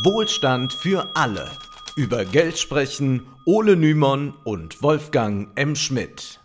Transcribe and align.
Wohlstand 0.00 0.72
für 0.72 1.14
alle. 1.14 1.50
Über 1.96 2.24
Geld 2.24 2.58
sprechen 2.58 3.26
Ole 3.44 3.76
Nymon 3.76 4.32
und 4.42 4.82
Wolfgang 4.82 5.50
M. 5.54 5.76
Schmidt. 5.76 6.40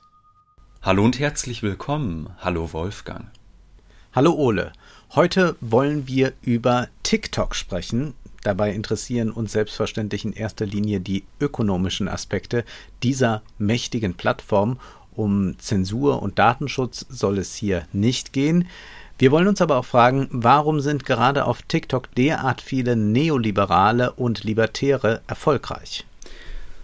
Hallo 0.81 1.05
und 1.05 1.17
herzlich 1.17 1.63
willkommen. 1.63 2.29
Hallo 2.39 2.73
Wolfgang. 2.73 3.27
Hallo 4.11 4.33
Ole. 4.33 4.73
Heute 5.15 5.55
wollen 5.61 6.07
wir 6.07 6.33
über 6.41 6.89
TikTok 7.03 7.55
sprechen. 7.55 8.15
Dabei 8.43 8.73
interessieren 8.73 9.31
uns 9.31 9.53
selbstverständlich 9.53 10.25
in 10.25 10.33
erster 10.33 10.65
Linie 10.65 10.99
die 10.99 11.23
ökonomischen 11.39 12.09
Aspekte 12.09 12.65
dieser 13.01 13.43
mächtigen 13.57 14.15
Plattform. 14.15 14.77
Um 15.15 15.57
Zensur 15.57 16.21
und 16.21 16.37
Datenschutz 16.37 17.05
soll 17.07 17.37
es 17.37 17.55
hier 17.55 17.87
nicht 17.93 18.33
gehen. 18.33 18.67
Wir 19.19 19.31
wollen 19.31 19.47
uns 19.47 19.61
aber 19.61 19.77
auch 19.77 19.85
fragen, 19.85 20.27
warum 20.31 20.79
sind 20.79 21.03
gerade 21.03 21.45
auf 21.45 21.63
TikTok 21.63 22.13
derart 22.13 22.61
viele 22.61 22.95
Neoliberale 22.95 24.11
und 24.11 24.43
Libertäre 24.43 25.21
erfolgreich? 25.25 26.05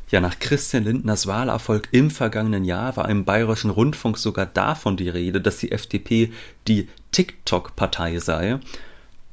Ja, 0.09 0.19
nach 0.19 0.39
Christian 0.39 0.83
Lindners 0.83 1.27
Wahlerfolg 1.27 1.89
im 1.91 2.09
vergangenen 2.09 2.65
Jahr 2.65 2.97
war 2.97 3.07
im 3.09 3.23
bayerischen 3.23 3.69
Rundfunk 3.69 4.17
sogar 4.17 4.47
davon 4.47 4.97
die 4.97 5.09
Rede, 5.09 5.41
dass 5.41 5.57
die 5.57 5.71
FDP 5.71 6.31
die 6.67 6.89
TikTok-Partei 7.11 8.17
sei. 8.17 8.59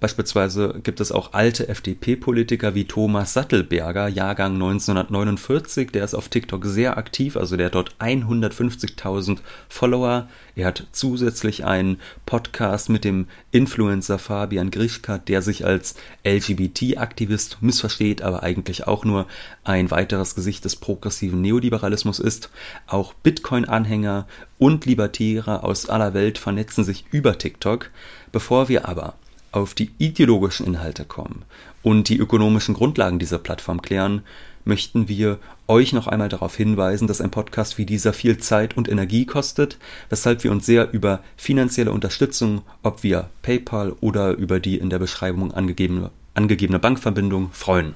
Beispielsweise 0.00 0.80
gibt 0.82 0.98
es 1.00 1.12
auch 1.12 1.34
alte 1.34 1.68
FDP-Politiker 1.68 2.74
wie 2.74 2.86
Thomas 2.86 3.34
Sattelberger, 3.34 4.08
Jahrgang 4.08 4.54
1949, 4.54 5.90
der 5.90 6.04
ist 6.04 6.14
auf 6.14 6.30
TikTok 6.30 6.64
sehr 6.64 6.96
aktiv, 6.96 7.36
also 7.36 7.58
der 7.58 7.66
hat 7.66 7.74
dort 7.74 7.96
150.000 7.98 9.40
Follower. 9.68 10.26
Er 10.56 10.68
hat 10.68 10.86
zusätzlich 10.92 11.66
einen 11.66 12.00
Podcast 12.24 12.88
mit 12.88 13.04
dem 13.04 13.26
Influencer 13.50 14.18
Fabian 14.18 14.70
Grischka, 14.70 15.18
der 15.18 15.42
sich 15.42 15.66
als 15.66 15.96
LGBT-Aktivist 16.24 17.58
missversteht, 17.60 18.22
aber 18.22 18.42
eigentlich 18.42 18.86
auch 18.86 19.04
nur 19.04 19.26
ein 19.64 19.90
weiteres 19.90 20.34
Gesicht 20.34 20.64
des 20.64 20.76
progressiven 20.76 21.42
Neoliberalismus 21.42 22.20
ist. 22.20 22.48
Auch 22.86 23.12
Bitcoin-Anhänger 23.12 24.26
und 24.56 24.86
Libertäre 24.86 25.62
aus 25.62 25.90
aller 25.90 26.14
Welt 26.14 26.38
vernetzen 26.38 26.84
sich 26.84 27.04
über 27.10 27.36
TikTok. 27.36 27.90
Bevor 28.32 28.70
wir 28.70 28.88
aber 28.88 29.14
auf 29.52 29.74
die 29.74 29.90
ideologischen 29.98 30.66
Inhalte 30.66 31.04
kommen 31.04 31.42
und 31.82 32.08
die 32.08 32.18
ökonomischen 32.18 32.74
Grundlagen 32.74 33.18
dieser 33.18 33.38
Plattform 33.38 33.82
klären, 33.82 34.22
möchten 34.64 35.08
wir 35.08 35.38
euch 35.68 35.92
noch 35.92 36.06
einmal 36.06 36.28
darauf 36.28 36.56
hinweisen, 36.56 37.08
dass 37.08 37.20
ein 37.20 37.30
Podcast 37.30 37.78
wie 37.78 37.86
dieser 37.86 38.12
viel 38.12 38.38
Zeit 38.38 38.76
und 38.76 38.88
Energie 38.88 39.24
kostet, 39.24 39.78
weshalb 40.10 40.44
wir 40.44 40.50
uns 40.50 40.66
sehr 40.66 40.92
über 40.92 41.20
finanzielle 41.36 41.92
Unterstützung, 41.92 42.62
ob 42.82 43.02
via 43.02 43.30
PayPal 43.42 43.92
oder 44.00 44.32
über 44.32 44.60
die 44.60 44.76
in 44.76 44.90
der 44.90 44.98
Beschreibung 44.98 45.52
angegebene, 45.52 46.10
angegebene 46.34 46.78
Bankverbindung, 46.78 47.50
freuen 47.52 47.94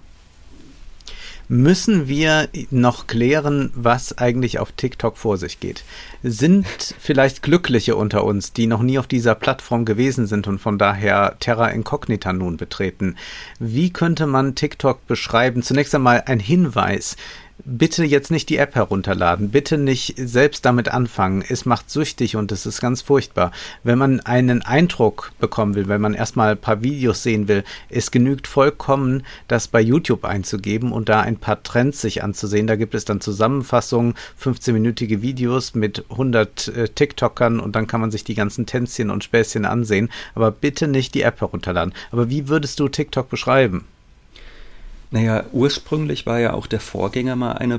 müssen 1.48 2.08
wir 2.08 2.48
noch 2.70 3.06
klären, 3.06 3.70
was 3.74 4.16
eigentlich 4.18 4.58
auf 4.58 4.72
TikTok 4.72 5.16
vor 5.16 5.36
sich 5.36 5.60
geht. 5.60 5.84
Sind 6.22 6.66
vielleicht 6.98 7.42
Glückliche 7.42 7.96
unter 7.96 8.24
uns, 8.24 8.52
die 8.52 8.66
noch 8.66 8.82
nie 8.82 8.98
auf 8.98 9.06
dieser 9.06 9.34
Plattform 9.34 9.84
gewesen 9.84 10.26
sind 10.26 10.46
und 10.46 10.58
von 10.58 10.78
daher 10.78 11.36
Terra 11.40 11.68
Incognita 11.68 12.32
nun 12.32 12.56
betreten? 12.56 13.16
Wie 13.58 13.90
könnte 13.90 14.26
man 14.26 14.54
TikTok 14.54 15.06
beschreiben? 15.06 15.62
Zunächst 15.62 15.94
einmal 15.94 16.22
ein 16.26 16.40
Hinweis 16.40 17.16
bitte 17.64 18.04
jetzt 18.04 18.30
nicht 18.30 18.48
die 18.48 18.56
App 18.56 18.74
herunterladen, 18.74 19.50
bitte 19.50 19.78
nicht 19.78 20.14
selbst 20.16 20.64
damit 20.64 20.88
anfangen. 20.88 21.44
Es 21.48 21.64
macht 21.64 21.90
süchtig 21.90 22.36
und 22.36 22.52
es 22.52 22.66
ist 22.66 22.80
ganz 22.80 23.02
furchtbar. 23.02 23.52
Wenn 23.82 23.98
man 23.98 24.20
einen 24.20 24.62
Eindruck 24.62 25.32
bekommen 25.38 25.74
will, 25.74 25.88
wenn 25.88 26.00
man 26.00 26.14
erstmal 26.14 26.52
ein 26.52 26.58
paar 26.58 26.82
Videos 26.82 27.22
sehen 27.22 27.48
will, 27.48 27.64
es 27.88 28.10
genügt 28.10 28.46
vollkommen, 28.46 29.24
das 29.48 29.68
bei 29.68 29.80
YouTube 29.80 30.24
einzugeben 30.24 30.92
und 30.92 31.08
da 31.08 31.20
ein 31.20 31.36
paar 31.36 31.62
Trends 31.62 32.00
sich 32.00 32.22
anzusehen. 32.22 32.66
Da 32.66 32.76
gibt 32.76 32.94
es 32.94 33.04
dann 33.04 33.20
Zusammenfassungen, 33.20 34.14
15-minütige 34.42 35.22
Videos 35.22 35.74
mit 35.74 36.04
100 36.10 36.68
äh, 36.68 36.88
TikTokern 36.88 37.60
und 37.60 37.76
dann 37.76 37.86
kann 37.86 38.00
man 38.00 38.10
sich 38.10 38.24
die 38.24 38.34
ganzen 38.34 38.66
Tänzchen 38.66 39.10
und 39.10 39.24
Späßchen 39.24 39.64
ansehen. 39.64 40.10
Aber 40.34 40.50
bitte 40.50 40.88
nicht 40.88 41.14
die 41.14 41.22
App 41.22 41.40
herunterladen. 41.40 41.94
Aber 42.10 42.30
wie 42.30 42.48
würdest 42.48 42.80
du 42.80 42.88
TikTok 42.88 43.28
beschreiben? 43.28 43.86
Naja, 45.14 45.44
ursprünglich 45.52 46.26
war 46.26 46.40
ja 46.40 46.54
auch 46.54 46.66
der 46.66 46.80
Vorgänger 46.80 47.36
mal 47.36 47.52
eine 47.52 47.78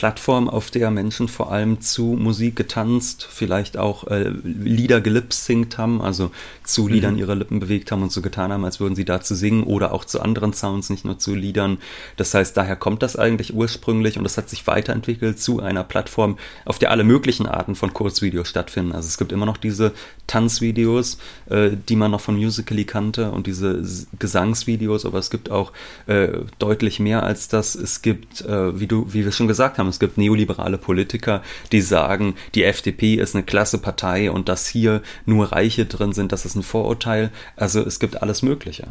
Plattform, 0.00 0.48
auf 0.48 0.70
der 0.70 0.90
Menschen 0.90 1.28
vor 1.28 1.52
allem 1.52 1.82
zu 1.82 2.16
Musik 2.18 2.56
getanzt, 2.56 3.28
vielleicht 3.30 3.76
auch 3.76 4.06
äh, 4.06 4.30
Lieder 4.44 5.02
gelipsingt 5.02 5.76
haben, 5.76 6.00
also 6.00 6.30
zu 6.64 6.84
mhm. 6.84 6.88
Liedern 6.88 7.18
ihre 7.18 7.34
Lippen 7.34 7.60
bewegt 7.60 7.92
haben 7.92 8.02
und 8.02 8.10
so 8.10 8.22
getan 8.22 8.50
haben, 8.50 8.64
als 8.64 8.80
würden 8.80 8.94
sie 8.94 9.04
dazu 9.04 9.34
singen 9.34 9.62
oder 9.62 9.92
auch 9.92 10.06
zu 10.06 10.22
anderen 10.22 10.54
Sounds, 10.54 10.88
nicht 10.88 11.04
nur 11.04 11.18
zu 11.18 11.34
Liedern. 11.34 11.76
Das 12.16 12.32
heißt, 12.32 12.56
daher 12.56 12.76
kommt 12.76 13.02
das 13.02 13.16
eigentlich 13.16 13.52
ursprünglich 13.52 14.16
und 14.16 14.24
es 14.24 14.38
hat 14.38 14.48
sich 14.48 14.66
weiterentwickelt 14.66 15.38
zu 15.38 15.60
einer 15.60 15.84
Plattform, 15.84 16.38
auf 16.64 16.78
der 16.78 16.92
alle 16.92 17.04
möglichen 17.04 17.44
Arten 17.44 17.74
von 17.74 17.92
Kurzvideos 17.92 18.48
stattfinden. 18.48 18.92
Also 18.92 19.06
es 19.06 19.18
gibt 19.18 19.32
immer 19.32 19.44
noch 19.44 19.58
diese 19.58 19.92
Tanzvideos, 20.28 21.18
äh, 21.50 21.72
die 21.90 21.96
man 21.96 22.10
noch 22.10 22.22
von 22.22 22.36
Musically 22.36 22.86
kannte 22.86 23.32
und 23.32 23.46
diese 23.46 23.84
Gesangsvideos, 24.18 25.04
aber 25.04 25.18
es 25.18 25.28
gibt 25.28 25.50
auch 25.50 25.72
äh, 26.06 26.28
deutlich 26.58 27.00
mehr 27.00 27.22
als 27.22 27.48
das. 27.48 27.74
Es 27.74 28.00
gibt, 28.00 28.40
äh, 28.46 28.80
wie 28.80 28.86
du, 28.86 29.12
wie 29.12 29.26
wir 29.26 29.32
schon 29.32 29.46
gesagt 29.46 29.76
haben. 29.76 29.89
Es 29.90 30.00
gibt 30.00 30.18
neoliberale 30.18 30.78
Politiker, 30.78 31.42
die 31.72 31.80
sagen, 31.80 32.34
die 32.54 32.64
FDP 32.64 33.14
ist 33.16 33.34
eine 33.34 33.44
klasse 33.44 33.78
Partei 33.78 34.30
und 34.30 34.48
dass 34.48 34.66
hier 34.66 35.02
nur 35.26 35.52
Reiche 35.52 35.86
drin 35.86 36.12
sind, 36.12 36.32
das 36.32 36.46
ist 36.46 36.54
ein 36.54 36.62
Vorurteil. 36.62 37.30
Also 37.56 37.80
es 37.80 38.00
gibt 38.00 38.22
alles 38.22 38.42
Mögliche. 38.42 38.88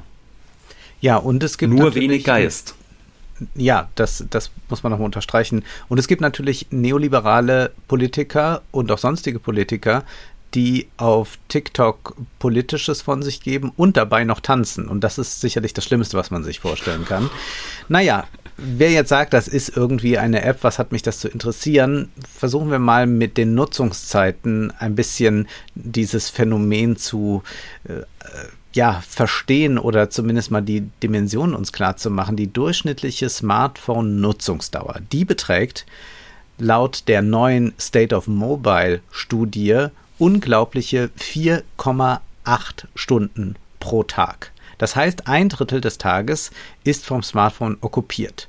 Ja, 1.02 1.18
und 1.18 1.44
es 1.44 1.58
gibt 1.58 1.74
nur 1.74 1.96
wenig 1.96 2.24
Geist. 2.24 2.76
Ja, 3.56 3.88
das, 3.96 4.26
das 4.30 4.52
muss 4.68 4.84
man 4.84 4.92
nochmal 4.92 5.06
unterstreichen. 5.06 5.64
Und 5.88 5.98
es 5.98 6.08
gibt 6.08 6.22
natürlich 6.22 6.68
neoliberale 6.72 7.72
Politiker 7.88 8.62
und 8.72 8.92
auch 8.92 8.98
sonstige 8.98 9.40
Politiker, 9.40 10.04
die 10.56 10.88
auf 10.98 11.38
TikTok 11.48 12.16
Politisches 12.40 13.02
von 13.02 13.22
sich 13.22 13.42
geben 13.42 13.72
und 13.76 13.98
dabei 13.98 14.24
noch 14.24 14.40
tanzen. 14.40 14.88
Und 14.88 15.04
das 15.04 15.18
ist 15.18 15.42
sicherlich 15.42 15.74
das 15.74 15.86
Schlimmste, 15.86 16.18
was 16.18 16.32
man 16.32 16.44
sich 16.44 16.60
vorstellen 16.60 17.06
kann. 17.06 17.30
Naja, 17.88 18.26
wer 18.62 18.92
jetzt 18.92 19.10
sagt, 19.10 19.34
das 19.34 19.48
ist 19.48 19.76
irgendwie 19.76 20.18
eine 20.18 20.44
App, 20.44 20.60
was 20.62 20.80
hat 20.80 20.92
mich 20.92 21.02
das 21.02 21.20
zu 21.20 21.28
interessieren? 21.28 22.10
Versuchen 22.38 22.72
wir 22.72 22.80
mal 22.80 23.08
mit 23.08 23.38
den 23.38 23.56
Nutzungszeiten 23.56 24.72
ein 24.78 24.96
bisschen 24.96 25.48
dieses 25.76 26.30
Phänomen 26.30 26.98
zu 26.98 27.44
äh, 27.86 28.04
ja, 28.74 29.02
verstehen 29.08 29.78
oder 29.78 30.10
zumindest 30.10 30.52
mal 30.52 30.62
die 30.62 30.90
Dimension 31.02 31.56
uns 31.56 31.72
klar 31.72 31.98
zu 31.98 32.12
machen. 32.12 32.36
Die 32.36 32.52
durchschnittliche 32.52 33.30
Smartphone-Nutzungsdauer, 33.30 35.00
die 35.12 35.26
beträgt 35.26 35.86
laut 36.58 37.08
der 37.08 37.22
neuen 37.22 37.74
State 37.80 38.16
of 38.16 38.28
Mobile 38.28 39.02
Studie 39.12 39.88
unglaubliche 40.20 41.10
4,8 41.18 42.20
Stunden 42.94 43.56
pro 43.80 44.04
Tag. 44.04 44.52
Das 44.78 44.96
heißt, 44.96 45.28
ein 45.28 45.50
Drittel 45.50 45.82
des 45.82 45.98
Tages 45.98 46.52
ist 46.84 47.06
vom 47.06 47.24
Smartphone 47.24 47.78
okkupiert. 47.82 48.48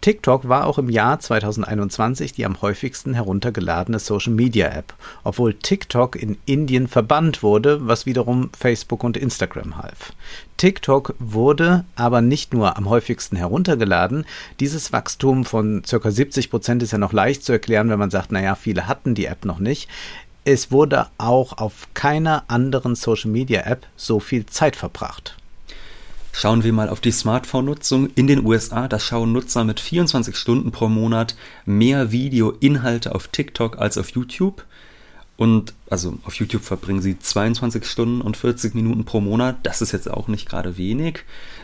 TikTok 0.00 0.48
war 0.48 0.66
auch 0.66 0.78
im 0.78 0.88
Jahr 0.88 1.20
2021 1.20 2.32
die 2.32 2.46
am 2.46 2.62
häufigsten 2.62 3.12
heruntergeladene 3.12 3.98
Social 3.98 4.32
Media 4.32 4.68
App, 4.68 4.94
obwohl 5.24 5.52
TikTok 5.52 6.16
in 6.16 6.38
Indien 6.46 6.88
verbannt 6.88 7.42
wurde, 7.42 7.86
was 7.86 8.06
wiederum 8.06 8.50
Facebook 8.58 9.04
und 9.04 9.18
Instagram 9.18 9.76
half. 9.76 10.14
TikTok 10.56 11.14
wurde 11.18 11.84
aber 11.96 12.22
nicht 12.22 12.54
nur 12.54 12.78
am 12.78 12.88
häufigsten 12.88 13.36
heruntergeladen, 13.36 14.24
dieses 14.58 14.90
Wachstum 14.92 15.44
von 15.44 15.82
ca. 15.82 16.10
70 16.10 16.50
Prozent 16.50 16.82
ist 16.82 16.92
ja 16.92 16.98
noch 16.98 17.12
leicht 17.12 17.44
zu 17.44 17.52
erklären, 17.52 17.90
wenn 17.90 17.98
man 17.98 18.10
sagt, 18.10 18.32
naja, 18.32 18.54
viele 18.54 18.88
hatten 18.88 19.14
die 19.14 19.26
App 19.26 19.44
noch 19.44 19.58
nicht. 19.58 19.88
Es 20.44 20.72
wurde 20.72 21.08
auch 21.18 21.58
auf 21.58 21.88
keiner 21.92 22.44
anderen 22.48 22.94
Social 22.94 23.30
Media 23.30 23.60
App 23.66 23.86
so 23.96 24.18
viel 24.18 24.46
Zeit 24.46 24.76
verbracht. 24.76 25.36
Schauen 26.32 26.62
wir 26.64 26.72
mal 26.72 26.88
auf 26.88 27.00
die 27.00 27.10
Smartphone-Nutzung 27.10 28.10
in 28.14 28.26
den 28.26 28.46
USA. 28.46 28.88
Da 28.88 28.98
schauen 28.98 29.32
Nutzer 29.32 29.64
mit 29.64 29.80
24 29.80 30.36
Stunden 30.36 30.70
pro 30.70 30.88
Monat 30.88 31.36
mehr 31.66 32.12
Video-Inhalte 32.12 33.14
auf 33.14 33.28
TikTok 33.28 33.78
als 33.78 33.98
auf 33.98 34.10
YouTube. 34.10 34.64
Und 35.36 35.72
also 35.88 36.18
auf 36.24 36.34
YouTube 36.34 36.62
verbringen 36.62 37.00
sie 37.00 37.18
22 37.18 37.86
Stunden 37.86 38.20
und 38.20 38.36
40 38.36 38.74
Minuten 38.74 39.06
pro 39.06 39.22
Monat. 39.22 39.56
Das 39.62 39.80
ist 39.80 39.90
jetzt 39.90 40.10
auch 40.10 40.28
nicht 40.28 40.46
gerade 40.46 40.76
wenig. 40.76 41.20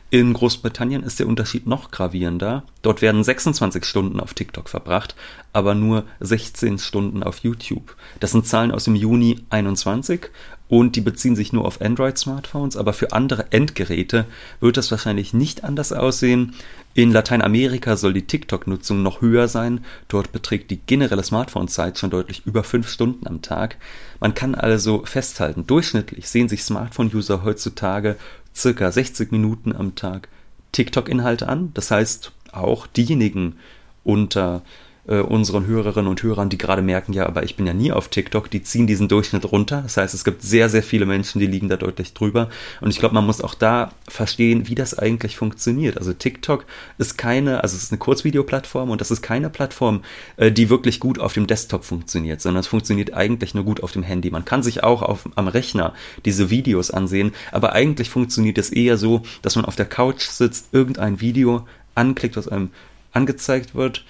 In 0.09 0.33
Großbritannien 0.33 1.03
ist 1.03 1.21
der 1.21 1.27
Unterschied 1.27 1.67
noch 1.67 1.91
gravierender. 1.91 2.63
Dort 2.81 3.03
werden 3.03 3.23
26 3.23 3.85
Stunden 3.85 4.19
auf 4.19 4.33
TikTok 4.33 4.71
verbracht, 4.71 5.15
aber 5.53 5.75
nur 5.75 6.05
16 6.21 6.79
Stunden 6.79 7.23
auf 7.23 7.41
YouTube. 7.41 7.97
Das 8.19 8.33
sind 8.33 8.47
Zahlen 8.47 8.73
aus 8.73 8.85
dem 8.85 8.95
Juni 8.95 9.45
21 9.51 10.31
und 10.69 10.97
die 10.97 11.01
beziehen 11.01 11.37
sich 11.37 11.53
nur 11.53 11.65
auf 11.65 11.81
Android-Smartphones, 11.81 12.77
aber 12.77 12.93
für 12.93 13.13
andere 13.13 13.53
Endgeräte 13.53 14.27
wird 14.61 14.77
das 14.77 14.91
wahrscheinlich 14.91 15.33
nicht 15.33 15.63
anders 15.63 15.93
aussehen. 15.93 16.55
In 16.95 17.13
Lateinamerika 17.13 17.97
soll 17.97 18.13
die 18.13 18.27
TikTok-Nutzung 18.27 19.03
noch 19.03 19.21
höher 19.21 19.47
sein. 19.49 19.85
Dort 20.09 20.33
beträgt 20.33 20.71
die 20.71 20.79
generelle 20.79 21.23
Smartphone-Zeit 21.23 21.99
schon 21.99 22.11
deutlich 22.11 22.43
über 22.47 22.65
fünf 22.65 22.89
Stunden 22.89 23.27
am 23.27 23.43
Tag. 23.43 23.77
Man 24.19 24.35
kann 24.35 24.55
also 24.55 25.05
festhalten, 25.05 25.67
durchschnittlich 25.67 26.29
sehen 26.29 26.49
sich 26.49 26.65
Smartphone-User 26.65 27.45
heutzutage 27.45 28.17
circa 28.55 28.91
60 28.91 29.31
Minuten 29.31 29.75
am 29.75 29.95
Tag 29.95 30.29
TikTok-Inhalte 30.73 31.49
an. 31.49 31.71
Das 31.75 31.91
heißt, 31.91 32.33
auch 32.53 32.87
diejenigen 32.87 33.57
unter 34.03 34.63
äh, 34.65 34.86
unseren 35.15 35.67
Hörerinnen 35.67 36.11
und 36.11 36.23
Hörern, 36.23 36.49
die 36.49 36.59
gerade 36.59 36.83
merken, 36.83 37.13
ja, 37.13 37.27
aber 37.27 37.45
ich 37.45 37.57
bin 37.57 37.67
ja 37.67 37.75
nie 37.75 37.93
auf 37.93 38.09
TikTok, 38.09 38.51
die 38.51 38.63
ziehen 38.63 38.87
diesen 38.87 39.07
Durchschnitt 39.09 39.51
runter. 39.53 39.83
Das 39.83 39.97
heißt, 39.97 40.15
es 40.15 40.25
gibt 40.25 40.43
sehr, 40.43 40.69
sehr 40.69 40.83
viele 40.83 41.07
Menschen, 41.07 41.39
die 41.39 41.47
liegen 41.47 41.69
da 41.69 41.77
deutlich 41.77 42.13
drüber. 42.13 42.49
Und 42.81 42.91
ich 42.91 42.99
glaube, 42.99 43.15
man 43.15 43.25
muss 43.25 43.41
auch 43.41 43.55
da 43.55 43.93
verstehen, 44.09 44.69
wie 44.69 44.75
das 44.75 44.99
eigentlich 44.99 45.37
funktioniert. 45.37 45.97
Also 45.99 46.13
TikTok 46.13 46.65
ist 46.99 47.17
keine, 47.19 47.63
also 47.63 47.77
es 47.77 47.85
ist 47.85 47.93
eine 47.93 47.99
Kurzvideoplattform 47.99 48.91
und 48.91 49.01
das 49.01 49.13
ist 49.13 49.23
keine 49.23 49.49
Plattform, 49.49 50.03
äh, 50.39 50.51
die 50.51 50.71
wirklich 50.71 50.99
gut 50.99 51.21
auf 51.21 51.33
dem 51.33 51.47
Desktop 51.47 51.85
funktioniert, 51.85 52.41
sondern 52.41 52.61
es 52.61 52.67
funktioniert 52.67 53.15
eigentlich 53.15 53.55
nur 53.55 53.65
gut 53.65 53.83
auf 53.83 53.93
dem 53.93 54.03
Handy. 54.03 54.31
Man 54.31 54.45
kann 54.45 54.65
sich 54.65 54.83
auch 54.83 55.03
auf, 55.03 55.29
am 55.37 55.47
Rechner 55.47 55.95
diese 56.25 56.51
Videos 56.51 56.91
ansehen, 56.91 57.33
aber 57.53 57.75
eigentlich 57.75 58.11
funktioniert 58.11 58.59
es 58.59 58.71
eher 58.71 58.97
so, 58.97 59.23
dass 59.43 59.55
man 59.55 59.65
auf 59.65 59.77
der 59.77 59.87
Couch 59.87 60.27
sitzt, 60.27 60.69
irgendein 60.73 61.21
Video 61.21 61.67
anklickt, 61.95 62.37
was 62.37 62.49
einem 62.49 62.71
angezeigt 63.13 63.75
wird 63.75 64.05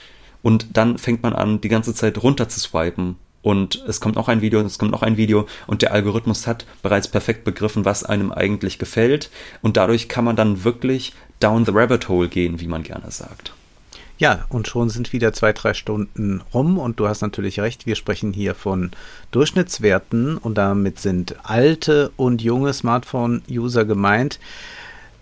und 0.47 0.77
dann 0.77 0.97
fängt 0.97 1.25
man 1.25 1.33
an, 1.33 1.61
die 1.61 1.69
ganze 1.69 1.93
Zeit 1.93 2.23
runter 2.23 2.49
zu 2.49 2.61
swipen. 2.61 3.17
Und 3.43 3.83
es 3.89 4.01
kommt 4.01 4.15
noch 4.15 4.29
ein 4.29 4.43
Video, 4.43 4.61
es 4.61 4.79
kommt 4.79 4.93
noch 4.93 5.03
ein 5.03 5.17
Video 5.17 5.49
und 5.67 5.83
der 5.83 5.93
Algorithmus 5.93 6.47
hat 6.47 6.67
bereits 6.83 7.09
perfekt 7.09 7.43
begriffen, 7.43 7.85
was 7.85 8.05
einem 8.05 8.31
eigentlich 8.31 8.79
gefällt. 8.79 9.29
Und 9.61 9.77
dadurch 9.77 10.09
kann 10.09 10.25
man 10.25 10.37
dann 10.37 10.63
wirklich 10.63 11.15
down 11.41 11.65
the 11.65 11.73
rabbit 11.75 12.09
hole 12.09 12.29
gehen, 12.29 12.61
wie 12.61 12.69
man 12.69 12.85
gerne 12.85 13.11
sagt. 13.11 13.55
Ja, 14.19 14.45
und 14.49 14.69
schon 14.69 14.89
sind 14.89 15.13
wieder 15.13 15.33
zwei, 15.33 15.53
drei 15.53 15.75
Stunden 15.75 16.41
rum 16.55 16.79
und 16.79 17.01
du 17.01 17.09
hast 17.09 17.23
natürlich 17.23 17.59
recht, 17.59 17.85
wir 17.87 17.97
sprechen 17.97 18.33
hier 18.33 18.55
von 18.55 18.93
Durchschnittswerten 19.33 20.39
und 20.39 20.55
damit 20.55 21.01
sind 21.01 21.35
alte 21.43 22.13
und 22.15 22.41
junge 22.41 22.73
Smartphone-User 22.73 23.85
gemeint. 23.85 24.39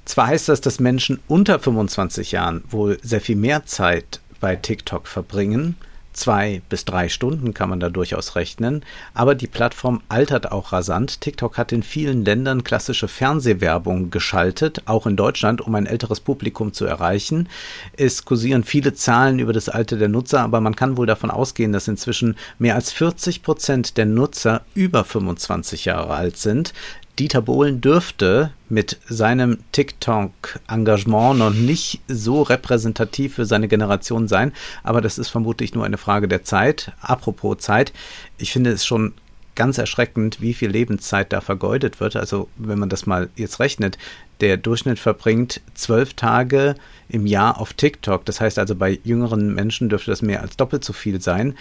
Zwar 0.05 0.27
heißt 0.27 0.51
das, 0.51 0.61
dass 0.61 0.81
Menschen 0.81 1.21
unter 1.29 1.59
25 1.59 2.33
Jahren 2.33 2.63
wohl 2.69 2.99
sehr 3.03 3.23
viel 3.23 3.37
mehr 3.37 3.65
Zeit 3.65 4.21
bei 4.45 4.57
TikTok 4.57 5.07
verbringen. 5.07 5.75
Zwei 6.13 6.61
bis 6.69 6.85
drei 6.85 7.09
Stunden 7.09 7.55
kann 7.55 7.71
man 7.71 7.81
da 7.81 7.89
durchaus 7.89 8.37
rechnen. 8.37 8.85
Aber 9.15 9.35
die 9.35 9.47
Plattform 9.47 10.03
altert 10.11 10.53
auch 10.53 10.71
rasant. 10.71 11.23
TikTok 11.23 11.57
hat 11.57 11.73
in 11.73 11.83
vielen 11.83 12.27
Ländern 12.27 12.63
klassische 12.63 13.09
Fernsehwerbung 13.09 14.11
geschaltet, 14.11 14.83
auch 14.85 15.07
in 15.07 15.17
Deutschland, 15.17 15.63
um 15.63 15.75
ein 15.75 15.87
älteres 15.87 16.21
Publikum 16.21 16.75
zu 16.75 16.85
erreichen. 16.85 17.49
Es 17.97 18.27
kursieren 18.27 18.65
viele 18.65 18.93
Zahlen 18.93 19.39
über 19.39 19.55
das 19.55 19.71
Alter 19.71 19.97
der 19.97 20.11
Nutzer, 20.11 20.41
aber 20.41 20.61
man 20.61 20.77
kann 20.77 20.99
wohl 20.99 21.07
davon 21.07 21.31
ausgehen, 21.31 21.73
dass 21.73 21.89
inzwischen 21.89 22.37
mehr 22.59 22.75
als 22.75 22.93
40 22.93 23.43
Prozent 23.43 23.97
der 23.97 24.05
Nutzer 24.05 24.61
über 24.75 25.05
25 25.05 25.87
Jahre 25.87 26.13
alt 26.13 26.37
sind. 26.37 26.75
Dieter 27.19 27.43
Bohlen 27.43 27.81
dürfte 27.81 28.51
mit 28.69 28.99
seinem 29.09 29.59
TikTok-Engagement 29.71 31.39
noch 31.39 31.53
nicht 31.55 32.01
so 32.09 32.43
repräsentativ 32.43 33.35
für 33.35 33.47
seine 33.47 33.69
Generation 33.69 34.27
sein, 34.27 34.53
aber 34.83 35.01
das 35.01 35.19
ist 35.19 35.29
vermutlich 35.29 35.75
nur 35.75 35.85
eine 35.85 35.99
Frage 35.99 36.27
der 36.27 36.43
Zeit. 36.43 36.93
Apropos 37.01 37.59
Zeit, 37.59 37.93
ich 38.37 38.53
finde 38.53 38.71
es 38.71 38.85
schon 38.85 39.15
ganz 39.55 39.79
erschreckend, 39.79 40.41
wie 40.41 40.55
viel 40.55 40.71
Lebenszeit 40.71 41.33
da 41.33 41.41
vergeudet 41.41 42.01
wird. 42.01 42.17
Also 42.17 42.49
wenn 42.57 42.79
man 42.79 42.89
das 42.89 43.07
mal 43.07 43.29
jetzt 43.37 43.61
rechnet, 43.61 43.99
der 44.41 44.57
Durchschnitt 44.57 44.99
verbringt 44.99 45.61
zwölf 45.75 46.15
Tage 46.15 46.75
im 47.09 47.27
Jahr 47.27 47.61
auf 47.61 47.73
TikTok. 47.73 48.25
Das 48.25 48.41
heißt 48.41 48.59
also, 48.59 48.75
bei 48.75 48.99
jüngeren 49.05 49.55
Menschen 49.55 49.89
dürfte 49.89 50.11
das 50.11 50.23
mehr 50.23 50.43
als 50.43 50.57
doppelt 50.57 50.85
so 50.85 50.93
viel 50.93 51.21
sein. 51.21 51.57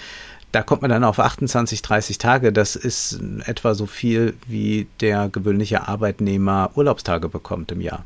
Da 0.53 0.61
kommt 0.61 0.83
man 0.83 0.91
dann 0.91 1.03
auf 1.03 1.19
28, 1.19 1.81
30 1.81 2.19
Tage. 2.19 2.53
Das 2.53 2.75
ist 2.75 3.19
etwa 3.45 3.73
so 3.73 3.87
viel, 3.87 4.35
wie 4.47 4.87
der 5.01 5.27
gewöhnliche 5.27 5.87
Arbeitnehmer 5.87 6.69
Urlaubstage 6.75 7.27
bekommt 7.27 7.71
im 7.71 7.81
Jahr. 7.81 8.05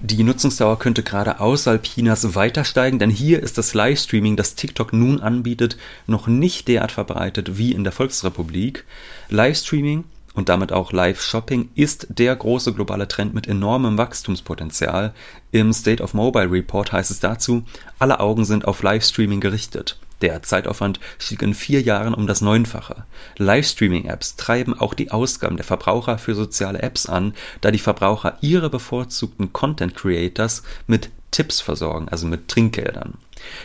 Die 0.00 0.22
Nutzungsdauer 0.22 0.78
könnte 0.78 1.02
gerade 1.02 1.40
außerhalb 1.40 1.82
Chinas 1.82 2.36
weiter 2.36 2.64
steigen, 2.64 3.00
denn 3.00 3.10
hier 3.10 3.42
ist 3.42 3.58
das 3.58 3.74
Livestreaming, 3.74 4.36
das 4.36 4.54
TikTok 4.54 4.92
nun 4.92 5.20
anbietet, 5.20 5.76
noch 6.06 6.28
nicht 6.28 6.68
derart 6.68 6.92
verbreitet 6.92 7.58
wie 7.58 7.72
in 7.72 7.82
der 7.82 7.92
Volksrepublik. 7.92 8.84
Livestreaming 9.28 10.04
und 10.34 10.48
damit 10.48 10.70
auch 10.70 10.92
Live-Shopping 10.92 11.70
ist 11.74 12.06
der 12.08 12.36
große 12.36 12.72
globale 12.72 13.08
Trend 13.08 13.34
mit 13.34 13.48
enormem 13.48 13.98
Wachstumspotenzial. 13.98 15.12
Im 15.50 15.72
State 15.72 16.00
of 16.00 16.14
Mobile 16.14 16.52
Report 16.52 16.92
heißt 16.92 17.10
es 17.10 17.18
dazu, 17.18 17.64
alle 17.98 18.20
Augen 18.20 18.44
sind 18.44 18.64
auf 18.64 18.84
Livestreaming 18.84 19.40
gerichtet. 19.40 19.98
Der 20.22 20.42
Zeitaufwand 20.42 20.98
stieg 21.18 21.42
in 21.42 21.54
vier 21.54 21.82
Jahren 21.82 22.14
um 22.14 22.26
das 22.26 22.40
Neunfache. 22.40 23.04
Livestreaming-Apps 23.36 24.36
treiben 24.36 24.78
auch 24.78 24.94
die 24.94 25.10
Ausgaben 25.10 25.56
der 25.56 25.64
Verbraucher 25.64 26.18
für 26.18 26.34
soziale 26.34 26.82
Apps 26.82 27.06
an, 27.06 27.34
da 27.60 27.70
die 27.70 27.78
Verbraucher 27.78 28.38
ihre 28.40 28.70
bevorzugten 28.70 29.52
Content-Creators 29.52 30.62
mit 30.86 31.10
Tipps 31.30 31.60
versorgen, 31.60 32.08
also 32.08 32.26
mit 32.26 32.48
Trinkgeldern. 32.48 33.18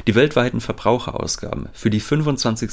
Die 0.05 0.15
weltweiten 0.15 0.59
Verbraucherausgaben 0.59 1.69
für 1.71 1.89
die 1.89 2.01
25, 2.01 2.69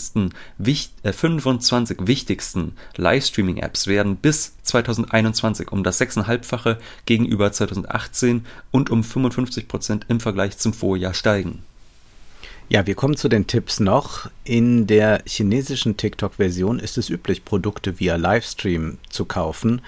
äh, 1.04 1.12
25 1.12 1.98
wichtigsten 2.00 2.72
Livestreaming-Apps 2.96 3.86
werden 3.86 4.16
bis 4.16 4.56
2021 4.64 5.70
um 5.70 5.84
das 5.84 6.00
6,5-fache 6.00 6.78
gegenüber 7.06 7.52
2018 7.52 8.44
und 8.72 8.90
um 8.90 9.04
55 9.04 9.68
Prozent 9.68 10.06
im 10.08 10.18
Vergleich 10.18 10.58
zum 10.58 10.72
Vorjahr 10.72 11.14
steigen. 11.14 11.62
Ja, 12.70 12.86
wir 12.86 12.94
kommen 12.94 13.16
zu 13.16 13.30
den 13.30 13.46
Tipps 13.46 13.80
noch. 13.80 14.28
In 14.44 14.86
der 14.86 15.22
chinesischen 15.24 15.96
TikTok-Version 15.96 16.80
ist 16.80 16.98
es 16.98 17.08
üblich, 17.08 17.46
Produkte 17.46 17.98
via 17.98 18.16
Livestream 18.16 18.98
zu 19.08 19.24
kaufen. 19.24 19.80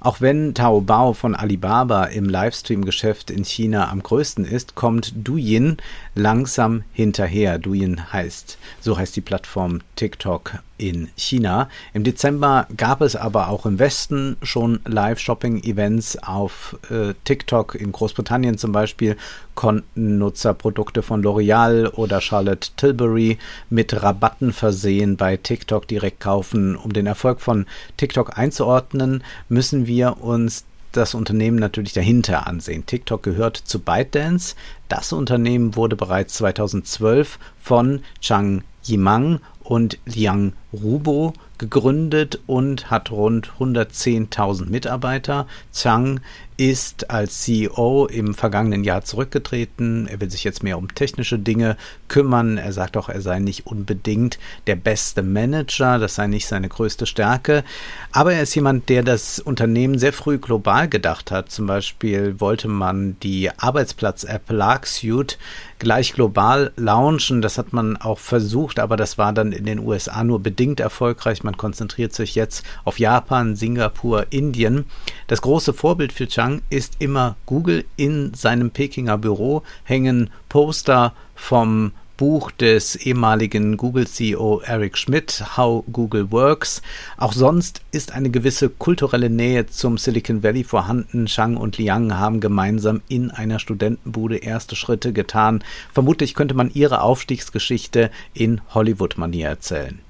Auch 0.00 0.20
wenn 0.20 0.52
Taobao 0.52 1.12
von 1.12 1.36
Alibaba 1.36 2.06
im 2.06 2.28
Livestream-Geschäft 2.28 3.30
in 3.30 3.44
China 3.44 3.88
am 3.88 4.02
größten 4.02 4.44
ist, 4.44 4.74
kommt 4.74 5.12
Douyin 5.14 5.76
langsam 6.14 6.84
hinterher. 6.92 7.58
Douyin 7.58 8.12
heißt, 8.12 8.58
so 8.80 8.96
heißt 8.96 9.16
die 9.16 9.20
Plattform 9.20 9.80
TikTok 9.96 10.58
in 10.76 11.08
China. 11.16 11.68
Im 11.92 12.04
Dezember 12.04 12.66
gab 12.76 13.00
es 13.00 13.16
aber 13.16 13.48
auch 13.48 13.64
im 13.66 13.78
Westen 13.78 14.36
schon 14.42 14.80
Live-Shopping-Events 14.84 16.22
auf 16.22 16.76
äh, 16.90 17.14
TikTok. 17.24 17.74
In 17.76 17.92
Großbritannien 17.92 18.58
zum 18.58 18.72
Beispiel 18.72 19.16
konnten 19.54 20.18
Nutzer 20.18 20.52
Produkte 20.52 21.02
von 21.02 21.22
L'Oreal 21.22 21.88
oder 21.88 22.20
Charlotte 22.20 22.70
Tilbury 22.76 23.38
mit 23.70 24.02
Rabatten 24.02 24.52
versehen 24.52 25.16
bei 25.16 25.36
TikTok 25.36 25.86
direkt 25.86 26.20
kaufen. 26.20 26.76
Um 26.76 26.92
den 26.92 27.06
Erfolg 27.06 27.40
von 27.40 27.66
TikTok 27.96 28.36
einzuordnen, 28.36 29.22
müssen 29.48 29.86
wir 29.86 30.22
uns 30.22 30.64
das 30.96 31.14
Unternehmen 31.14 31.58
natürlich 31.58 31.92
dahinter 31.92 32.46
ansehen. 32.46 32.86
TikTok 32.86 33.22
gehört 33.22 33.56
zu 33.56 33.80
ByteDance. 33.80 34.54
Das 34.88 35.12
Unternehmen 35.12 35.76
wurde 35.76 35.96
bereits 35.96 36.34
2012 36.34 37.38
von 37.60 38.02
Chang 38.20 38.62
Yimang 38.84 39.40
und 39.62 39.98
Liang 40.04 40.52
Rubo 40.72 41.32
gegründet 41.58 42.40
und 42.46 42.90
hat 42.90 43.10
rund 43.10 43.52
110.000 43.58 44.68
Mitarbeiter. 44.68 45.46
Zhang 45.70 46.20
ist 46.56 47.10
als 47.10 47.42
CEO 47.42 48.06
im 48.06 48.34
vergangenen 48.34 48.84
Jahr 48.84 49.02
zurückgetreten. 49.02 50.06
Er 50.06 50.20
will 50.20 50.30
sich 50.30 50.44
jetzt 50.44 50.62
mehr 50.62 50.78
um 50.78 50.94
technische 50.94 51.38
Dinge 51.38 51.76
kümmern. 52.06 52.58
Er 52.58 52.72
sagt 52.72 52.96
auch, 52.96 53.08
er 53.08 53.20
sei 53.20 53.40
nicht 53.40 53.66
unbedingt 53.66 54.38
der 54.68 54.76
beste 54.76 55.22
Manager, 55.22 55.98
das 55.98 56.14
sei 56.14 56.28
nicht 56.28 56.46
seine 56.46 56.68
größte 56.68 57.06
Stärke. 57.06 57.64
Aber 58.12 58.34
er 58.34 58.42
ist 58.42 58.54
jemand, 58.54 58.88
der 58.88 59.02
das 59.02 59.40
Unternehmen 59.40 59.98
sehr 59.98 60.12
früh 60.12 60.38
global 60.38 60.88
gedacht 60.88 61.32
hat. 61.32 61.50
Zum 61.50 61.66
Beispiel 61.66 62.38
wollte 62.38 62.68
man 62.68 63.16
die 63.20 63.50
Arbeitsplatz-App 63.50 64.50
Larksuit 64.50 65.38
gleich 65.80 66.12
global 66.12 66.72
launchen. 66.76 67.42
Das 67.42 67.58
hat 67.58 67.72
man 67.72 67.96
auch 67.96 68.20
versucht, 68.20 68.78
aber 68.78 68.96
das 68.96 69.18
war 69.18 69.32
dann 69.32 69.50
in 69.50 69.66
den 69.66 69.80
USA 69.80 70.22
nur 70.22 70.40
bedingt 70.40 70.78
erfolgreich. 70.78 71.42
Man 71.42 71.56
konzentriert 71.56 72.14
sich 72.14 72.36
jetzt 72.36 72.64
auf 72.84 73.00
Japan, 73.00 73.56
Singapur, 73.56 74.26
Indien. 74.30 74.86
Das 75.26 75.42
große 75.42 75.72
Vorbild 75.72 76.12
für 76.12 76.28
Chang 76.28 76.43
Chang 76.44 76.60
ist 76.68 76.96
immer 76.98 77.36
Google. 77.46 77.86
In 77.96 78.34
seinem 78.34 78.70
Pekinger 78.70 79.16
Büro 79.16 79.62
hängen 79.82 80.28
Poster 80.50 81.14
vom 81.34 81.92
Buch 82.18 82.50
des 82.50 82.96
ehemaligen 82.96 83.78
Google-CEO 83.78 84.60
Eric 84.60 84.98
Schmidt, 84.98 85.56
How 85.56 85.84
Google 85.90 86.30
Works. 86.32 86.82
Auch 87.16 87.32
sonst 87.32 87.80
ist 87.92 88.12
eine 88.12 88.28
gewisse 88.28 88.68
kulturelle 88.68 89.30
Nähe 89.30 89.64
zum 89.68 89.96
Silicon 89.96 90.42
Valley 90.42 90.64
vorhanden. 90.64 91.24
Chang 91.24 91.56
und 91.56 91.78
Liang 91.78 92.18
haben 92.18 92.40
gemeinsam 92.40 93.00
in 93.08 93.30
einer 93.30 93.58
Studentenbude 93.58 94.36
erste 94.36 94.76
Schritte 94.76 95.14
getan. 95.14 95.64
Vermutlich 95.94 96.34
könnte 96.34 96.52
man 96.52 96.70
ihre 96.70 97.00
Aufstiegsgeschichte 97.00 98.10
in 98.34 98.60
Hollywood-Manier 98.74 99.48
erzählen. 99.48 100.03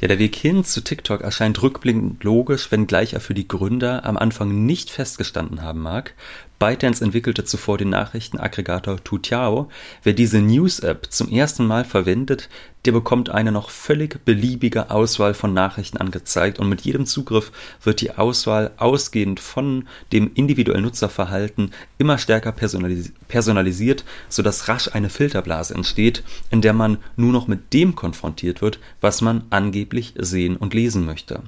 Ja, 0.00 0.08
der 0.08 0.18
Weg 0.18 0.34
hin 0.34 0.64
zu 0.64 0.80
TikTok 0.80 1.20
erscheint 1.20 1.60
rückblickend 1.60 2.24
logisch, 2.24 2.72
wenngleich 2.72 3.12
er 3.12 3.20
für 3.20 3.34
die 3.34 3.46
Gründer 3.46 4.06
am 4.06 4.16
Anfang 4.16 4.64
nicht 4.64 4.88
festgestanden 4.88 5.60
haben 5.60 5.82
mag. 5.82 6.14
ByteDance 6.58 7.04
entwickelte 7.04 7.44
zuvor 7.44 7.76
den 7.76 7.90
Nachrichtenaggregator 7.90 9.04
Tutiao. 9.04 9.68
Wer 10.02 10.14
diese 10.14 10.40
News-App 10.40 11.08
zum 11.10 11.30
ersten 11.30 11.66
Mal 11.66 11.84
verwendet, 11.84 12.48
der 12.84 12.92
bekommt 12.92 13.28
eine 13.28 13.52
noch 13.52 13.70
völlig 13.70 14.24
beliebige 14.24 14.90
Auswahl 14.90 15.34
von 15.34 15.52
Nachrichten 15.52 15.98
angezeigt 15.98 16.58
und 16.58 16.68
mit 16.68 16.80
jedem 16.82 17.06
Zugriff 17.06 17.52
wird 17.82 18.00
die 18.00 18.12
Auswahl 18.12 18.70
ausgehend 18.78 19.40
von 19.40 19.86
dem 20.12 20.30
individuellen 20.34 20.84
Nutzerverhalten 20.84 21.72
immer 21.98 22.18
stärker 22.18 22.52
personalis 22.52 23.12
personalisiert, 23.28 24.04
sodass 24.28 24.68
rasch 24.68 24.88
eine 24.92 25.10
Filterblase 25.10 25.74
entsteht, 25.74 26.24
in 26.50 26.62
der 26.62 26.72
man 26.72 26.98
nur 27.16 27.32
noch 27.32 27.46
mit 27.46 27.72
dem 27.72 27.94
konfrontiert 27.94 28.62
wird, 28.62 28.80
was 29.00 29.20
man 29.20 29.44
angeblich 29.50 30.14
sehen 30.16 30.56
und 30.56 30.74
lesen 30.74 31.04
möchte. 31.04 31.42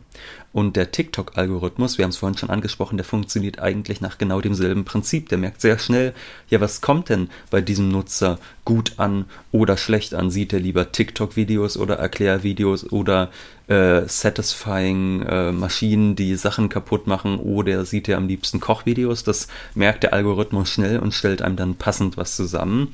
Und 0.52 0.76
der 0.76 0.90
TikTok-Algorithmus, 0.90 1.96
wir 1.96 2.04
haben 2.04 2.10
es 2.10 2.18
vorhin 2.18 2.36
schon 2.36 2.50
angesprochen, 2.50 2.98
der 2.98 3.04
funktioniert 3.04 3.58
eigentlich 3.58 4.02
nach 4.02 4.18
genau 4.18 4.40
demselben 4.40 4.84
Prinzip. 4.84 5.30
Der 5.30 5.38
merkt 5.38 5.62
sehr 5.62 5.78
schnell, 5.78 6.12
ja, 6.48 6.60
was 6.60 6.82
kommt 6.82 7.08
denn 7.08 7.30
bei 7.50 7.62
diesem 7.62 7.88
Nutzer 7.88 8.38
gut 8.64 8.94
an 8.98 9.24
oder 9.50 9.78
schlecht 9.78 10.12
an? 10.14 10.30
Sieht 10.30 10.52
er 10.52 10.60
lieber 10.60 10.92
TikTok-Videos 11.22 11.76
oder 11.76 11.96
Erklärvideos 11.96 12.90
oder 12.90 13.30
äh, 13.68 14.02
satisfying 14.06 15.22
äh, 15.22 15.52
Maschinen, 15.52 16.16
die 16.16 16.34
Sachen 16.34 16.68
kaputt 16.68 17.06
machen 17.06 17.38
oder 17.38 17.84
sieht 17.84 18.08
er 18.08 18.16
am 18.16 18.28
liebsten 18.28 18.60
Kochvideos? 18.60 19.24
Das 19.24 19.48
merkt 19.74 20.02
der 20.02 20.12
Algorithmus 20.12 20.68
schnell 20.68 20.98
und 20.98 21.14
stellt 21.14 21.42
einem 21.42 21.56
dann 21.56 21.76
passend 21.76 22.16
was 22.16 22.36
zusammen. 22.36 22.88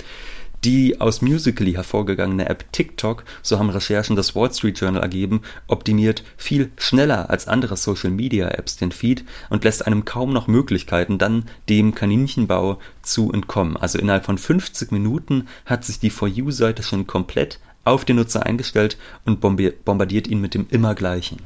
Die 0.64 1.00
aus 1.00 1.23
Musically 1.23 1.75
hervorgegangene 1.75 2.49
App 2.49 2.73
TikTok, 2.73 3.23
so 3.42 3.61
haben 3.61 3.70
Recherchen 3.70 4.16
des 4.16 4.35
Wall 4.35 4.52
Street 4.52 4.76
Journal 4.80 5.02
ergeben, 5.02 5.42
optimiert 5.68 6.25
viel 6.37 6.73
schneller 6.76 7.30
als 7.30 7.47
andere 7.47 7.76
Social 7.76 8.11
Media 8.11 8.49
Apps 8.49 8.76
den 8.76 8.90
Feed 8.90 9.25
und 9.50 9.62
lässt 9.62 9.87
einem 9.87 10.04
kaum 10.04 10.32
noch 10.32 10.49
Möglichkeiten, 10.49 11.18
dann 11.18 11.44
dem 11.68 11.94
Kaninchenbau 11.94 12.80
zu 13.02 13.32
entkommen. 13.32 13.76
Also 13.76 14.00
innerhalb 14.00 14.25
von 14.25 14.37
50 14.37 14.90
Minuten 14.90 15.47
hat 15.64 15.85
sich 15.85 16.00
die 16.00 16.11
For 16.11 16.26
You-Seite 16.26 16.82
schon 16.82 17.06
komplett 17.06 17.61
auf 17.85 18.04
den 18.04 18.16
Nutzer 18.16 18.44
eingestellt 18.44 18.99
und 19.25 19.40
bombardiert 19.40 20.26
ihn 20.26 20.40
mit 20.40 20.54
dem 20.54 20.66
immer 20.70 20.94
gleichen. 20.94 21.38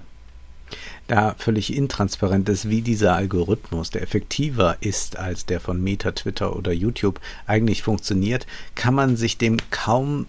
Da 1.09 1.35
völlig 1.37 1.77
intransparent 1.77 2.49
ist, 2.49 2.69
wie 2.69 2.81
dieser 2.81 3.15
Algorithmus, 3.15 3.91
der 3.91 4.03
effektiver 4.03 4.77
ist 4.81 5.19
als 5.19 5.45
der 5.45 5.61
von 5.61 5.83
Meta, 5.83 6.13
Twitter 6.13 6.57
oder 6.57 6.73
YouTube, 6.73 7.21
eigentlich 7.47 7.83
funktioniert, 7.83 8.47
kann 8.75 8.95
man 8.95 9.17
sich 9.17 9.37
dem 9.37 9.59
kaum 9.71 10.27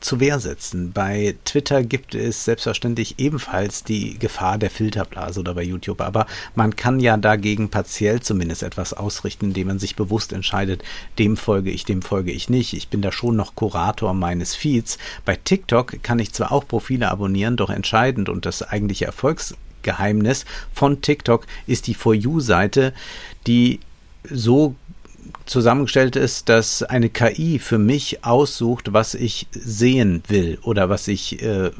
zu 0.00 0.20
Wehr 0.20 0.40
setzen. 0.40 0.92
Bei 0.92 1.34
Twitter 1.44 1.82
gibt 1.82 2.14
es 2.14 2.44
selbstverständlich 2.44 3.18
ebenfalls 3.18 3.84
die 3.84 4.18
Gefahr 4.18 4.58
der 4.58 4.70
Filterblase 4.70 5.40
oder 5.40 5.54
bei 5.54 5.62
YouTube, 5.62 6.00
aber 6.00 6.26
man 6.54 6.76
kann 6.76 7.00
ja 7.00 7.16
dagegen 7.16 7.68
partiell 7.68 8.20
zumindest 8.20 8.62
etwas 8.62 8.92
ausrichten, 8.92 9.46
indem 9.46 9.68
man 9.68 9.78
sich 9.78 9.96
bewusst 9.96 10.32
entscheidet, 10.32 10.82
dem 11.18 11.36
folge 11.36 11.70
ich, 11.70 11.84
dem 11.84 12.02
folge 12.02 12.32
ich 12.32 12.48
nicht. 12.48 12.74
Ich 12.74 12.88
bin 12.88 13.02
da 13.02 13.12
schon 13.12 13.36
noch 13.36 13.54
Kurator 13.54 14.14
meines 14.14 14.54
Feeds. 14.54 14.98
Bei 15.24 15.36
TikTok 15.36 16.02
kann 16.02 16.18
ich 16.18 16.32
zwar 16.32 16.52
auch 16.52 16.66
Profile 16.66 17.10
abonnieren, 17.10 17.56
doch 17.56 17.70
entscheidend 17.70 18.28
und 18.28 18.46
das 18.46 18.62
eigentliche 18.62 19.06
Erfolgs 19.06 19.54
Geheimnis 19.82 20.44
von 20.74 21.00
TikTok 21.00 21.46
ist 21.66 21.86
die 21.86 21.94
For 21.94 22.14
You-Seite, 22.14 22.92
die 23.46 23.80
so 24.30 24.74
zusammengestellt 25.46 26.16
ist, 26.16 26.48
dass 26.48 26.82
eine 26.82 27.08
KI 27.08 27.58
für 27.58 27.78
mich 27.78 28.24
aussucht, 28.24 28.92
was 28.92 29.14
ich 29.14 29.46
sehen 29.50 30.22
will 30.28 30.58
oder 30.62 30.88
was 30.88 31.08
ich 31.08 31.42
äh, 31.42 31.70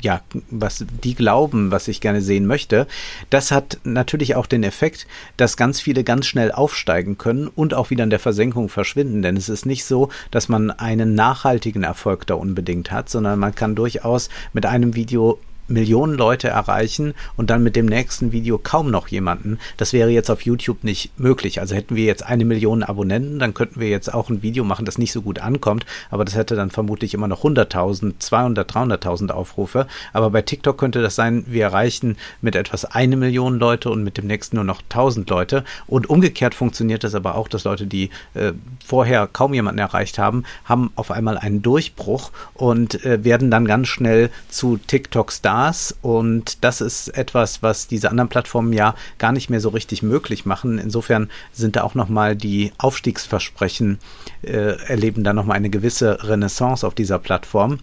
ja, 0.00 0.20
was 0.50 0.84
die 1.02 1.14
glauben, 1.14 1.70
was 1.70 1.88
ich 1.88 2.00
gerne 2.00 2.20
sehen 2.20 2.46
möchte. 2.46 2.86
Das 3.30 3.50
hat 3.50 3.78
natürlich 3.84 4.36
auch 4.36 4.46
den 4.46 4.62
Effekt, 4.62 5.06
dass 5.36 5.56
ganz 5.56 5.80
viele 5.80 6.04
ganz 6.04 6.26
schnell 6.26 6.52
aufsteigen 6.52 7.18
können 7.18 7.48
und 7.48 7.74
auch 7.74 7.90
wieder 7.90 8.04
in 8.04 8.10
der 8.10 8.20
Versenkung 8.20 8.68
verschwinden. 8.68 9.22
Denn 9.22 9.36
es 9.36 9.48
ist 9.48 9.66
nicht 9.66 9.84
so, 9.84 10.10
dass 10.30 10.48
man 10.48 10.70
einen 10.70 11.14
nachhaltigen 11.14 11.82
Erfolg 11.82 12.26
da 12.26 12.34
unbedingt 12.34 12.92
hat, 12.92 13.08
sondern 13.08 13.38
man 13.38 13.54
kann 13.54 13.74
durchaus 13.74 14.28
mit 14.52 14.66
einem 14.66 14.94
Video 14.94 15.38
Millionen 15.68 16.14
Leute 16.14 16.48
erreichen 16.48 17.14
und 17.36 17.50
dann 17.50 17.62
mit 17.62 17.76
dem 17.76 17.86
nächsten 17.86 18.32
Video 18.32 18.58
kaum 18.58 18.90
noch 18.90 19.08
jemanden. 19.08 19.58
Das 19.76 19.92
wäre 19.92 20.10
jetzt 20.10 20.30
auf 20.30 20.42
YouTube 20.42 20.82
nicht 20.82 21.18
möglich. 21.18 21.60
Also 21.60 21.74
hätten 21.74 21.94
wir 21.94 22.04
jetzt 22.04 22.24
eine 22.24 22.44
Million 22.44 22.82
Abonnenten, 22.82 23.38
dann 23.38 23.54
könnten 23.54 23.80
wir 23.80 23.88
jetzt 23.88 24.12
auch 24.12 24.30
ein 24.30 24.42
Video 24.42 24.64
machen, 24.64 24.84
das 24.84 24.98
nicht 24.98 25.12
so 25.12 25.22
gut 25.22 25.38
ankommt, 25.38 25.84
aber 26.10 26.24
das 26.24 26.34
hätte 26.34 26.56
dann 26.56 26.70
vermutlich 26.70 27.14
immer 27.14 27.28
noch 27.28 27.44
100.000, 27.44 28.14
200, 28.18 28.70
300.000 28.70 29.30
Aufrufe. 29.30 29.86
Aber 30.12 30.30
bei 30.30 30.42
TikTok 30.42 30.78
könnte 30.78 31.02
das 31.02 31.14
sein, 31.14 31.44
wir 31.46 31.64
erreichen 31.64 32.16
mit 32.40 32.56
etwas 32.56 32.84
eine 32.84 33.16
Million 33.16 33.58
Leute 33.58 33.90
und 33.90 34.02
mit 34.02 34.16
dem 34.16 34.26
nächsten 34.26 34.56
nur 34.56 34.64
noch 34.64 34.82
1000 34.82 35.28
Leute. 35.28 35.64
Und 35.86 36.08
umgekehrt 36.08 36.54
funktioniert 36.54 37.04
das 37.04 37.14
aber 37.14 37.34
auch, 37.34 37.48
dass 37.48 37.64
Leute, 37.64 37.86
die 37.86 38.10
äh, 38.34 38.52
vorher 38.84 39.26
kaum 39.26 39.52
jemanden 39.54 39.80
erreicht 39.80 40.18
haben, 40.18 40.44
haben 40.64 40.90
auf 40.96 41.10
einmal 41.10 41.36
einen 41.36 41.62
Durchbruch 41.62 42.30
und 42.54 43.04
äh, 43.04 43.22
werden 43.24 43.50
dann 43.50 43.66
ganz 43.66 43.88
schnell 43.88 44.30
zu 44.48 44.78
TikTok-Stars 44.78 45.57
Stars 45.58 45.94
und 46.02 46.62
das 46.62 46.80
ist 46.80 47.08
etwas, 47.08 47.62
was 47.62 47.88
diese 47.88 48.10
anderen 48.10 48.28
Plattformen 48.28 48.72
ja 48.72 48.94
gar 49.18 49.32
nicht 49.32 49.50
mehr 49.50 49.60
so 49.60 49.70
richtig 49.70 50.02
möglich 50.02 50.46
machen. 50.46 50.78
Insofern 50.78 51.30
sind 51.52 51.76
da 51.76 51.82
auch 51.82 51.94
nochmal 51.94 52.36
die 52.36 52.72
Aufstiegsversprechen, 52.78 53.98
äh, 54.42 54.76
erleben 54.86 55.24
da 55.24 55.32
nochmal 55.32 55.56
eine 55.56 55.70
gewisse 55.70 56.18
Renaissance 56.22 56.86
auf 56.86 56.94
dieser 56.94 57.18
Plattform. 57.18 57.80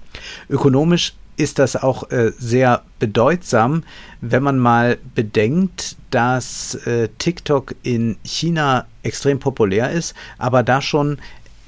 Ökonomisch 0.50 1.13
ist 1.38 1.60
das 1.60 1.75
auch 1.75 2.10
äh, 2.12 2.32
sehr 2.38 2.84
bedeutsam, 3.00 3.84
wenn 4.22 4.41
man 4.41 4.58
mal 4.58 4.98
bedenkt, 5.15 5.98
dass 6.12 6.75
äh, 6.86 7.10
TikTok 7.17 7.75
in 7.84 8.15
China 8.24 8.86
extrem 9.03 9.39
populär 9.39 9.91
ist, 9.91 10.15
aber 10.38 10.63
da 10.63 10.82
schon 10.82 11.17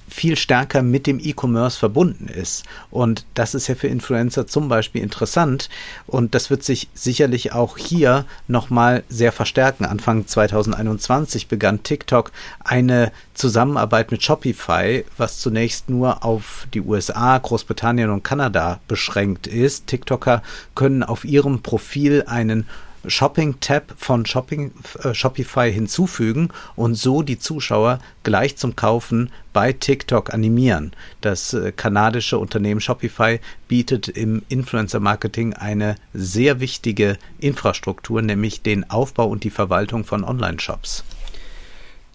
viel 0.08 0.38
stärker 0.38 0.82
mit 0.82 1.06
dem 1.06 1.20
E-Commerce 1.20 1.78
verbunden 1.78 2.28
ist. 2.28 2.64
Und 2.90 3.26
das 3.34 3.54
ist 3.54 3.68
ja 3.68 3.76
für 3.76 3.88
Influencer 3.88 4.48
zum 4.48 4.70
Beispiel 4.70 5.04
interessant. 5.04 5.70
Und 6.06 6.34
das 6.34 6.50
wird 6.50 6.64
sich 6.64 6.90
sicherlich 6.94 7.54
auch 7.54 7.78
hier 7.78 8.26
nochmal 8.48 9.04
sehr 9.10 9.32
verstärken. 9.32 9.86
Anfang 9.86 10.26
2021 10.26 11.48
begann 11.48 11.84
TikTok 11.84 12.32
eine 12.64 13.12
Zusammenarbeit 13.34 14.12
mit 14.12 14.24
Shopify, 14.24 15.06
was 15.18 15.40
zunächst 15.40 15.90
nur 15.90 16.24
auf 16.24 16.68
die 16.74 16.82
USA, 16.82 17.38
Großbritannien 17.38 18.10
und 18.10 18.24
Kanada 18.24 18.80
beschränkt 18.88 19.48
ist. 19.48 19.88
TikToker 19.88 20.42
können 20.74 21.04
auf 21.04 21.26
ihrem 21.26 21.62
Profil 21.62 22.24
einen 22.28 22.66
Shopping-Tab 23.08 23.94
von 23.98 24.26
Shopping, 24.26 24.72
äh, 25.04 25.14
Shopify 25.14 25.72
hinzufügen 25.72 26.50
und 26.76 26.96
so 26.96 27.22
die 27.22 27.40
Zuschauer 27.40 28.00
gleich 28.24 28.58
zum 28.58 28.76
Kaufen 28.76 29.32
bei 29.54 29.74
TikTok 29.74 30.34
animieren. 30.34 30.92
Das 31.22 31.54
äh, 31.54 31.72
kanadische 31.72 32.38
Unternehmen 32.38 32.82
Shopify 32.82 33.40
bietet 33.68 34.08
im 34.08 34.44
Influencer-Marketing 34.50 35.54
eine 35.54 35.96
sehr 36.14 36.60
wichtige 36.60 37.18
Infrastruktur, 37.40 38.22
nämlich 38.22 38.62
den 38.62 38.90
Aufbau 38.90 39.28
und 39.28 39.44
die 39.44 39.50
Verwaltung 39.50 40.04
von 40.04 40.24
Online-Shops. 40.24 41.04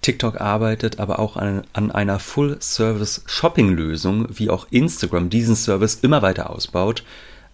TikTok 0.02 0.40
arbeitet 0.40 0.99
aber 0.99 1.20
auch 1.20 1.37
an, 1.37 1.62
an 1.72 1.92
einer 1.92 2.18
Full-Service-Shopping-Lösung, 2.18 4.26
wie 4.30 4.50
auch 4.50 4.66
Instagram 4.70 5.30
diesen 5.30 5.54
Service 5.54 6.00
immer 6.02 6.22
weiter 6.22 6.50
ausbaut. 6.50 7.04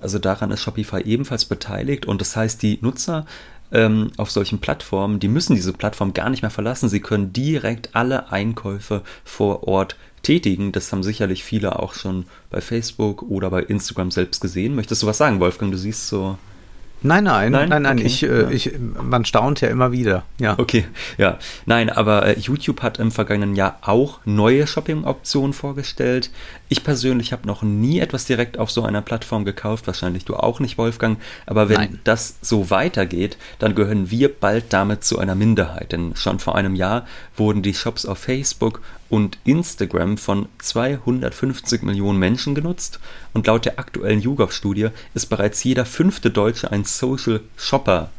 Also 0.01 0.19
daran 0.19 0.51
ist 0.51 0.63
Shopify 0.63 1.03
ebenfalls 1.03 1.45
beteiligt 1.45 2.07
und 2.07 2.21
das 2.21 2.37
heißt, 2.37 2.63
die 2.63 2.79
Nutzer 2.83 3.27
ähm, 3.73 4.11
auf 4.17 4.31
solchen 4.31 4.61
Plattformen, 4.61 5.21
die 5.21 5.29
müssen 5.29 5.55
diese 5.55 5.73
Plattform 5.73 6.15
gar 6.15 6.31
nicht 6.31 6.43
mehr 6.43 6.51
verlassen. 6.51 6.89
Sie 6.89 7.01
können 7.01 7.33
direkt 7.33 7.95
alle 7.95 8.31
Einkäufe 8.33 9.03
vor 9.25 9.67
Ort 9.67 9.97
tätigen. 10.23 10.73
Das 10.73 10.93
haben 10.93 11.03
sicherlich 11.03 11.45
viele 11.45 11.79
auch 11.79 11.95
schon 11.95 12.27
bei 12.51 12.61
Facebook 12.61 13.23
oder 13.23 13.51
bei 13.51 13.63
Instagram 13.63 14.11
selbst 14.11 14.41
gesehen. 14.41 14.75
Möchtest 14.75 15.03
du 15.03 15.07
was 15.07 15.19
sagen, 15.19 15.41
Wolfgang? 15.41 15.71
Du 15.73 15.79
siehst 15.79 16.09
so 16.09 16.39
Nein, 17.01 17.25
nein, 17.25 17.53
nein, 17.53 17.69
nein, 17.69 17.83
nein. 17.83 17.99
Okay. 17.99 18.07
Ich, 18.07 18.23
äh, 18.25 18.53
ich, 18.53 18.73
man 19.01 19.25
staunt 19.25 19.61
ja 19.61 19.69
immer 19.69 19.93
wieder. 19.93 20.25
Ja. 20.39 20.59
Okay, 20.59 20.85
ja. 21.17 21.39
Nein, 21.65 21.91
aber 21.91 22.27
äh, 22.27 22.39
YouTube 22.39 22.83
hat 22.83 22.99
im 22.99 23.13
vergangenen 23.13 23.55
Jahr 23.55 23.79
auch 23.83 24.19
neue 24.25 24.67
Shopping-Optionen 24.67 25.53
vorgestellt. 25.53 26.31
Ich 26.69 26.83
persönlich 26.83 27.33
habe 27.33 27.47
noch 27.47 27.63
nie 27.63 28.01
etwas 28.01 28.25
direkt 28.25 28.59
auf 28.59 28.71
so 28.71 28.83
einer 28.83 29.01
Plattform 29.01 29.45
gekauft, 29.45 29.87
wahrscheinlich 29.87 30.25
du 30.25 30.35
auch 30.35 30.59
nicht, 30.59 30.77
Wolfgang. 30.77 31.19
Aber 31.47 31.69
wenn 31.69 31.77
nein. 31.77 32.01
das 32.03 32.37
so 32.43 32.71
weitergeht, 32.71 33.39
dann 33.59 33.75
gehören 33.75 34.11
wir 34.11 34.33
bald 34.35 34.73
damit 34.73 35.05
zu 35.05 35.19
einer 35.19 35.37
Minderheit. 35.37 35.93
Denn 35.93 36.17
schon 36.17 36.41
vor 36.41 36.57
einem 36.57 36.75
Jahr 36.75 37.07
wurden 37.37 37.63
die 37.63 37.75
Shops 37.75 38.07
auf 38.07 38.19
Facebook 38.19 38.81
und 39.09 39.39
Instagram 39.45 40.19
von 40.19 40.49
250 40.59 41.83
Millionen 41.83 42.19
Menschen 42.19 42.55
genutzt 42.55 43.01
und 43.33 43.47
laut 43.47 43.65
der 43.65 43.79
aktuellen 43.79 44.21
YouGov-Studie 44.21 44.89
ist 45.15 45.27
bereits 45.27 45.65
jeder 45.65 45.85
fünfte 45.85 46.31
Deutsche 46.31 46.71
ein 46.71 46.85
Social 46.85 47.41
Shopper. 47.57 48.11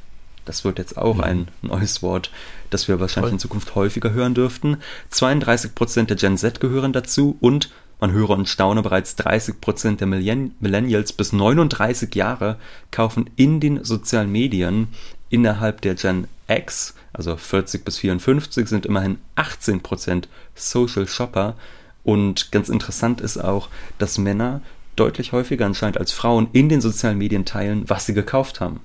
Das 0.46 0.66
wird 0.66 0.80
jetzt 0.80 0.98
auch 0.98 1.18
mhm. 1.18 1.24
ein 1.24 1.48
neues 1.62 2.02
Wort, 2.02 2.32
das 2.72 2.88
wir 2.88 3.00
wahrscheinlich 3.00 3.30
Voll. 3.30 3.36
in 3.36 3.40
Zukunft 3.40 3.76
häufiger 3.76 4.12
hören 4.12 4.34
dürften. 4.34 4.78
32% 5.12 6.06
der 6.06 6.16
Gen 6.18 6.38
Z 6.38 6.60
gehören 6.60 6.94
dazu 6.94 7.38
und 7.40 7.70
man 8.00 8.14
höre 8.14 8.32
und 8.32 8.48
staune, 8.48 8.82
bereits 8.82 9.18
30% 9.18 9.98
der 9.98 10.08
Millennials 10.08 11.12
bis 11.12 11.34
39 11.34 12.16
Jahre 12.16 12.58
kaufen 12.92 13.30
in 13.36 13.60
den 13.60 13.84
sozialen 13.84 14.32
Medien 14.32 14.88
innerhalb 15.30 15.82
der 15.82 15.96
Gen 15.96 16.28
X 16.48 16.96
also 17.14 17.36
40 17.36 17.84
bis 17.86 17.98
54 17.98 18.68
sind 18.68 18.86
immerhin 18.86 19.20
18% 19.36 20.26
Social 20.56 21.08
Shopper. 21.08 21.56
Und 22.04 22.52
ganz 22.52 22.70
interessant 22.70 23.22
ist 23.22 23.38
auch, 23.38 23.70
dass 23.98 24.18
Männer 24.18 24.62
deutlich 24.96 25.32
häufiger 25.32 25.66
anscheinend 25.66 25.98
als 25.98 26.12
Frauen 26.12 26.50
in 26.54 26.70
den 26.70 26.82
sozialen 26.82 27.18
Medien 27.18 27.46
teilen, 27.46 27.84
was 27.88 28.06
sie 28.06 28.14
gekauft 28.14 28.60
haben. 28.60 28.80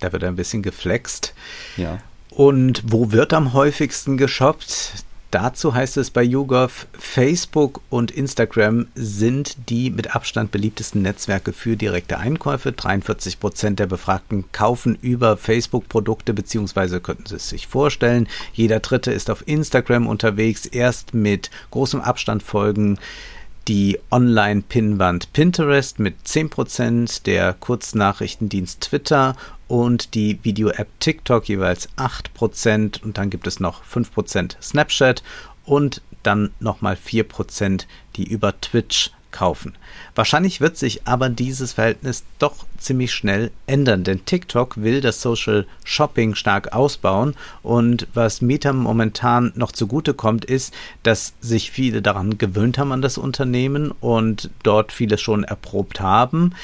Da 0.00 0.12
wird 0.12 0.24
ein 0.24 0.36
bisschen 0.36 0.62
geflext. 0.62 1.34
Ja. 1.76 1.98
Und 2.30 2.82
wo 2.86 3.12
wird 3.12 3.32
am 3.32 3.52
häufigsten 3.52 4.16
geshoppt? 4.16 5.04
Dazu 5.30 5.74
heißt 5.74 5.96
es 5.96 6.10
bei 6.10 6.24
YouGov, 6.24 6.88
Facebook 6.92 7.80
und 7.88 8.10
Instagram 8.10 8.88
sind 8.96 9.56
die 9.68 9.90
mit 9.90 10.16
Abstand 10.16 10.50
beliebtesten 10.50 11.02
Netzwerke 11.02 11.52
für 11.52 11.76
direkte 11.76 12.18
Einkäufe. 12.18 12.72
43 12.72 13.38
Prozent 13.38 13.78
der 13.78 13.86
Befragten 13.86 14.50
kaufen 14.50 14.98
über 15.00 15.36
Facebook 15.36 15.88
Produkte, 15.88 16.34
beziehungsweise 16.34 17.00
könnten 17.00 17.26
sie 17.26 17.36
es 17.36 17.48
sich 17.48 17.68
vorstellen. 17.68 18.26
Jeder 18.54 18.80
Dritte 18.80 19.12
ist 19.12 19.30
auf 19.30 19.46
Instagram 19.46 20.08
unterwegs, 20.08 20.66
erst 20.66 21.14
mit 21.14 21.50
großem 21.70 22.00
Abstand 22.00 22.42
folgen 22.42 22.98
die 23.68 24.00
Online-Pinwand 24.10 25.32
Pinterest 25.32 26.00
mit 26.00 26.16
10%, 26.26 27.22
der 27.22 27.52
Kurznachrichtendienst 27.52 28.80
Twitter 28.80 29.36
und 29.70 30.14
die 30.14 30.40
Video-App 30.42 30.88
TikTok 30.98 31.48
jeweils 31.48 31.88
8% 31.96 33.04
und 33.04 33.16
dann 33.16 33.30
gibt 33.30 33.46
es 33.46 33.60
noch 33.60 33.84
5% 33.84 34.60
Snapchat 34.60 35.22
und 35.64 36.02
dann 36.24 36.50
nochmal 36.58 36.96
4%, 36.96 37.86
die 38.16 38.24
über 38.24 38.60
Twitch 38.60 39.12
kaufen. 39.30 39.76
Wahrscheinlich 40.16 40.60
wird 40.60 40.76
sich 40.76 41.06
aber 41.06 41.28
dieses 41.28 41.74
Verhältnis 41.74 42.24
doch 42.40 42.66
ziemlich 42.78 43.12
schnell 43.12 43.52
ändern, 43.68 44.02
denn 44.02 44.24
TikTok 44.24 44.82
will 44.82 45.00
das 45.00 45.22
Social 45.22 45.68
Shopping 45.84 46.34
stark 46.34 46.72
ausbauen 46.72 47.36
und 47.62 48.08
was 48.12 48.42
Meta 48.42 48.72
momentan 48.72 49.52
noch 49.54 49.70
zugute 49.70 50.14
kommt, 50.14 50.44
ist, 50.44 50.74
dass 51.04 51.34
sich 51.40 51.70
viele 51.70 52.02
daran 52.02 52.38
gewöhnt 52.38 52.76
haben 52.76 52.90
an 52.90 53.02
das 53.02 53.18
Unternehmen 53.18 53.92
und 54.00 54.50
dort 54.64 54.90
vieles 54.90 55.20
schon 55.20 55.44
erprobt 55.44 56.00
haben 56.00 56.56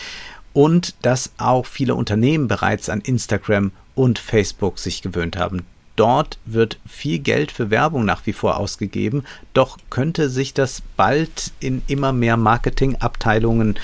und 0.56 0.94
dass 1.02 1.32
auch 1.36 1.66
viele 1.66 1.94
Unternehmen 1.94 2.48
bereits 2.48 2.88
an 2.88 3.02
Instagram 3.02 3.72
und 3.94 4.18
Facebook 4.18 4.78
sich 4.78 5.02
gewöhnt 5.02 5.36
haben. 5.36 5.66
Dort 5.96 6.38
wird 6.46 6.78
viel 6.88 7.18
Geld 7.18 7.52
für 7.52 7.68
Werbung 7.68 8.06
nach 8.06 8.24
wie 8.24 8.32
vor 8.32 8.56
ausgegeben, 8.56 9.24
doch 9.52 9.76
könnte 9.90 10.30
sich 10.30 10.54
das 10.54 10.82
bald 10.96 11.52
in 11.60 11.82
immer 11.88 12.14
mehr 12.14 12.38
Marketingabteilungen 12.38 13.76
äh, 13.76 13.80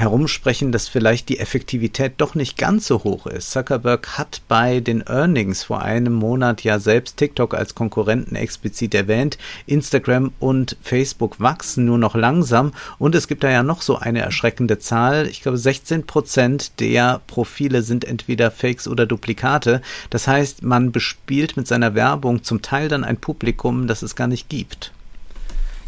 herumsprechen, 0.00 0.72
dass 0.72 0.88
vielleicht 0.88 1.28
die 1.28 1.38
Effektivität 1.38 2.14
doch 2.16 2.34
nicht 2.34 2.56
ganz 2.56 2.86
so 2.86 3.04
hoch 3.04 3.26
ist. 3.26 3.50
Zuckerberg 3.50 4.18
hat 4.18 4.40
bei 4.48 4.80
den 4.80 5.02
Earnings 5.02 5.62
vor 5.62 5.82
einem 5.82 6.14
Monat 6.14 6.64
ja 6.64 6.78
selbst 6.78 7.18
TikTok 7.18 7.54
als 7.54 7.74
Konkurrenten 7.74 8.34
explizit 8.34 8.94
erwähnt. 8.94 9.36
Instagram 9.66 10.32
und 10.40 10.76
Facebook 10.82 11.38
wachsen 11.38 11.84
nur 11.84 11.98
noch 11.98 12.14
langsam 12.14 12.72
und 12.98 13.14
es 13.14 13.28
gibt 13.28 13.44
da 13.44 13.50
ja 13.50 13.62
noch 13.62 13.82
so 13.82 13.96
eine 13.96 14.20
erschreckende 14.20 14.78
Zahl. 14.78 15.26
Ich 15.26 15.42
glaube, 15.42 15.58
16 15.58 16.06
Prozent 16.06 16.80
der 16.80 17.20
Profile 17.26 17.82
sind 17.82 18.04
entweder 18.04 18.50
Fakes 18.50 18.88
oder 18.88 19.04
Duplikate. 19.04 19.82
Das 20.08 20.26
heißt, 20.26 20.62
man 20.62 20.92
bespielt 20.92 21.56
mit 21.58 21.68
seiner 21.68 21.94
Werbung 21.94 22.42
zum 22.42 22.62
Teil 22.62 22.88
dann 22.88 23.04
ein 23.04 23.18
Publikum, 23.18 23.86
das 23.86 24.02
es 24.02 24.16
gar 24.16 24.26
nicht 24.28 24.48
gibt. 24.48 24.92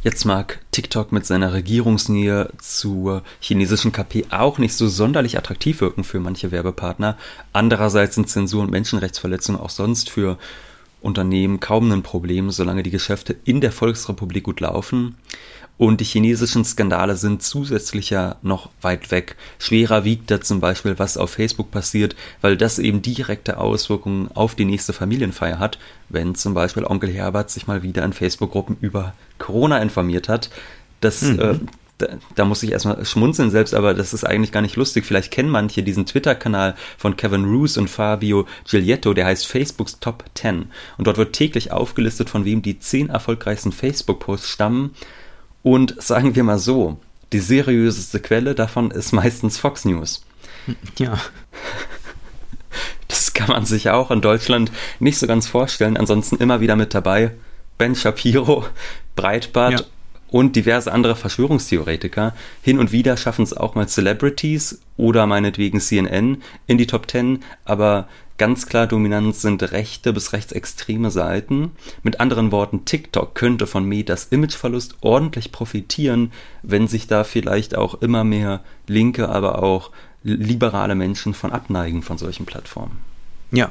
Jetzt 0.05 0.25
mag 0.25 0.59
TikTok 0.73 1.13
mit 1.13 1.25
seiner 1.27 1.53
Regierungsnähe 1.53 2.51
zur 2.59 3.23
chinesischen 3.39 3.93
KP 3.93 4.27
auch 4.31 4.59
nicht 4.59 4.75
so 4.75 4.89
sonderlich 4.89 5.39
attraktiv 5.39 5.81
wirken 5.81 6.03
für 6.03 6.19
manche 6.19 6.51
Werbepartner. 6.51 7.17
Andererseits 7.53 8.17
sind 8.17 8.29
Zensur 8.29 8.63
und 8.63 8.73
Menschenrechtsverletzungen 8.73 9.61
auch 9.61 9.71
sonst 9.71 10.11
für 10.11 10.39
Unternehmen 11.03 11.61
kaum 11.61 11.93
ein 11.93 12.03
Problem, 12.03 12.51
solange 12.51 12.83
die 12.83 12.91
Geschäfte 12.91 13.37
in 13.45 13.61
der 13.61 13.71
Volksrepublik 13.71 14.43
gut 14.43 14.59
laufen. 14.59 15.15
Und 15.83 16.01
die 16.01 16.05
chinesischen 16.05 16.65
Skandale 16.65 17.17
sind 17.17 17.43
zusätzlich 17.43 18.11
ja 18.11 18.37
noch 18.43 18.71
weit 18.83 19.11
weg. 19.11 19.35
Schwerer 19.59 20.05
wiegt 20.05 20.31
da 20.31 20.41
zum 20.41 20.61
Beispiel, 20.61 20.97
was 21.01 21.17
auf 21.17 21.31
Facebook 21.31 21.73
passiert, 21.73 22.15
weil 22.41 22.57
das 22.57 22.79
eben 22.79 23.03
direkte 23.03 23.59
Auswirkungen 23.59 24.31
auf 24.33 24.55
die 24.55 24.65
nächste 24.65 24.93
Familienfeier 24.93 25.59
hat, 25.59 25.81
wenn 26.09 26.37
zum 26.37 26.55
Beispiel 26.55 26.85
Onkel 26.85 27.11
Herbert 27.11 27.51
sich 27.51 27.67
mal 27.67 27.83
wieder 27.83 28.05
in 28.05 28.13
Facebook-Gruppen 28.13 28.77
über 28.81 29.15
Corona 29.39 29.79
informiert 29.79 30.29
hat. 30.29 30.51
Das, 31.01 31.23
mhm. 31.23 31.67
äh, 31.99 32.07
da, 32.37 32.45
muss 32.45 32.63
ich 32.63 32.71
erstmal 32.71 33.05
schmunzeln 33.05 33.51
selbst, 33.51 33.75
aber 33.75 33.93
das 33.93 34.15
ist 34.15 34.23
eigentlich 34.23 34.53
gar 34.53 34.63
nicht 34.63 34.77
lustig. 34.77 35.05
Vielleicht 35.05 35.33
kennen 35.33 35.51
manche 35.51 35.83
diesen 35.83 36.07
Twitter-Kanal 36.07 36.77
von 36.97 37.17
Kevin 37.17 37.45
Roos 37.45 37.77
und 37.77 37.91
Fabio 37.91 38.47
Giglietto, 38.71 39.15
der 39.15 39.27
heißt 39.27 39.49
Facebooks 39.49 39.99
Top 39.99 40.27
10. 40.35 40.67
Und 40.97 41.09
dort 41.09 41.19
wird 41.19 41.33
täglich 41.33 41.73
aufgelistet, 41.73 42.31
von 42.31 42.45
wem 42.45 42.63
die 42.63 42.79
zehn 42.79 43.09
erfolgreichsten 43.09 43.73
Facebook-Posts 43.73 44.49
stammen. 44.49 44.95
Und 45.63 46.01
sagen 46.03 46.35
wir 46.35 46.45
mal 46.45 46.59
so, 46.59 46.99
die 47.33 47.41
seriöseste 47.41 48.21
Quelle 48.21 48.55
davon 48.55 48.91
ist 48.91 49.13
meistens 49.13 49.59
Fox 49.59 49.85
News. 49.85 50.25
Ja. 50.99 51.19
Das 53.09 53.33
kann 53.35 53.49
man 53.49 53.67
sich 53.67 53.91
auch 53.91 54.11
in 54.11 54.21
Deutschland 54.21 54.71
nicht 54.99 55.19
so 55.19 55.27
ganz 55.27 55.47
vorstellen. 55.47 55.97
Ansonsten 55.97 56.37
immer 56.37 56.61
wieder 56.61 56.77
mit 56.77 56.95
dabei 56.95 57.33
Ben 57.79 57.95
Shapiro, 57.95 58.67
Breitbart 59.17 59.81
ja. 59.81 59.87
Und 60.33 60.57
diverse 60.57 60.91
andere 60.91 61.15
Verschwörungstheoretiker. 61.15 62.35
Hin 62.63 62.79
und 62.79 62.91
wieder 62.91 63.17
schaffen 63.17 63.43
es 63.43 63.57
auch 63.57 63.77
mal 63.77 63.87
Celebrities 63.87 64.81
oder 64.97 65.27
meinetwegen 65.27 65.79
CNN 65.79 66.43
in 66.67 66.79
die 66.79 66.87
Top 66.87 67.09
10, 67.09 67.45
aber 67.65 68.09
Ganz 68.39 68.67
klar 68.67 68.89
dominant 68.89 69.37
sind 69.37 69.63
rechte 69.71 70.13
bis 70.13 70.33
rechtsextreme 70.33 71.13
Seiten. 71.13 71.71
Mit 72.03 72.19
anderen 72.19 72.51
Worten, 72.51 72.85
TikTok 72.85 73.37
könnte 73.37 73.69
von 73.69 73.85
Metas 73.85 74.27
Imageverlust 74.31 74.97
ordentlich 75.01 75.53
profitieren, 75.53 76.33
wenn 76.65 76.89
sich 76.89 77.07
da 77.07 77.23
vielleicht 77.23 77.77
auch 77.77 78.03
immer 78.03 78.25
mehr 78.25 78.65
linke, 78.89 79.29
aber 79.29 79.63
auch 79.63 79.93
liberale 80.25 80.97
Menschen 80.97 81.35
von 81.35 81.53
abneigen 81.53 82.03
von 82.03 82.19
solchen 82.19 82.45
Plattformen. 82.45 82.99
Ja, 83.53 83.71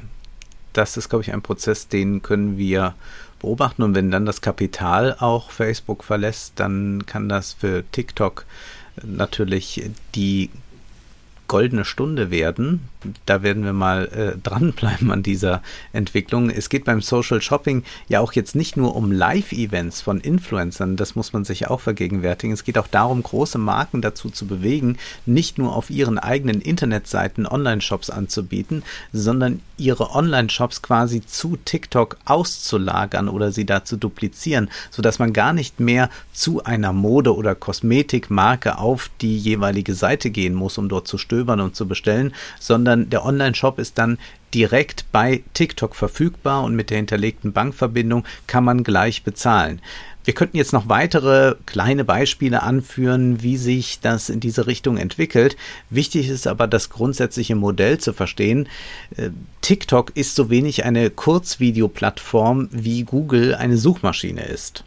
das 0.72 0.96
ist, 0.96 1.10
glaube 1.10 1.24
ich, 1.24 1.34
ein 1.34 1.42
Prozess, 1.42 1.90
den 1.90 2.22
können 2.22 2.58
wir 2.58 2.96
beobachten. 3.42 3.84
Und 3.84 3.96
wenn 3.96 4.12
dann 4.12 4.26
das 4.26 4.42
Kapital 4.42 5.16
auch 5.20 5.52
Facebook 5.52 6.04
verlässt, 6.04 6.54
dann 6.56 7.06
kann 7.06 7.30
das 7.30 7.54
für 7.54 7.84
TikTok 7.92 8.46
natürlich 9.04 9.90
die 10.16 10.50
goldene 11.48 11.84
Stunde 11.84 12.32
werden. 12.32 12.88
Da 13.26 13.42
werden 13.44 13.64
wir 13.64 13.74
mal 13.74 14.06
äh, 14.08 14.38
dranbleiben 14.42 15.12
an 15.12 15.24
dieser 15.24 15.62
Entwicklung. 15.94 16.50
Es 16.50 16.70
geht 16.70 16.86
beim 16.86 17.02
Social 17.02 17.42
Shopping 17.42 17.84
ja 18.08 18.20
auch 18.20 18.34
jetzt 18.34 18.56
nicht 18.56 18.78
nur 18.78 18.96
um 18.96 19.12
Live-Events 19.12 20.02
von 20.02 20.20
Influencern, 20.20 20.98
das 20.98 21.16
muss 21.16 21.34
man 21.34 21.46
sich 21.46 21.68
auch 21.68 21.80
vergegenwärtigen. 21.80 22.54
Es 22.54 22.64
geht 22.64 22.78
auch 22.78 22.88
darum, 22.88 23.24
große 23.24 23.58
Marken 23.58 24.02
dazu 24.02 24.30
zu 24.30 24.46
bewegen, 24.46 24.98
nicht 25.26 25.58
nur 25.58 25.76
auf 25.76 25.90
ihren 25.90 26.20
eigenen 26.20 26.62
Internetseiten 26.62 27.48
Online-Shops 27.48 28.10
anzubieten, 28.10 28.84
sondern 29.14 29.62
ihre 29.78 30.12
Online-Shops 30.12 30.82
quasi 30.82 31.22
zu 31.26 31.58
TikTok 31.64 32.18
auszulagern 32.26 33.28
oder 33.30 33.52
sie 33.52 33.66
da 33.66 33.84
zu 33.84 33.98
duplizieren, 33.98 34.70
sodass 34.92 35.18
man 35.18 35.34
gar 35.34 35.54
nicht 35.54 35.80
mehr 35.80 36.10
zu 36.34 36.64
einer 36.64 36.94
Mode- 36.94 37.36
oder 37.36 37.56
Kosmetikmarke 37.56 38.78
auf 38.78 39.10
die 39.22 39.38
jeweilige 39.38 39.96
Seite 39.96 40.30
gehen 40.30 40.54
muss, 40.54 40.78
um 40.78 40.88
dort 40.88 41.08
zu 41.08 41.18
stöbern 41.18 41.60
und 41.60 41.76
zu 41.76 41.88
bestellen, 41.88 42.34
sondern 42.60 42.91
der 42.98 43.26
Online-Shop 43.26 43.80
ist 43.80 43.98
dann 43.98 44.18
direkt 44.54 45.06
bei 45.12 45.44
TikTok 45.54 45.96
verfügbar 45.96 46.64
und 46.64 46.76
mit 46.76 46.90
der 46.90 46.98
hinterlegten 46.98 47.54
Bankverbindung 47.54 48.26
kann 48.48 48.64
man 48.64 48.84
gleich 48.84 49.24
bezahlen. 49.24 49.82
Wir 50.24 50.36
könnten 50.36 50.58
jetzt 50.58 50.74
noch 50.74 50.88
weitere 50.88 51.56
kleine 51.66 52.06
Beispiele 52.06 52.62
anführen, 52.62 53.42
wie 53.42 53.58
sich 53.58 54.02
das 54.02 54.30
in 54.30 54.40
diese 54.40 54.68
Richtung 54.68 54.98
entwickelt. 54.98 55.58
Wichtig 55.90 56.30
ist 56.30 56.46
aber 56.46 56.68
das 56.68 56.92
grundsätzliche 56.92 57.56
Modell 57.56 57.98
zu 57.98 58.14
verstehen. 58.14 58.68
Äh, 59.18 59.32
TikTok 59.62 60.12
ist 60.16 60.36
so 60.36 60.52
wenig 60.52 60.86
eine 60.86 61.10
Kurzvideoplattform, 61.10 62.70
wie 62.72 63.04
Google 63.04 63.56
eine 63.56 63.78
Suchmaschine 63.78 64.44
ist. 64.44 64.84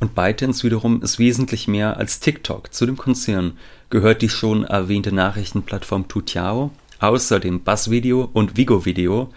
Und 0.00 0.14
ByteDance 0.14 0.64
wiederum 0.64 1.02
ist 1.02 1.18
wesentlich 1.18 1.68
mehr 1.68 1.98
als 1.98 2.18
TikTok. 2.18 2.72
Zu 2.72 2.86
dem 2.86 2.96
Konzern 2.96 3.58
gehört 3.90 4.22
die 4.22 4.30
schon 4.30 4.64
erwähnte 4.64 5.12
Nachrichtenplattform 5.12 6.08
Tutiao, 6.08 6.72
außerdem 7.02 7.64
Bassvideo 7.64 8.30
und 8.32 8.56
Vigo 8.56 8.84
Video. 8.84 9.32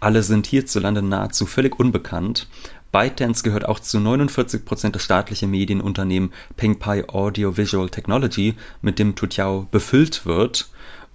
Alle 0.00 0.22
sind 0.22 0.46
hierzulande 0.46 1.02
nahezu 1.02 1.46
völlig 1.46 1.78
unbekannt. 1.78 2.48
ByteDance 2.92 3.42
gehört 3.42 3.66
auch 3.66 3.78
zu 3.78 3.98
49% 3.98 4.90
des 4.90 5.02
staatlichen 5.02 5.50
Medienunternehmen 5.50 6.32
PengPai 6.56 7.08
Audio 7.08 7.56
Visual 7.56 7.88
Technology, 7.90 8.54
mit 8.82 8.98
dem 8.98 9.14
Tutiao 9.14 9.68
befüllt 9.70 10.26
wird. 10.26 10.68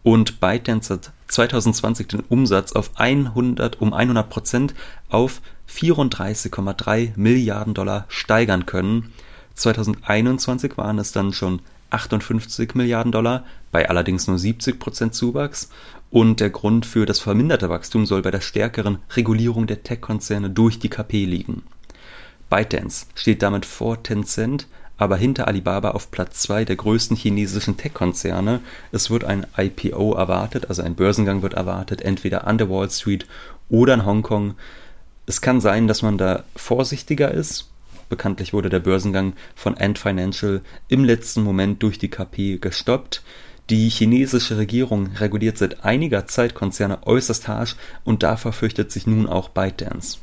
Und 0.04 0.40
ByteDance 0.40 0.94
hat 0.94 1.12
2020 1.28 2.08
den 2.08 2.22
Umsatz 2.22 2.72
auf 2.72 2.92
100, 2.96 3.82
um 3.82 3.94
100% 3.94 4.72
auf 5.10 5.42
34,3 5.70 7.12
Milliarden 7.16 7.74
Dollar 7.74 8.06
steigern 8.08 8.66
können. 8.66 9.12
2021 9.56 10.78
waren 10.78 11.00
es 11.00 11.12
dann 11.12 11.34
schon 11.34 11.62
58 11.92 12.76
Milliarden 12.76 13.12
Dollar, 13.12 13.46
bei 13.72 13.88
allerdings 13.90 14.28
nur 14.28 14.40
70 14.40 14.80
Prozent 14.80 15.14
Zuwachs. 15.14 15.70
Und 16.10 16.40
der 16.40 16.50
Grund 16.50 16.86
für 16.86 17.06
das 17.06 17.20
verminderte 17.20 17.70
Wachstum 17.70 18.06
soll 18.06 18.22
bei 18.22 18.32
der 18.32 18.42
stärkeren 18.42 18.98
Regulierung 19.16 19.68
der 19.68 19.84
Tech-Konzerne 19.84 20.50
durch 20.50 20.80
die 20.80 20.90
KP 20.90 21.26
liegen. 21.26 21.64
ByteDance 22.50 23.06
steht 23.16 23.42
damit 23.42 23.66
vor 23.66 24.04
Tencent 24.04 24.68
aber 25.02 25.18
hinter 25.18 25.48
Alibaba 25.48 25.92
auf 25.92 26.12
Platz 26.12 26.44
2 26.44 26.64
der 26.64 26.76
größten 26.76 27.18
chinesischen 27.18 27.76
Tech-Konzerne. 27.76 28.60
Es 28.92 29.10
wird 29.10 29.24
ein 29.24 29.48
IPO 29.58 30.14
erwartet, 30.14 30.70
also 30.70 30.84
ein 30.84 30.94
Börsengang 30.94 31.42
wird 31.42 31.56
erwartet, 31.56 32.04
entweder 32.04 32.46
an 32.46 32.60
der 32.60 32.70
Wall 32.70 32.88
Street 32.92 33.26
oder 33.68 33.96
in 33.96 34.06
Hongkong. 34.06 34.54
Es 35.26 35.42
kann 35.42 35.60
sein, 35.60 35.88
dass 35.88 36.04
man 36.04 36.20
da 36.20 36.44
vorsichtiger 36.56 37.32
ist. 37.32 37.71
Bekanntlich 38.12 38.52
wurde 38.52 38.68
der 38.68 38.82
Börsengang 38.82 39.34
von 39.56 39.78
Ant 39.78 39.98
Financial 39.98 40.62
im 40.90 41.06
letzten 41.06 41.44
Moment 41.44 41.82
durch 41.82 41.98
die 41.98 42.10
KP 42.10 42.58
gestoppt. 42.58 43.24
Die 43.70 43.88
chinesische 43.88 44.58
Regierung 44.58 45.12
reguliert 45.16 45.58
seit 45.58 45.86
einiger 45.86 46.28
Zeit 46.28 46.54
Konzerne 46.54 47.08
äußerst 47.08 47.48
harsch 47.48 47.78
und 48.04 48.22
da 48.22 48.36
verfürchtet 48.36 48.92
sich 48.92 49.08
nun 49.08 49.28
auch 49.28 49.48
ByteDance. 49.48 50.18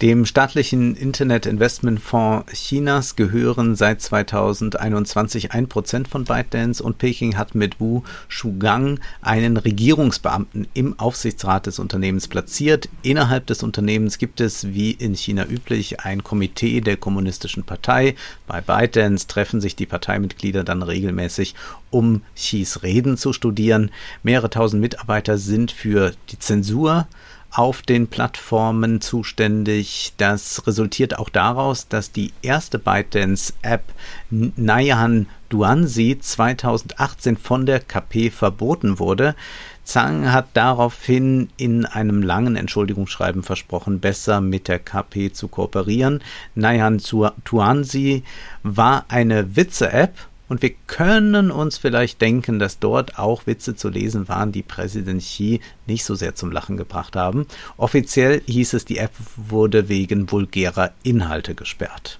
Dem 0.00 0.26
staatlichen 0.26 0.94
Internet-Investmentfonds 0.94 2.52
Chinas 2.52 3.16
gehören 3.16 3.74
seit 3.74 4.00
2021 4.00 5.50
ein 5.50 5.68
Prozent 5.68 6.06
von 6.06 6.22
ByteDance 6.22 6.80
und 6.80 6.98
Peking 6.98 7.36
hat 7.36 7.56
mit 7.56 7.80
Wu 7.80 8.02
Shugang 8.28 9.00
einen 9.22 9.56
Regierungsbeamten 9.56 10.68
im 10.72 10.96
Aufsichtsrat 11.00 11.66
des 11.66 11.80
Unternehmens 11.80 12.28
platziert. 12.28 12.88
Innerhalb 13.02 13.48
des 13.48 13.64
Unternehmens 13.64 14.18
gibt 14.18 14.40
es, 14.40 14.68
wie 14.68 14.92
in 14.92 15.16
China 15.16 15.44
üblich, 15.44 15.98
ein 15.98 16.22
Komitee 16.22 16.80
der 16.80 16.96
Kommunistischen 16.96 17.64
Partei. 17.64 18.14
Bei 18.46 18.60
ByteDance 18.60 19.26
treffen 19.26 19.60
sich 19.60 19.74
die 19.74 19.86
Parteimitglieder 19.86 20.62
dann 20.62 20.84
regelmäßig, 20.84 21.56
um 21.90 22.22
Xis 22.36 22.84
Reden 22.84 23.16
zu 23.16 23.32
studieren. 23.32 23.90
Mehrere 24.22 24.48
tausend 24.48 24.80
Mitarbeiter 24.80 25.38
sind 25.38 25.72
für 25.72 26.12
die 26.30 26.38
Zensur 26.38 27.08
auf 27.50 27.82
den 27.82 28.08
Plattformen 28.08 29.00
zuständig. 29.00 30.12
Das 30.16 30.66
resultiert 30.66 31.18
auch 31.18 31.28
daraus, 31.28 31.88
dass 31.88 32.12
die 32.12 32.32
erste 32.42 32.78
ByteDance-App 32.78 33.82
Nayan 34.30 35.26
Duanzi 35.48 36.18
2018 36.20 37.36
von 37.36 37.64
der 37.64 37.80
KP 37.80 38.30
verboten 38.30 38.98
wurde. 38.98 39.34
Zhang 39.82 40.30
hat 40.30 40.48
daraufhin 40.52 41.48
in 41.56 41.86
einem 41.86 42.22
langen 42.22 42.56
Entschuldigungsschreiben 42.56 43.42
versprochen, 43.42 44.00
besser 44.00 44.42
mit 44.42 44.68
der 44.68 44.78
KP 44.78 45.32
zu 45.32 45.48
kooperieren. 45.48 46.22
Nayan 46.54 47.00
Tuanzi 47.44 48.22
war 48.62 49.06
eine 49.08 49.56
Witze-App 49.56 50.27
und 50.48 50.62
wir 50.62 50.70
können 50.86 51.50
uns 51.50 51.78
vielleicht 51.78 52.20
denken, 52.20 52.58
dass 52.58 52.78
dort 52.78 53.18
auch 53.18 53.46
Witze 53.46 53.76
zu 53.76 53.88
lesen 53.88 54.28
waren, 54.28 54.52
die 54.52 54.62
Präsident 54.62 55.22
Xi 55.22 55.60
nicht 55.86 56.04
so 56.04 56.14
sehr 56.14 56.34
zum 56.34 56.50
Lachen 56.52 56.76
gebracht 56.76 57.16
haben. 57.16 57.46
Offiziell 57.76 58.42
hieß 58.46 58.74
es, 58.74 58.84
die 58.84 58.98
App 58.98 59.12
wurde 59.36 59.88
wegen 59.88 60.30
vulgärer 60.30 60.92
Inhalte 61.02 61.54
gesperrt. 61.54 62.18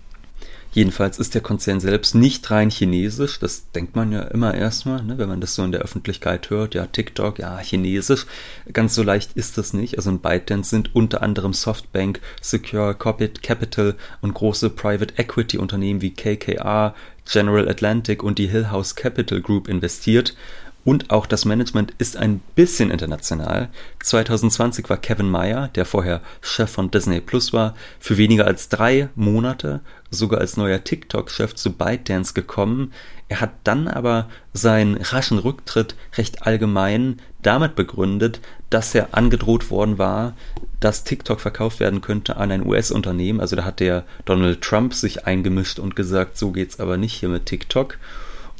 Jedenfalls 0.78 1.18
ist 1.18 1.34
der 1.34 1.40
Konzern 1.40 1.80
selbst 1.80 2.14
nicht 2.14 2.52
rein 2.52 2.70
chinesisch. 2.70 3.40
Das 3.40 3.72
denkt 3.72 3.96
man 3.96 4.12
ja 4.12 4.22
immer 4.22 4.54
erstmal, 4.54 5.02
ne, 5.02 5.18
wenn 5.18 5.28
man 5.28 5.40
das 5.40 5.56
so 5.56 5.64
in 5.64 5.72
der 5.72 5.80
Öffentlichkeit 5.80 6.50
hört. 6.50 6.76
Ja, 6.76 6.86
TikTok, 6.86 7.40
ja, 7.40 7.58
chinesisch. 7.58 8.26
Ganz 8.72 8.94
so 8.94 9.02
leicht 9.02 9.32
ist 9.34 9.58
das 9.58 9.72
nicht. 9.72 9.96
Also 9.96 10.10
in 10.10 10.20
ByteDance 10.20 10.70
sind 10.70 10.94
unter 10.94 11.20
anderem 11.20 11.52
Softbank, 11.52 12.20
Secure 12.40 12.94
Corporate 12.94 13.40
Capital 13.40 13.96
und 14.20 14.34
große 14.34 14.70
Private 14.70 15.14
Equity 15.16 15.58
Unternehmen 15.58 16.00
wie 16.00 16.14
KKR, 16.14 16.94
General 17.28 17.68
Atlantic 17.68 18.22
und 18.22 18.38
die 18.38 18.46
Hill 18.46 18.70
House 18.70 18.94
Capital 18.94 19.40
Group 19.40 19.66
investiert. 19.66 20.36
Und 20.84 21.10
auch 21.10 21.26
das 21.26 21.44
Management 21.44 21.92
ist 21.98 22.16
ein 22.16 22.40
bisschen 22.54 22.90
international. 22.90 23.68
2020 24.00 24.88
war 24.88 24.96
Kevin 24.96 25.28
Meyer, 25.28 25.68
der 25.74 25.84
vorher 25.84 26.22
Chef 26.40 26.70
von 26.70 26.90
Disney 26.90 27.20
Plus 27.20 27.52
war, 27.52 27.74
für 28.00 28.16
weniger 28.16 28.46
als 28.46 28.68
drei 28.68 29.10
Monate 29.14 29.80
sogar 30.10 30.40
als 30.40 30.56
neuer 30.56 30.82
TikTok-Chef 30.82 31.54
zu 31.54 31.72
ByteDance 31.72 32.32
gekommen. 32.32 32.92
Er 33.28 33.42
hat 33.42 33.50
dann 33.64 33.88
aber 33.88 34.28
seinen 34.54 34.96
raschen 34.96 35.38
Rücktritt 35.38 35.94
recht 36.16 36.46
allgemein 36.46 37.20
damit 37.42 37.74
begründet, 37.74 38.40
dass 38.70 38.94
er 38.94 39.08
angedroht 39.12 39.70
worden 39.70 39.98
war, 39.98 40.34
dass 40.80 41.04
TikTok 41.04 41.40
verkauft 41.40 41.80
werden 41.80 42.00
könnte 42.00 42.36
an 42.36 42.50
ein 42.50 42.66
US-Unternehmen. 42.66 43.40
Also 43.40 43.56
da 43.56 43.64
hat 43.64 43.80
der 43.80 44.04
Donald 44.24 44.62
Trump 44.62 44.94
sich 44.94 45.26
eingemischt 45.26 45.78
und 45.78 45.96
gesagt, 45.96 46.38
so 46.38 46.50
geht's 46.50 46.80
aber 46.80 46.96
nicht 46.96 47.14
hier 47.14 47.28
mit 47.28 47.46
TikTok. 47.46 47.98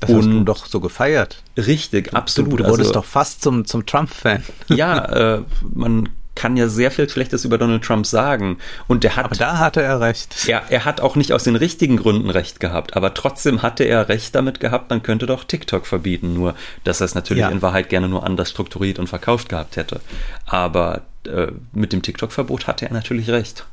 Das 0.00 0.10
hast 0.12 0.26
du 0.26 0.44
doch 0.44 0.66
so 0.66 0.80
gefeiert. 0.80 1.42
Richtig, 1.56 2.14
absolut. 2.14 2.52
Du, 2.52 2.56
du 2.58 2.64
wurdest 2.64 2.90
also, 2.90 3.00
doch 3.00 3.04
fast 3.04 3.42
zum, 3.42 3.64
zum 3.64 3.84
Trump-Fan. 3.84 4.44
Ja, 4.68 5.36
äh, 5.36 5.42
man 5.74 6.08
kann 6.38 6.56
ja 6.56 6.68
sehr 6.68 6.92
viel 6.92 7.08
Schlechtes 7.08 7.44
über 7.44 7.58
Donald 7.58 7.82
Trump 7.82 8.06
sagen. 8.06 8.58
Und 8.86 9.02
der 9.02 9.16
hat. 9.16 9.24
Aber 9.24 9.34
da 9.34 9.58
hatte 9.58 9.82
er 9.82 10.00
recht. 10.00 10.46
Er, 10.46 10.62
er 10.70 10.84
hat 10.84 11.00
auch 11.00 11.16
nicht 11.16 11.32
aus 11.32 11.42
den 11.42 11.56
richtigen 11.56 11.96
Gründen 11.96 12.30
recht 12.30 12.60
gehabt, 12.60 12.96
aber 12.96 13.12
trotzdem 13.12 13.62
hatte 13.62 13.82
er 13.82 14.08
recht 14.08 14.36
damit 14.36 14.60
gehabt, 14.60 14.88
man 14.88 15.02
könnte 15.02 15.26
doch 15.26 15.42
TikTok 15.42 15.84
verbieten. 15.84 16.34
Nur, 16.34 16.54
dass 16.84 17.00
er 17.00 17.06
es 17.06 17.16
natürlich 17.16 17.40
ja. 17.40 17.48
in 17.48 17.60
Wahrheit 17.60 17.88
gerne 17.88 18.08
nur 18.08 18.24
anders 18.24 18.50
strukturiert 18.50 19.00
und 19.00 19.08
verkauft 19.08 19.48
gehabt 19.48 19.76
hätte. 19.76 20.00
Aber 20.46 21.02
äh, 21.26 21.48
mit 21.72 21.92
dem 21.92 22.02
TikTok-Verbot 22.02 22.68
hatte 22.68 22.86
er 22.86 22.92
natürlich 22.92 23.30
recht. 23.30 23.66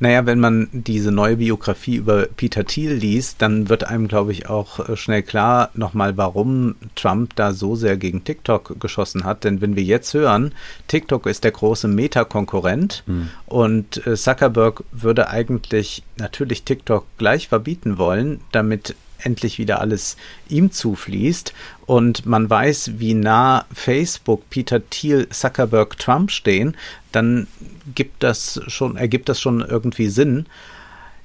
Naja, 0.00 0.24
wenn 0.24 0.40
man 0.40 0.68
diese 0.72 1.12
neue 1.12 1.36
Biografie 1.36 1.96
über 1.96 2.26
Peter 2.26 2.64
Thiel 2.64 2.92
liest, 2.92 3.42
dann 3.42 3.68
wird 3.68 3.84
einem, 3.84 4.08
glaube 4.08 4.32
ich, 4.32 4.48
auch 4.48 4.88
äh, 4.88 4.96
schnell 4.96 5.22
klar 5.22 5.70
nochmal, 5.74 6.16
warum 6.16 6.74
Trump 6.96 7.36
da 7.36 7.52
so 7.52 7.76
sehr 7.76 7.98
gegen 7.98 8.24
TikTok 8.24 8.80
geschossen 8.80 9.24
hat. 9.24 9.44
Denn 9.44 9.60
wenn 9.60 9.76
wir 9.76 9.82
jetzt 9.82 10.14
hören, 10.14 10.52
TikTok 10.88 11.26
ist 11.26 11.44
der 11.44 11.52
große 11.52 11.86
Meta-Konkurrent 11.86 13.04
hm. 13.06 13.28
und 13.44 14.06
äh, 14.06 14.16
Zuckerberg 14.16 14.84
würde 14.90 15.28
eigentlich 15.28 16.02
natürlich 16.16 16.64
TikTok 16.64 17.04
gleich 17.18 17.48
verbieten 17.48 17.98
wollen, 17.98 18.40
damit 18.52 18.94
endlich 19.22 19.58
wieder 19.58 19.80
alles 19.80 20.16
ihm 20.48 20.70
zufließt 20.70 21.52
und 21.86 22.26
man 22.26 22.48
weiß, 22.48 22.92
wie 22.98 23.14
nah 23.14 23.66
Facebook, 23.72 24.48
Peter 24.50 24.88
Thiel, 24.88 25.28
Zuckerberg, 25.28 25.98
Trump 25.98 26.30
stehen, 26.30 26.76
dann 27.12 27.46
gibt 27.94 28.22
das 28.22 28.60
schon, 28.68 28.96
ergibt 28.96 29.28
das 29.28 29.40
schon 29.40 29.60
irgendwie 29.60 30.08
Sinn. 30.08 30.46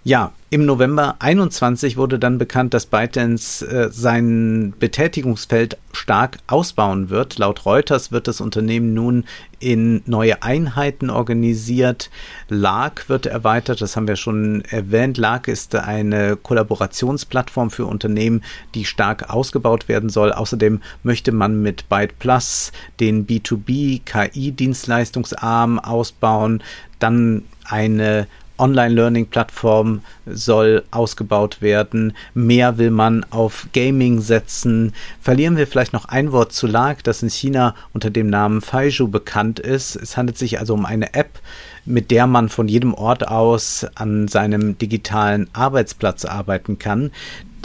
Ja, 0.08 0.34
im 0.52 0.68
November 0.68 1.16
21 1.18 1.98
wurde 1.98 2.20
dann 2.20 2.38
bekannt, 2.38 2.76
dass 2.76 2.86
ByteDance 2.86 3.68
äh, 3.68 3.90
sein 3.92 4.76
Betätigungsfeld 4.78 5.80
stark 5.94 6.38
ausbauen 6.46 7.10
wird. 7.10 7.40
Laut 7.40 7.66
Reuters 7.66 8.12
wird 8.12 8.28
das 8.28 8.40
Unternehmen 8.40 8.94
nun 8.94 9.24
in 9.58 10.04
neue 10.06 10.44
Einheiten 10.44 11.10
organisiert. 11.10 12.12
LARC 12.50 13.10
wird 13.10 13.26
erweitert, 13.26 13.82
das 13.82 13.96
haben 13.96 14.08
wir 14.08 14.16
schon 14.16 14.62
erwähnt. 14.70 15.18
LARC 15.18 15.48
ist 15.48 15.74
eine 15.74 16.36
Kollaborationsplattform 16.36 17.72
für 17.72 17.88
Unternehmen, 17.88 18.44
die 18.76 18.86
stark 18.86 19.32
ausgebaut 19.32 19.88
werden 19.88 20.10
soll. 20.10 20.32
Außerdem 20.32 20.82
möchte 21.02 21.32
man 21.32 21.64
mit 21.64 21.90
Byte 21.90 22.20
Plus 22.20 22.72
den 23.00 23.26
B2B 23.26 24.02
KI-Dienstleistungsarm 24.06 25.80
ausbauen. 25.80 26.62
Dann 27.00 27.46
eine 27.68 28.28
Online-Learning-Plattform 28.58 30.02
soll 30.26 30.84
ausgebaut 30.92 31.62
werden. 31.62 32.14
Mehr 32.34 32.78
will 32.78 32.92
man 32.92 33.26
auf 33.30 33.68
Gaming 33.74 34.22
setzen. 34.22 34.94
Verlieren 35.22 35.58
wir 35.58 35.68
vielleicht 35.68 35.94
noch 35.94 36.06
ein 36.06 36.32
Wort 36.32 36.54
zu 36.54 36.68
Lag, 36.68 37.02
das 37.02 37.24
in 37.24 37.30
China 37.30 37.76
unter 37.94 38.10
dem 38.10 38.30
Namen 38.30 38.62
Faiju 38.62 39.08
bekannt 39.08 39.60
ist. 39.60 39.96
Es 39.96 40.18
handelt 40.18 40.38
sich 40.38 40.60
also 40.60 40.74
um 40.74 40.86
eine 40.86 41.14
App, 41.14 41.40
mit 41.86 42.12
der 42.12 42.28
man 42.28 42.50
von 42.50 42.68
jedem 42.68 42.94
Ort 42.94 43.28
aus 43.28 43.86
an 43.96 44.28
seinem 44.28 44.78
digitalen 44.78 45.48
Arbeitsplatz 45.54 46.26
arbeiten 46.26 46.80
kann. 46.80 47.12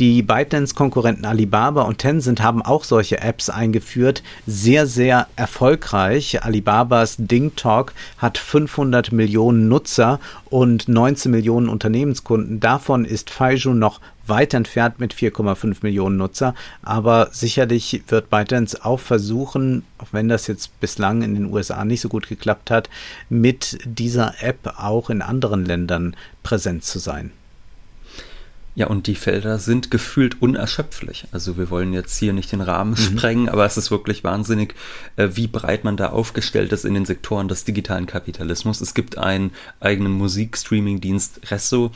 Die 0.00 0.22
ByteDance-Konkurrenten 0.22 1.26
Alibaba 1.26 1.82
und 1.82 1.98
Tencent 1.98 2.40
haben 2.40 2.62
auch 2.62 2.84
solche 2.84 3.20
Apps 3.20 3.50
eingeführt, 3.50 4.22
sehr, 4.46 4.86
sehr 4.86 5.26
erfolgreich. 5.36 6.42
Alibabas 6.42 7.16
DingTalk 7.18 7.92
hat 8.16 8.38
500 8.38 9.12
Millionen 9.12 9.68
Nutzer 9.68 10.18
und 10.46 10.88
19 10.88 11.30
Millionen 11.30 11.68
Unternehmenskunden. 11.68 12.60
Davon 12.60 13.04
ist 13.04 13.28
Faiju 13.28 13.74
noch 13.74 14.00
weit 14.26 14.54
entfernt 14.54 15.00
mit 15.00 15.12
4,5 15.12 15.80
Millionen 15.82 16.16
Nutzer. 16.16 16.54
Aber 16.80 17.28
sicherlich 17.32 18.02
wird 18.08 18.30
ByteDance 18.30 18.82
auch 18.82 19.00
versuchen, 19.00 19.84
auch 19.98 20.08
wenn 20.12 20.30
das 20.30 20.46
jetzt 20.46 20.80
bislang 20.80 21.20
in 21.20 21.34
den 21.34 21.52
USA 21.52 21.84
nicht 21.84 22.00
so 22.00 22.08
gut 22.08 22.26
geklappt 22.26 22.70
hat, 22.70 22.88
mit 23.28 23.76
dieser 23.84 24.32
App 24.40 24.76
auch 24.78 25.10
in 25.10 25.20
anderen 25.20 25.66
Ländern 25.66 26.16
präsent 26.42 26.84
zu 26.84 26.98
sein. 26.98 27.32
Ja, 28.80 28.86
und 28.86 29.06
die 29.06 29.14
Felder 29.14 29.58
sind 29.58 29.90
gefühlt 29.90 30.40
unerschöpflich. 30.40 31.26
Also 31.32 31.58
wir 31.58 31.68
wollen 31.68 31.92
jetzt 31.92 32.16
hier 32.16 32.32
nicht 32.32 32.50
den 32.50 32.62
Rahmen 32.62 32.92
mhm. 32.92 32.96
sprengen, 32.96 33.48
aber 33.50 33.66
es 33.66 33.76
ist 33.76 33.90
wirklich 33.90 34.24
wahnsinnig, 34.24 34.74
äh, 35.16 35.28
wie 35.34 35.48
breit 35.48 35.84
man 35.84 35.98
da 35.98 36.06
aufgestellt 36.06 36.72
ist 36.72 36.86
in 36.86 36.94
den 36.94 37.04
Sektoren 37.04 37.46
des 37.46 37.64
digitalen 37.64 38.06
Kapitalismus. 38.06 38.80
Es 38.80 38.94
gibt 38.94 39.18
einen 39.18 39.50
eigenen 39.80 40.12
Musikstreaming-Dienst, 40.12 41.50
Resso 41.50 41.90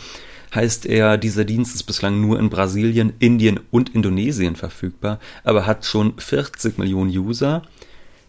heißt 0.55 0.85
er, 0.85 1.16
dieser 1.16 1.47
Dienst 1.47 1.75
ist 1.75 1.85
bislang 1.85 2.20
nur 2.20 2.38
in 2.38 2.51
Brasilien, 2.51 3.14
Indien 3.18 3.61
und 3.70 3.94
Indonesien 3.94 4.55
verfügbar, 4.55 5.20
aber 5.42 5.64
hat 5.64 5.87
schon 5.87 6.12
40 6.18 6.77
Millionen 6.77 7.09
User. 7.09 7.62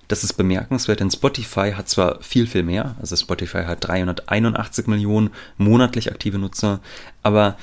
Das 0.08 0.24
ist 0.24 0.34
bemerkenswert, 0.34 1.02
denn 1.02 1.12
Spotify 1.12 1.74
hat 1.76 1.90
zwar 1.90 2.22
viel, 2.22 2.48
viel 2.48 2.64
mehr, 2.64 2.96
also 3.02 3.16
Spotify 3.16 3.64
hat 3.64 3.86
381 3.86 4.88
Millionen 4.88 5.32
monatlich 5.58 6.12
aktive 6.12 6.38
Nutzer, 6.38 6.80
aber 7.22 7.58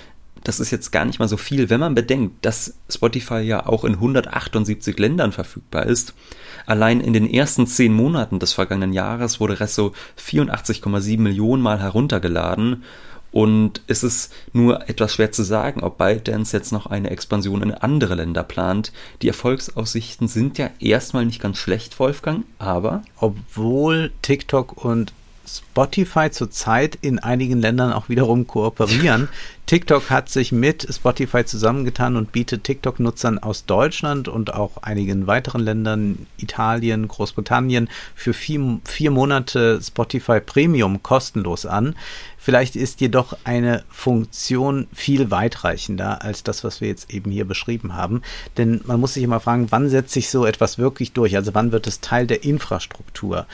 das 0.45 0.61
ist 0.61 0.71
jetzt 0.71 0.91
gar 0.91 1.05
nicht 1.05 1.19
mal 1.19 1.29
so 1.29 1.37
viel, 1.37 1.71
wenn 1.71 1.81
man 1.81 1.95
bedenkt, 1.95 2.45
dass 2.45 2.75
Spotify 2.89 3.41
ja 3.41 3.67
auch 3.67 3.85
in 3.85 3.95
178 3.95 4.99
Ländern 4.99 5.33
verfügbar 5.33 5.87
ist. 5.87 6.15
Allein 6.67 7.01
in 7.01 7.13
den 7.13 7.29
ersten 7.29 7.67
zehn 7.67 7.93
Monaten 7.93 8.39
des 8.39 8.53
vergangenen 8.53 8.93
Jahres 8.93 9.41
wurde 9.41 9.61
Resso 9.61 9.93
84,7 10.19 11.21
Millionen 11.21 11.63
Mal 11.63 11.81
heruntergeladen. 11.81 12.85
Und 13.31 13.81
es 13.87 14.05
ist 14.05 14.33
nur 14.53 14.91
etwas 14.91 15.15
schwer 15.15 15.33
zu 15.33 15.43
sagen, 15.43 15.83
ob 15.83 15.97
ByteDance 15.97 16.55
jetzt 16.55 16.71
noch 16.71 16.87
eine 16.87 17.11
Expansion 17.11 17.63
in 17.63 17.73
andere 17.73 18.15
Länder 18.15 18.43
plant. 18.43 18.93
Die 19.23 19.29
Erfolgsaussichten 19.29 20.29
sind 20.29 20.59
ja 20.59 20.71
erstmal 20.81 21.25
nicht 21.25 21.41
ganz 21.41 21.57
schlecht, 21.57 21.99
Wolfgang, 21.99 22.45
aber. 22.59 23.03
Obwohl 23.17 24.13
TikTok 24.21 24.85
und 24.85 25.15
Spotify 25.47 26.31
zurzeit 26.31 26.97
in 27.01 27.19
einigen 27.19 27.61
Ländern 27.61 27.93
auch 27.93 28.09
wiederum 28.09 28.47
kooperieren. 28.47 29.29
TikTok 29.67 30.11
hat 30.11 30.29
sich 30.29 30.53
mit 30.53 30.87
Spotify 30.93 31.45
zusammengetan 31.45 32.17
und 32.17 32.33
bietet 32.33 32.65
TikTok-Nutzern 32.65 33.39
aus 33.39 33.65
Deutschland 33.65 34.29
und 34.29 34.53
auch 34.53 34.79
einigen 34.83 35.27
weiteren 35.27 35.63
Ländern, 35.63 36.27
Italien, 36.37 37.09
Großbritannien, 37.09 37.89
für 38.15 38.35
vier, 38.35 38.81
vier 38.85 39.11
Monate 39.11 39.81
Spotify 39.81 40.41
Premium 40.41 41.03
kostenlos 41.03 41.65
an. 41.65 41.95
Vielleicht 42.37 42.75
ist 42.75 43.01
jedoch 43.01 43.37
eine 43.45 43.85
Funktion 43.89 44.89
viel 44.93 45.31
weitreichender 45.31 46.23
als 46.23 46.43
das, 46.43 46.65
was 46.65 46.81
wir 46.81 46.89
jetzt 46.89 47.15
eben 47.15 47.31
hier 47.31 47.45
beschrieben 47.45 47.95
haben. 47.95 48.23
Denn 48.59 48.81
man 48.85 49.01
muss 49.01 49.15
sich 49.15 49.23
immer 49.23 49.41
fragen, 49.41 49.69
wann 49.71 49.89
setzt 49.89 50.13
sich 50.13 50.29
so 50.29 50.45
etwas 50.45 50.77
wirklich 50.77 51.13
durch? 51.13 51.37
Also 51.37 51.55
wann 51.55 51.73
wird 51.73 51.87
es 51.87 52.01
Teil 52.01 52.27
der 52.27 52.45
Infrastruktur? 52.45 53.47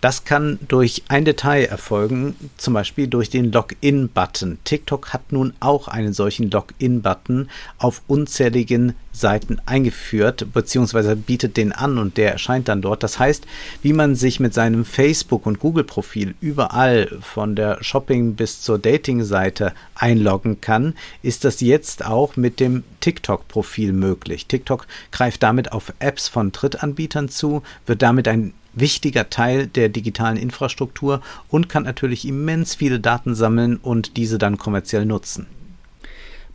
Das 0.00 0.24
kann 0.24 0.58
durch 0.66 1.02
ein 1.08 1.24
Detail 1.26 1.64
erfolgen, 1.64 2.34
zum 2.56 2.74
Beispiel 2.74 3.06
durch 3.06 3.28
den 3.28 3.52
Login-Button. 3.52 4.58
TikTok 4.64 5.12
hat 5.12 5.30
nun 5.30 5.52
auch 5.60 5.88
einen 5.88 6.14
solchen 6.14 6.50
Login-Button 6.50 7.50
auf 7.78 8.02
unzähligen 8.06 8.94
Seiten 9.12 9.60
eingeführt, 9.66 10.46
beziehungsweise 10.54 11.16
bietet 11.16 11.56
den 11.56 11.72
an 11.72 11.98
und 11.98 12.16
der 12.16 12.32
erscheint 12.32 12.68
dann 12.68 12.80
dort. 12.80 13.02
Das 13.02 13.18
heißt, 13.18 13.44
wie 13.82 13.92
man 13.92 14.14
sich 14.14 14.40
mit 14.40 14.54
seinem 14.54 14.84
Facebook- 14.84 15.46
und 15.46 15.58
Google-Profil 15.58 16.34
überall 16.40 17.18
von 17.20 17.54
der 17.54 17.82
Shopping- 17.82 18.36
bis 18.36 18.62
zur 18.62 18.78
Dating-Seite 18.78 19.74
einloggen 19.94 20.60
kann, 20.60 20.94
ist 21.22 21.44
das 21.44 21.60
jetzt 21.60 22.06
auch 22.06 22.36
mit 22.36 22.60
dem 22.60 22.84
TikTok-Profil 23.00 23.92
möglich. 23.92 24.46
TikTok 24.46 24.86
greift 25.10 25.42
damit 25.42 25.72
auf 25.72 25.92
Apps 25.98 26.28
von 26.28 26.52
Drittanbietern 26.52 27.28
zu, 27.28 27.62
wird 27.86 28.02
damit 28.02 28.28
ein 28.28 28.54
wichtiger 28.72 29.30
Teil 29.30 29.66
der 29.66 29.88
digitalen 29.88 30.36
Infrastruktur 30.36 31.20
und 31.48 31.68
kann 31.68 31.84
natürlich 31.84 32.26
immens 32.26 32.74
viele 32.74 33.00
Daten 33.00 33.34
sammeln 33.34 33.76
und 33.76 34.16
diese 34.16 34.38
dann 34.38 34.58
kommerziell 34.58 35.04
nutzen. 35.04 35.46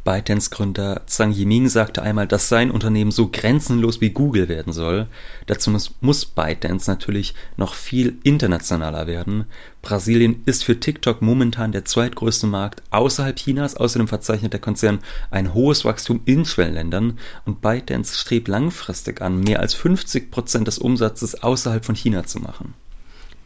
ByteDance-Gründer 0.06 1.02
Zhang 1.08 1.34
Yiming 1.34 1.68
sagte 1.68 2.04
einmal, 2.04 2.28
dass 2.28 2.48
sein 2.48 2.72
Unternehmen 2.72 3.12
so 3.12 3.28
grenzenlos 3.30 4.00
wie 4.02 4.12
Google 4.12 4.48
werden 4.48 4.72
soll. 4.72 5.08
Dazu 5.48 5.72
muss, 5.72 5.96
muss 6.00 6.26
ByteDance 6.26 6.90
natürlich 6.90 7.34
noch 7.58 7.74
viel 7.74 8.20
internationaler 8.24 9.08
werden. 9.08 9.46
Brasilien 9.82 10.44
ist 10.46 10.64
für 10.64 10.80
TikTok 10.80 11.22
momentan 11.22 11.72
der 11.72 11.86
zweitgrößte 11.86 12.46
Markt 12.48 12.84
außerhalb 12.92 13.36
Chinas. 13.36 13.76
Außerdem 13.76 14.08
verzeichnet 14.08 14.54
der 14.54 14.62
Konzern 14.62 15.00
ein 15.32 15.54
hohes 15.56 15.84
Wachstum 15.84 16.22
in 16.26 16.46
Schwellenländern 16.46 17.18
und 17.46 17.62
ByteDance 17.62 18.18
strebt 18.18 18.48
langfristig 18.48 19.22
an, 19.22 19.42
mehr 19.42 19.60
als 19.60 19.74
50 19.74 20.30
Prozent 20.30 20.68
des 20.68 20.78
Umsatzes 20.78 21.42
außerhalb 21.44 21.84
von 21.84 21.96
China 21.96 22.26
zu 22.26 22.40
machen. 22.40 22.76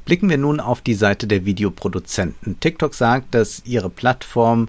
Blicken 0.09 0.29
wir 0.31 0.39
nun 0.39 0.59
auf 0.59 0.81
die 0.81 0.95
Seite 0.95 1.27
der 1.27 1.45
Videoproduzenten. 1.45 2.59
TikTok 2.59 2.95
sagt, 2.95 3.35
dass 3.35 3.61
ihre 3.65 3.91
Plattform 3.91 4.67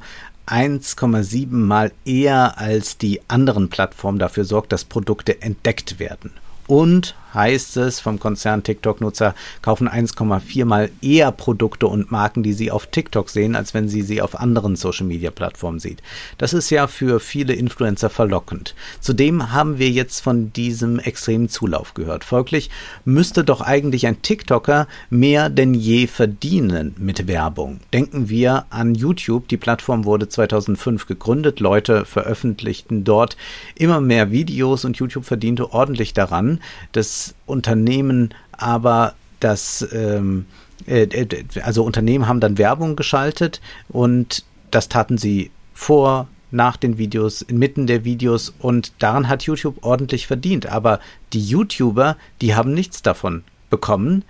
1,7 0.50 1.46
mal 1.50 1.92
eher 2.04 2.58
als 2.58 2.98
die 2.98 3.20
anderen 3.28 3.68
Plattformen 3.68 4.18
dafür 4.18 4.44
sorgt, 4.44 4.72
dass 4.72 4.84
Produkte 4.84 5.40
entdeckt 5.42 5.98
werden. 5.98 6.32
Und 6.66 7.14
heißt 7.34 7.76
es 7.76 8.00
vom 8.00 8.18
Konzern 8.18 8.62
TikTok-Nutzer 8.62 9.34
kaufen 9.62 9.88
1,4 9.88 10.64
mal 10.64 10.90
eher 11.02 11.32
Produkte 11.32 11.86
und 11.86 12.10
Marken, 12.10 12.42
die 12.42 12.52
sie 12.52 12.70
auf 12.70 12.86
TikTok 12.86 13.30
sehen, 13.30 13.54
als 13.54 13.74
wenn 13.74 13.88
sie 13.88 14.02
sie 14.02 14.22
auf 14.22 14.38
anderen 14.38 14.76
Social-Media-Plattformen 14.76 15.78
sieht. 15.78 16.02
Das 16.38 16.52
ist 16.52 16.70
ja 16.70 16.86
für 16.86 17.20
viele 17.20 17.54
Influencer 17.54 18.10
verlockend. 18.10 18.74
Zudem 19.00 19.52
haben 19.52 19.78
wir 19.78 19.90
jetzt 19.90 20.20
von 20.20 20.52
diesem 20.52 20.98
extremen 20.98 21.48
Zulauf 21.48 21.94
gehört. 21.94 22.24
Folglich 22.24 22.70
müsste 23.04 23.44
doch 23.44 23.60
eigentlich 23.60 24.06
ein 24.06 24.22
TikToker 24.22 24.86
mehr 25.08 25.50
denn 25.50 25.74
je 25.74 26.06
verdienen 26.06 26.94
mit 26.98 27.26
Werbung. 27.26 27.80
Denken 27.92 28.28
wir 28.28 28.66
an 28.70 28.94
YouTube. 28.94 29.48
Die 29.48 29.56
Plattform 29.56 30.04
wurde 30.04 30.28
2005 30.28 31.06
gegründet. 31.06 31.60
Leute 31.60 32.04
veröffentlichten 32.04 33.04
dort 33.04 33.36
immer 33.74 34.00
mehr 34.00 34.30
Videos 34.30 34.84
und 34.84 34.96
YouTube 34.96 35.24
verdiente 35.24 35.72
ordentlich 35.72 36.14
daran. 36.14 36.60
Das 36.92 37.19
Unternehmen 37.46 38.34
aber 38.52 39.14
das, 39.40 39.86
ähm, 39.92 40.46
äh, 40.86 41.26
also 41.62 41.82
Unternehmen 41.84 42.28
haben 42.28 42.40
dann 42.40 42.58
Werbung 42.58 42.96
geschaltet 42.96 43.60
und 43.88 44.44
das 44.70 44.88
taten 44.88 45.18
sie 45.18 45.50
vor, 45.74 46.28
nach 46.52 46.76
den 46.76 46.98
Videos, 46.98 47.42
inmitten 47.42 47.86
der 47.86 48.04
Videos 48.04 48.52
und 48.58 48.92
daran 48.98 49.28
hat 49.28 49.44
YouTube 49.44 49.84
ordentlich 49.84 50.26
verdient. 50.26 50.66
Aber 50.66 51.00
die 51.32 51.44
YouTuber, 51.44 52.16
die 52.40 52.54
haben 52.54 52.74
nichts 52.74 53.02
davon 53.02 53.44
bekommen, 53.70 54.24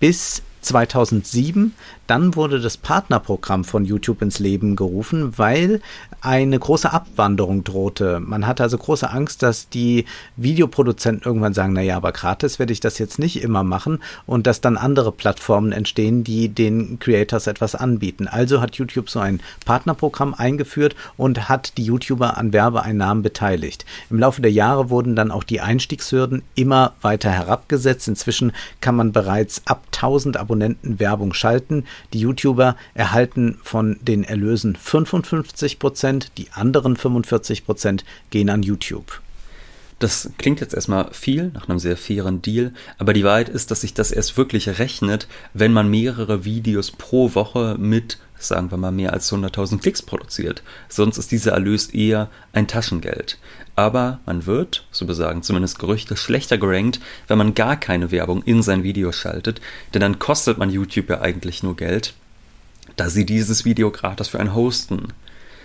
bis 0.00 0.42
2007. 0.66 1.74
Dann 2.06 2.36
wurde 2.36 2.60
das 2.60 2.76
Partnerprogramm 2.76 3.64
von 3.64 3.84
YouTube 3.84 4.22
ins 4.22 4.38
Leben 4.38 4.76
gerufen, 4.76 5.38
weil 5.38 5.80
eine 6.20 6.58
große 6.58 6.92
Abwanderung 6.92 7.64
drohte. 7.64 8.20
Man 8.20 8.46
hatte 8.46 8.62
also 8.62 8.78
große 8.78 9.10
Angst, 9.10 9.42
dass 9.42 9.68
die 9.68 10.04
Videoproduzenten 10.36 11.24
irgendwann 11.24 11.54
sagen, 11.54 11.72
naja, 11.72 11.96
aber 11.96 12.12
gratis 12.12 12.58
werde 12.58 12.72
ich 12.72 12.80
das 12.80 12.98
jetzt 12.98 13.18
nicht 13.18 13.42
immer 13.42 13.64
machen 13.64 14.00
und 14.26 14.46
dass 14.46 14.60
dann 14.60 14.76
andere 14.76 15.12
Plattformen 15.12 15.72
entstehen, 15.72 16.24
die 16.24 16.48
den 16.48 16.98
Creators 16.98 17.46
etwas 17.46 17.74
anbieten. 17.74 18.28
Also 18.28 18.60
hat 18.60 18.76
YouTube 18.76 19.08
so 19.08 19.20
ein 19.20 19.40
Partnerprogramm 19.64 20.34
eingeführt 20.34 20.94
und 21.16 21.48
hat 21.48 21.76
die 21.76 21.84
YouTuber 21.84 22.36
an 22.36 22.52
Werbeeinnahmen 22.52 23.22
beteiligt. 23.22 23.84
Im 24.10 24.18
Laufe 24.18 24.42
der 24.42 24.52
Jahre 24.52 24.90
wurden 24.90 25.16
dann 25.16 25.30
auch 25.30 25.44
die 25.44 25.60
Einstiegshürden 25.60 26.42
immer 26.54 26.92
weiter 27.02 27.30
herabgesetzt. 27.30 28.08
Inzwischen 28.08 28.52
kann 28.80 28.96
man 28.96 29.12
bereits 29.12 29.62
ab 29.66 29.84
1000 29.92 30.36
Abonnenten 30.36 30.55
Abonnenten 30.56 30.98
Werbung 30.98 31.34
schalten. 31.34 31.84
Die 32.14 32.20
YouTuber 32.20 32.76
erhalten 32.94 33.58
von 33.62 33.98
den 34.00 34.24
Erlösen 34.24 34.74
55 34.74 35.78
Prozent, 35.78 36.32
die 36.38 36.50
anderen 36.52 36.96
45 36.96 37.66
Prozent 37.66 38.04
gehen 38.30 38.48
an 38.48 38.62
YouTube. 38.62 39.20
Das 39.98 40.30
klingt 40.38 40.60
jetzt 40.60 40.74
erstmal 40.74 41.12
viel, 41.12 41.50
nach 41.54 41.68
einem 41.68 41.78
sehr 41.78 41.96
fairen 41.96 42.42
Deal, 42.42 42.72
aber 42.98 43.12
die 43.12 43.24
Wahrheit 43.24 43.48
ist, 43.48 43.70
dass 43.70 43.82
sich 43.82 43.94
das 43.94 44.10
erst 44.10 44.36
wirklich 44.36 44.78
rechnet, 44.78 45.26
wenn 45.54 45.72
man 45.72 45.88
mehrere 45.88 46.44
Videos 46.44 46.90
pro 46.90 47.34
Woche 47.34 47.76
mit, 47.78 48.18
sagen 48.38 48.70
wir 48.70 48.76
mal, 48.76 48.92
mehr 48.92 49.12
als 49.12 49.32
100.000 49.32 49.80
Klicks 49.80 50.02
produziert. 50.02 50.62
Sonst 50.88 51.18
ist 51.18 51.32
dieser 51.32 51.52
Erlös 51.52 51.86
eher 51.86 52.28
ein 52.52 52.66
Taschengeld. 52.66 53.38
Aber 53.74 54.20
man 54.26 54.46
wird, 54.46 54.86
so 54.90 55.06
besagen 55.06 55.42
zumindest 55.42 55.78
Gerüchte, 55.78 56.16
schlechter 56.16 56.58
gerankt, 56.58 57.00
wenn 57.28 57.38
man 57.38 57.54
gar 57.54 57.76
keine 57.76 58.10
Werbung 58.10 58.42
in 58.42 58.62
sein 58.62 58.82
Video 58.82 59.12
schaltet, 59.12 59.60
denn 59.92 60.00
dann 60.00 60.18
kostet 60.18 60.58
man 60.58 60.70
YouTube 60.70 61.10
ja 61.10 61.20
eigentlich 61.20 61.62
nur 61.62 61.76
Geld, 61.76 62.14
da 62.96 63.10
sie 63.10 63.26
dieses 63.26 63.64
Video 63.64 63.90
gratis 63.90 64.28
für 64.28 64.40
einen 64.40 64.54
hosten. 64.54 65.08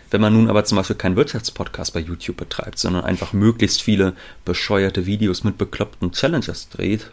Wenn 0.10 0.20
man 0.20 0.34
nun 0.34 0.50
aber 0.50 0.66
zum 0.66 0.76
Beispiel 0.76 0.98
keinen 0.98 1.16
Wirtschaftspodcast 1.16 1.94
bei 1.94 2.02
YouTube 2.02 2.36
betreibt, 2.36 2.80
sondern 2.80 3.06
einfach 3.06 3.32
möglichst 3.32 3.82
viele 3.82 4.14
bescheuerte 4.44 5.06
Videos 5.06 5.46
mit 5.46 5.58
bekloppten 5.58 6.12
Challenges 6.12 6.68
dreht, 6.68 7.12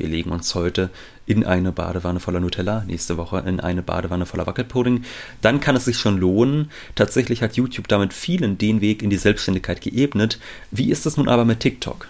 wir 0.00 0.08
legen 0.08 0.30
uns 0.30 0.54
heute 0.54 0.90
in 1.26 1.44
eine 1.44 1.72
Badewanne 1.72 2.18
voller 2.18 2.40
Nutella, 2.40 2.84
nächste 2.86 3.16
Woche 3.16 3.44
in 3.46 3.60
eine 3.60 3.82
Badewanne 3.82 4.26
voller 4.26 4.46
Wackelpudding, 4.46 5.04
dann 5.42 5.60
kann 5.60 5.76
es 5.76 5.84
sich 5.84 5.98
schon 5.98 6.18
lohnen. 6.18 6.70
Tatsächlich 6.94 7.42
hat 7.42 7.56
YouTube 7.56 7.86
damit 7.86 8.12
vielen 8.12 8.58
den 8.58 8.80
Weg 8.80 9.02
in 9.02 9.10
die 9.10 9.18
Selbstständigkeit 9.18 9.80
geebnet. 9.80 10.40
Wie 10.70 10.90
ist 10.90 11.06
es 11.06 11.16
nun 11.16 11.28
aber 11.28 11.44
mit 11.44 11.60
TikTok? 11.60 12.08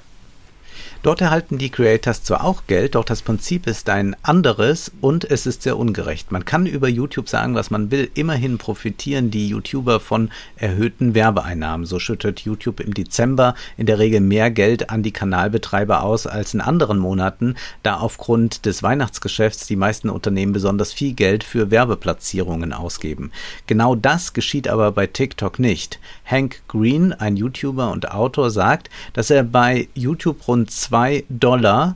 Dort 1.02 1.22
erhalten 1.22 1.56
die 1.56 1.70
Creators 1.70 2.24
zwar 2.24 2.44
auch 2.44 2.64
Geld, 2.66 2.94
doch 2.94 3.06
das 3.06 3.22
Prinzip 3.22 3.66
ist 3.66 3.88
ein 3.88 4.14
anderes 4.20 4.92
und 5.00 5.24
es 5.30 5.46
ist 5.46 5.62
sehr 5.62 5.78
ungerecht. 5.78 6.30
Man 6.30 6.44
kann 6.44 6.66
über 6.66 6.88
YouTube 6.88 7.30
sagen, 7.30 7.54
was 7.54 7.70
man 7.70 7.90
will. 7.90 8.10
Immerhin 8.12 8.58
profitieren 8.58 9.30
die 9.30 9.48
YouTuber 9.48 9.98
von 9.98 10.28
erhöhten 10.56 11.14
Werbeeinnahmen. 11.14 11.86
So 11.86 11.98
schüttet 11.98 12.40
YouTube 12.40 12.80
im 12.80 12.92
Dezember 12.92 13.54
in 13.78 13.86
der 13.86 13.98
Regel 13.98 14.20
mehr 14.20 14.50
Geld 14.50 14.90
an 14.90 15.02
die 15.02 15.10
Kanalbetreiber 15.10 16.02
aus 16.02 16.26
als 16.26 16.52
in 16.52 16.60
anderen 16.60 16.98
Monaten, 16.98 17.54
da 17.82 17.96
aufgrund 17.96 18.66
des 18.66 18.82
Weihnachtsgeschäfts 18.82 19.66
die 19.66 19.76
meisten 19.76 20.10
Unternehmen 20.10 20.52
besonders 20.52 20.92
viel 20.92 21.14
Geld 21.14 21.44
für 21.44 21.70
Werbeplatzierungen 21.70 22.74
ausgeben. 22.74 23.32
Genau 23.66 23.94
das 23.94 24.34
geschieht 24.34 24.68
aber 24.68 24.92
bei 24.92 25.06
TikTok 25.06 25.60
nicht. 25.60 25.98
Hank 26.26 26.60
Green, 26.68 27.14
ein 27.14 27.38
YouTuber 27.38 27.90
und 27.90 28.10
Autor, 28.10 28.50
sagt, 28.50 28.90
dass 29.14 29.30
er 29.30 29.44
bei 29.44 29.88
YouTube 29.94 30.46
rund 30.46 30.70
2 30.90 31.24
Dollar 31.28 31.94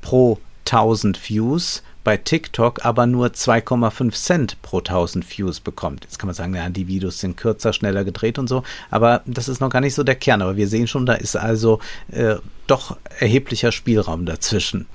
pro 0.00 0.38
1000 0.64 1.28
Views 1.28 1.82
bei 2.04 2.16
TikTok 2.16 2.86
aber 2.86 3.06
nur 3.06 3.26
2,5 3.26 4.12
Cent 4.12 4.62
pro 4.62 4.78
1000 4.78 5.38
Views 5.38 5.60
bekommt. 5.60 6.04
Jetzt 6.04 6.18
kann 6.18 6.26
man 6.26 6.34
sagen, 6.34 6.54
ja, 6.54 6.70
die 6.70 6.88
Videos 6.88 7.20
sind 7.20 7.36
kürzer, 7.36 7.74
schneller 7.74 8.02
gedreht 8.02 8.38
und 8.38 8.48
so, 8.48 8.62
aber 8.90 9.22
das 9.26 9.48
ist 9.48 9.60
noch 9.60 9.68
gar 9.68 9.82
nicht 9.82 9.94
so 9.94 10.02
der 10.04 10.14
Kern. 10.14 10.40
Aber 10.40 10.56
wir 10.56 10.68
sehen 10.68 10.86
schon, 10.86 11.04
da 11.04 11.12
ist 11.12 11.36
also 11.36 11.80
äh, 12.10 12.36
doch 12.66 12.96
erheblicher 13.18 13.72
Spielraum 13.72 14.24
dazwischen. 14.24 14.86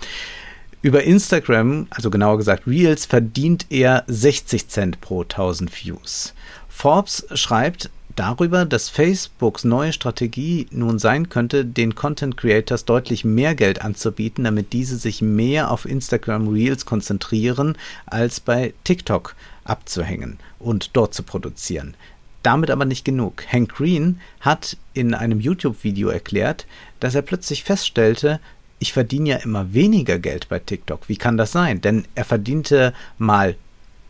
Über 0.81 1.03
Instagram, 1.03 1.85
also 1.91 2.09
genauer 2.09 2.37
gesagt 2.37 2.65
Reels, 2.65 3.05
verdient 3.05 3.67
er 3.69 4.03
60 4.07 4.67
Cent 4.67 5.01
pro 5.01 5.21
1000 5.21 5.71
Views. 5.71 6.33
Forbes 6.67 7.27
schreibt, 7.35 7.91
darüber, 8.15 8.65
dass 8.65 8.89
Facebooks 8.89 9.63
neue 9.63 9.93
Strategie 9.93 10.67
nun 10.71 10.99
sein 10.99 11.29
könnte, 11.29 11.65
den 11.65 11.95
Content 11.95 12.37
Creators 12.37 12.85
deutlich 12.85 13.25
mehr 13.25 13.55
Geld 13.55 13.81
anzubieten, 13.81 14.43
damit 14.43 14.73
diese 14.73 14.97
sich 14.97 15.21
mehr 15.21 15.71
auf 15.71 15.85
Instagram 15.85 16.47
Reels 16.47 16.85
konzentrieren, 16.85 17.77
als 18.05 18.39
bei 18.39 18.73
TikTok 18.83 19.35
abzuhängen 19.63 20.37
und 20.59 20.91
dort 20.93 21.13
zu 21.13 21.23
produzieren. 21.23 21.95
Damit 22.43 22.69
aber 22.69 22.85
nicht 22.85 23.05
genug. 23.05 23.43
Hank 23.51 23.75
Green 23.75 24.19
hat 24.39 24.77
in 24.93 25.13
einem 25.13 25.39
YouTube-Video 25.39 26.09
erklärt, 26.09 26.67
dass 26.99 27.15
er 27.15 27.23
plötzlich 27.23 27.63
feststellte, 27.63 28.39
ich 28.79 28.93
verdiene 28.93 29.29
ja 29.29 29.37
immer 29.37 29.73
weniger 29.73 30.19
Geld 30.19 30.47
bei 30.49 30.59
TikTok. 30.59 31.09
Wie 31.09 31.17
kann 31.17 31.37
das 31.37 31.51
sein? 31.51 31.81
Denn 31.81 32.05
er 32.13 32.25
verdiente 32.25 32.93
mal 33.17 33.55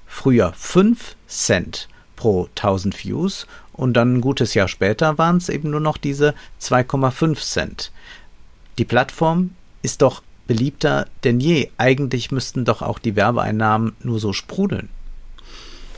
früher 0.06 0.52
5 0.54 1.15
Cent 1.28 1.88
pro 2.15 2.50
1000 2.56 3.04
Views 3.04 3.48
und 3.75 3.93
dann 3.93 4.15
ein 4.15 4.21
gutes 4.21 4.53
Jahr 4.53 4.67
später 4.67 5.17
waren 5.17 5.38
es 5.38 5.49
eben 5.49 5.69
nur 5.69 5.79
noch 5.79 5.97
diese 5.97 6.33
2,5 6.61 7.35
Cent. 7.39 7.91
Die 8.77 8.85
Plattform 8.85 9.51
ist 9.81 10.01
doch 10.01 10.21
beliebter 10.47 11.07
denn 11.23 11.39
je. 11.39 11.69
Eigentlich 11.77 12.31
müssten 12.31 12.65
doch 12.65 12.81
auch 12.81 12.99
die 12.99 13.15
Werbeeinnahmen 13.15 13.93
nur 14.01 14.19
so 14.19 14.33
sprudeln. 14.33 14.89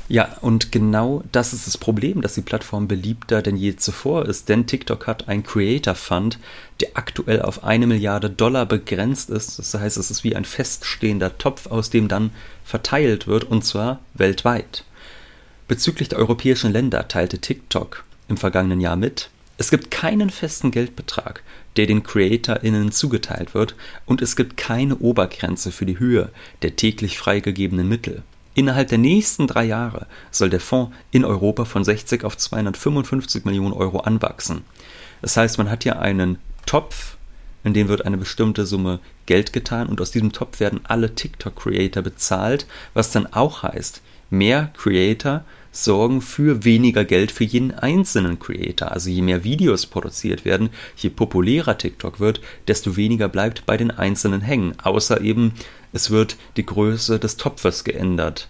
Ja, 0.09 0.37
und 0.39 0.71
genau 0.71 1.21
das 1.33 1.51
ist 1.51 1.67
das 1.67 1.77
Problem, 1.77 2.21
dass 2.21 2.33
die 2.33 2.41
Plattform 2.41 2.87
beliebter 2.87 3.41
denn 3.41 3.57
je 3.57 3.75
zuvor 3.75 4.25
ist, 4.25 4.47
denn 4.47 4.65
TikTok 4.65 5.05
hat 5.05 5.27
ein 5.27 5.43
Creator 5.43 5.95
Fund, 5.95 6.39
der 6.79 6.91
aktuell 6.93 7.41
auf 7.41 7.65
eine 7.65 7.87
Milliarde 7.87 8.29
Dollar 8.29 8.65
begrenzt 8.65 9.29
ist. 9.29 9.59
Das 9.59 9.73
heißt, 9.73 9.97
es 9.97 10.09
ist 10.09 10.23
wie 10.23 10.35
ein 10.35 10.45
feststehender 10.45 11.37
Topf, 11.37 11.67
aus 11.67 11.89
dem 11.89 12.07
dann 12.07 12.31
verteilt 12.63 13.27
wird, 13.27 13.43
und 13.43 13.65
zwar 13.65 13.99
weltweit. 14.13 14.85
Bezüglich 15.67 16.07
der 16.07 16.19
europäischen 16.19 16.71
Länder 16.71 17.07
teilte 17.09 17.39
TikTok 17.39 18.05
im 18.29 18.37
vergangenen 18.37 18.79
Jahr 18.79 18.95
mit, 18.95 19.29
es 19.57 19.69
gibt 19.69 19.91
keinen 19.91 20.29
festen 20.29 20.71
Geldbetrag, 20.71 21.43
der 21.75 21.87
den 21.87 22.03
CreatorInnen 22.03 22.91
zugeteilt 22.91 23.53
wird, 23.53 23.75
und 24.05 24.21
es 24.21 24.35
gibt 24.35 24.55
keine 24.55 24.97
Obergrenze 24.97 25.71
für 25.71 25.85
die 25.85 25.99
Höhe 25.99 26.29
der 26.61 26.75
täglich 26.75 27.17
freigegebenen 27.17 27.89
Mittel. 27.89 28.23
Innerhalb 28.53 28.87
der 28.87 28.97
nächsten 28.97 29.45
drei 29.45 29.65
Jahre 29.65 30.07
soll 30.31 30.49
der 30.49 30.59
Fonds 30.59 30.95
in 31.11 31.25
Europa 31.25 31.65
von 31.65 31.83
60 31.83 32.23
auf 32.23 32.37
255 32.37 33.45
Millionen 33.45 33.73
Euro 33.73 33.99
anwachsen. 33.99 34.63
Das 35.21 35.37
heißt, 35.37 35.57
man 35.57 35.69
hat 35.69 35.83
hier 35.83 35.99
einen 35.99 36.37
Topf, 36.65 37.17
in 37.63 37.73
den 37.73 37.87
wird 37.87 38.05
eine 38.05 38.17
bestimmte 38.17 38.65
Summe 38.65 38.99
Geld 39.25 39.53
getan 39.53 39.87
und 39.87 39.99
aus 39.99 40.11
diesem 40.11 40.31
Topf 40.31 40.59
werden 40.59 40.81
alle 40.85 41.13
TikTok-Creator 41.13 42.01
bezahlt, 42.01 42.67
was 42.93 43.11
dann 43.11 43.27
auch 43.27 43.63
heißt, 43.63 44.01
mehr 44.29 44.71
Creator 44.77 45.43
sorgen 45.71 46.21
für 46.21 46.63
weniger 46.63 47.05
Geld 47.05 47.31
für 47.31 47.43
jeden 47.43 47.71
einzelnen 47.71 48.39
Creator. 48.39 48.91
Also 48.91 49.09
je 49.09 49.21
mehr 49.21 49.43
Videos 49.43 49.85
produziert 49.85 50.43
werden, 50.43 50.69
je 50.95 51.09
populärer 51.09 51.77
TikTok 51.77 52.19
wird, 52.19 52.41
desto 52.67 52.95
weniger 52.97 53.29
bleibt 53.29 53.65
bei 53.65 53.77
den 53.77 53.91
Einzelnen 53.91 54.41
hängen. 54.41 54.73
Außer 54.81 55.21
eben, 55.21 55.53
es 55.93 56.09
wird 56.09 56.37
die 56.57 56.65
Größe 56.65 57.19
des 57.19 57.37
Topfes 57.37 57.83
geändert. 57.83 58.47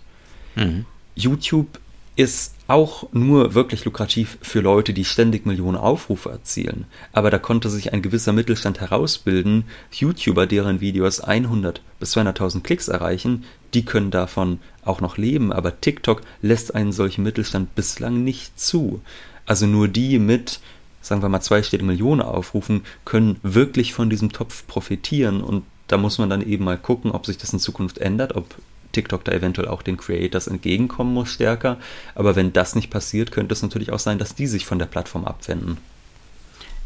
Mhm. 0.55 0.85
YouTube 1.15 1.79
ist 2.15 2.55
auch 2.67 3.07
nur 3.13 3.53
wirklich 3.53 3.85
lukrativ 3.85 4.37
für 4.41 4.59
Leute, 4.59 4.91
die 4.91 5.05
ständig 5.05 5.45
Millionen 5.45 5.77
Aufrufe 5.77 6.29
erzielen. 6.29 6.85
Aber 7.13 7.29
da 7.29 7.37
konnte 7.37 7.69
sich 7.69 7.93
ein 7.93 8.01
gewisser 8.01 8.33
Mittelstand 8.33 8.81
herausbilden. 8.81 9.65
YouTuber, 9.91 10.47
deren 10.47 10.81
Videos 10.81 11.21
100 11.21 11.81
bis 11.99 12.17
200.000 12.17 12.63
Klicks 12.63 12.87
erreichen, 12.87 13.45
die 13.73 13.85
können 13.85 14.11
davon 14.11 14.59
auch 14.83 15.01
noch 15.01 15.17
leben. 15.17 15.51
Aber 15.51 15.79
TikTok 15.79 16.21
lässt 16.41 16.75
einen 16.75 16.91
solchen 16.91 17.23
Mittelstand 17.23 17.75
bislang 17.75 18.23
nicht 18.23 18.59
zu. 18.59 19.01
Also 19.45 19.65
nur 19.65 19.87
die 19.87 20.19
mit, 20.19 20.59
sagen 21.01 21.21
wir 21.21 21.29
mal, 21.29 21.41
zweistelligen 21.41 21.87
Millionen 21.87 22.21
Aufrufen 22.21 22.83
können 23.05 23.39
wirklich 23.43 23.93
von 23.93 24.09
diesem 24.09 24.31
Topf 24.31 24.65
profitieren. 24.67 25.41
Und 25.41 25.63
da 25.87 25.97
muss 25.97 26.17
man 26.17 26.29
dann 26.29 26.41
eben 26.41 26.65
mal 26.65 26.77
gucken, 26.77 27.11
ob 27.11 27.25
sich 27.25 27.37
das 27.37 27.53
in 27.53 27.59
Zukunft 27.59 27.97
ändert, 27.97 28.35
ob 28.35 28.55
TikTok 28.91 29.23
da 29.23 29.31
eventuell 29.31 29.67
auch 29.67 29.81
den 29.81 29.97
Creators 29.97 30.47
entgegenkommen 30.47 31.13
muss 31.13 31.29
stärker. 31.29 31.77
Aber 32.15 32.35
wenn 32.35 32.53
das 32.53 32.75
nicht 32.75 32.89
passiert, 32.89 33.31
könnte 33.31 33.53
es 33.53 33.61
natürlich 33.61 33.91
auch 33.91 33.99
sein, 33.99 34.17
dass 34.17 34.35
die 34.35 34.47
sich 34.47 34.65
von 34.65 34.79
der 34.79 34.85
Plattform 34.85 35.25
abwenden. 35.25 35.77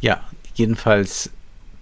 Ja, 0.02 0.22
jedenfalls 0.56 1.30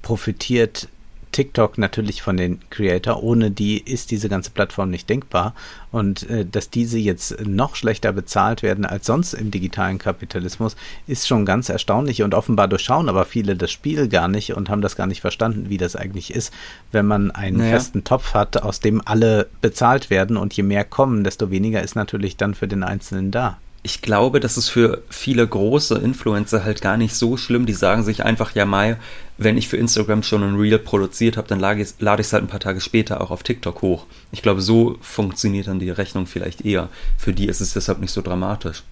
profitiert 0.02 0.88
TikTok 1.32 1.78
natürlich 1.78 2.22
von 2.22 2.38
den 2.38 2.60
Creator. 2.70 3.24
Ohne 3.24 3.52
die 3.52 3.80
ist 3.80 4.12
diese 4.12 4.30
ganze 4.30 4.52
Plattform 4.52 4.90
nicht 4.90 5.10
denkbar. 5.10 5.54
Und 5.92 6.30
äh, 6.30 6.46
dass 6.46 6.70
diese 6.70 6.98
jetzt 6.98 7.46
noch 7.46 7.76
schlechter 7.76 8.12
bezahlt 8.12 8.64
werden 8.64 8.86
als 8.86 9.06
sonst 9.06 9.34
im 9.34 9.52
digitalen 9.52 9.98
Kapitalismus, 9.98 10.76
ist 11.08 11.28
schon 11.28 11.46
ganz 11.46 11.70
erstaunlich. 11.70 12.24
Und 12.24 12.34
offenbar 12.34 12.68
durchschauen 12.68 13.10
aber 13.10 13.26
viele 13.26 13.56
das 13.56 13.72
Spiel 13.72 14.08
gar 14.08 14.28
nicht 14.28 14.54
und 14.54 14.70
haben 14.70 14.82
das 14.82 14.96
gar 14.96 15.08
nicht 15.08 15.22
verstanden, 15.22 15.70
wie 15.70 15.78
das 15.78 15.96
eigentlich 15.96 16.34
ist, 16.34 16.54
wenn 16.92 17.06
man 17.06 17.32
einen 17.32 17.58
naja. 17.58 17.72
festen 17.72 18.04
Topf 18.04 18.34
hat, 18.34 18.58
aus 18.62 18.80
dem 18.80 19.02
alle 19.06 19.48
bezahlt 19.62 20.10
werden. 20.10 20.38
Und 20.38 20.54
je 20.54 20.64
mehr 20.64 20.84
kommen, 20.84 21.24
desto 21.24 21.52
weniger 21.52 21.82
ist 21.82 21.96
natürlich 21.96 22.38
dann 22.38 22.54
für 22.54 22.68
den 22.68 22.84
Einzelnen 22.84 23.32
da 23.32 23.58
ich 23.82 24.02
glaube, 24.02 24.40
das 24.40 24.58
ist 24.58 24.70
für 24.70 25.02
viele 25.10 25.48
große 25.48 25.98
Influencer 25.98 26.64
halt 26.64 26.82
gar 26.82 26.98
nicht 26.98 27.16
so 27.16 27.38
schlimm. 27.38 27.66
Die 27.66 27.74
sagen 27.74 28.04
sich 28.04 28.26
einfach, 28.26 28.54
ja, 28.54 28.66
Mai, 28.66 28.98
wenn 29.38 29.58
ich 29.58 29.70
für 29.70 29.78
Instagram 29.78 30.22
schon 30.22 30.44
ein 30.44 30.56
Reel 30.60 30.80
produziert 30.80 31.38
habe, 31.38 31.48
dann 31.48 31.60
lade 31.60 31.82
ich 31.82 31.96
es 32.00 32.34
halt 32.34 32.44
ein 32.44 32.50
paar 32.50 32.60
Tage 32.60 32.82
später 32.82 33.22
auch 33.22 33.32
auf 33.32 33.44
TikTok 33.44 33.82
hoch. 33.82 34.06
Ich 34.32 34.42
glaube, 34.42 34.62
so 34.62 34.98
funktioniert 35.02 35.68
dann 35.68 35.80
die 35.80 35.90
Rechnung 35.90 36.28
vielleicht 36.28 36.66
eher. 36.66 36.90
Für 37.18 37.34
die 37.34 37.48
ist 37.48 37.62
es 37.62 37.74
deshalb 37.74 38.00
nicht 38.00 38.12
so 38.12 38.22
dramatisch. 38.22 38.84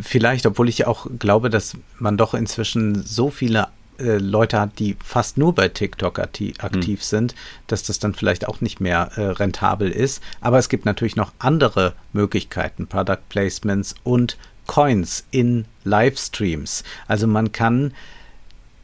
Vielleicht, 0.00 0.46
obwohl 0.46 0.70
ich 0.70 0.86
auch 0.86 1.06
glaube, 1.18 1.50
dass 1.50 1.76
man 1.98 2.16
doch 2.16 2.32
inzwischen 2.32 3.04
so 3.04 3.30
viele 3.30 3.68
äh, 3.98 4.18
Leute 4.18 4.60
hat, 4.60 4.78
die 4.78 4.96
fast 5.02 5.38
nur 5.38 5.54
bei 5.54 5.68
TikTok 5.68 6.18
aktiv, 6.18 6.56
aktiv 6.60 7.00
mhm. 7.00 7.04
sind, 7.04 7.34
dass 7.66 7.82
das 7.82 7.98
dann 7.98 8.14
vielleicht 8.14 8.48
auch 8.48 8.60
nicht 8.60 8.80
mehr 8.80 9.10
äh, 9.16 9.22
rentabel 9.22 9.90
ist. 9.90 10.22
Aber 10.40 10.58
es 10.58 10.68
gibt 10.68 10.84
natürlich 10.84 11.16
noch 11.16 11.32
andere 11.38 11.94
Möglichkeiten, 12.12 12.86
Product 12.86 13.28
Placements 13.28 13.94
und 14.04 14.36
Coins 14.66 15.26
in 15.30 15.66
Livestreams. 15.84 16.84
Also 17.08 17.26
man 17.26 17.52
kann 17.52 17.92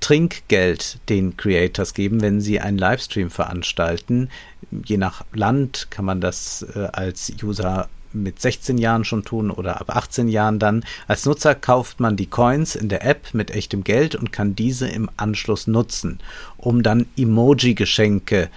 Trinkgeld 0.00 0.98
den 1.08 1.36
Creators 1.36 1.94
geben, 1.94 2.20
wenn 2.20 2.40
sie 2.40 2.60
einen 2.60 2.78
Livestream 2.78 3.30
veranstalten. 3.30 4.30
Je 4.70 4.96
nach 4.96 5.24
Land 5.32 5.88
kann 5.90 6.04
man 6.04 6.20
das 6.20 6.66
äh, 6.74 6.88
als 6.92 7.32
User 7.42 7.88
mit 8.22 8.40
16 8.40 8.78
Jahren 8.78 9.04
schon 9.04 9.24
tun 9.24 9.50
oder 9.50 9.80
ab 9.80 9.94
18 9.94 10.28
Jahren 10.28 10.58
dann. 10.58 10.84
Als 11.06 11.24
Nutzer 11.26 11.54
kauft 11.54 12.00
man 12.00 12.16
die 12.16 12.26
Coins 12.26 12.74
in 12.74 12.88
der 12.88 13.04
App 13.04 13.34
mit 13.34 13.50
echtem 13.50 13.84
Geld 13.84 14.14
und 14.14 14.32
kann 14.32 14.54
diese 14.54 14.88
im 14.88 15.10
Anschluss 15.16 15.66
nutzen, 15.66 16.18
um 16.56 16.82
dann 16.82 17.06
Emoji-Geschenke 17.16 18.48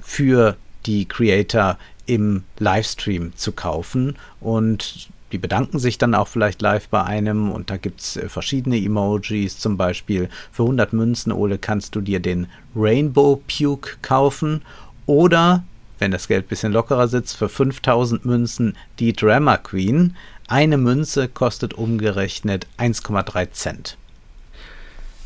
für 0.00 0.56
die 0.86 1.06
Creator 1.06 1.78
im 2.06 2.44
Livestream 2.58 3.34
zu 3.36 3.52
kaufen. 3.52 4.16
Und 4.40 5.08
die 5.32 5.38
bedanken 5.38 5.78
sich 5.78 5.98
dann 5.98 6.14
auch 6.14 6.28
vielleicht 6.28 6.62
live 6.62 6.88
bei 6.88 7.02
einem. 7.02 7.50
Und 7.50 7.70
da 7.70 7.76
gibt 7.76 8.00
es 8.00 8.16
äh, 8.16 8.28
verschiedene 8.28 8.76
Emojis, 8.76 9.58
zum 9.58 9.76
Beispiel 9.76 10.28
für 10.52 10.62
100 10.62 10.92
Münzen, 10.92 11.32
Ole, 11.32 11.58
kannst 11.58 11.94
du 11.94 12.00
dir 12.00 12.20
den 12.20 12.46
Rainbow 12.74 13.42
Puke 13.46 13.96
kaufen. 14.02 14.62
Oder 15.06 15.64
wenn 15.98 16.10
das 16.10 16.28
Geld 16.28 16.46
ein 16.46 16.48
bisschen 16.48 16.72
lockerer 16.72 17.08
sitzt, 17.08 17.36
für 17.36 17.48
5000 17.48 18.24
Münzen 18.24 18.76
die 18.98 19.12
Drama 19.12 19.56
Queen. 19.56 20.16
Eine 20.48 20.76
Münze 20.76 21.28
kostet 21.28 21.74
umgerechnet 21.74 22.66
1,3 22.78 23.50
Cent. 23.52 23.96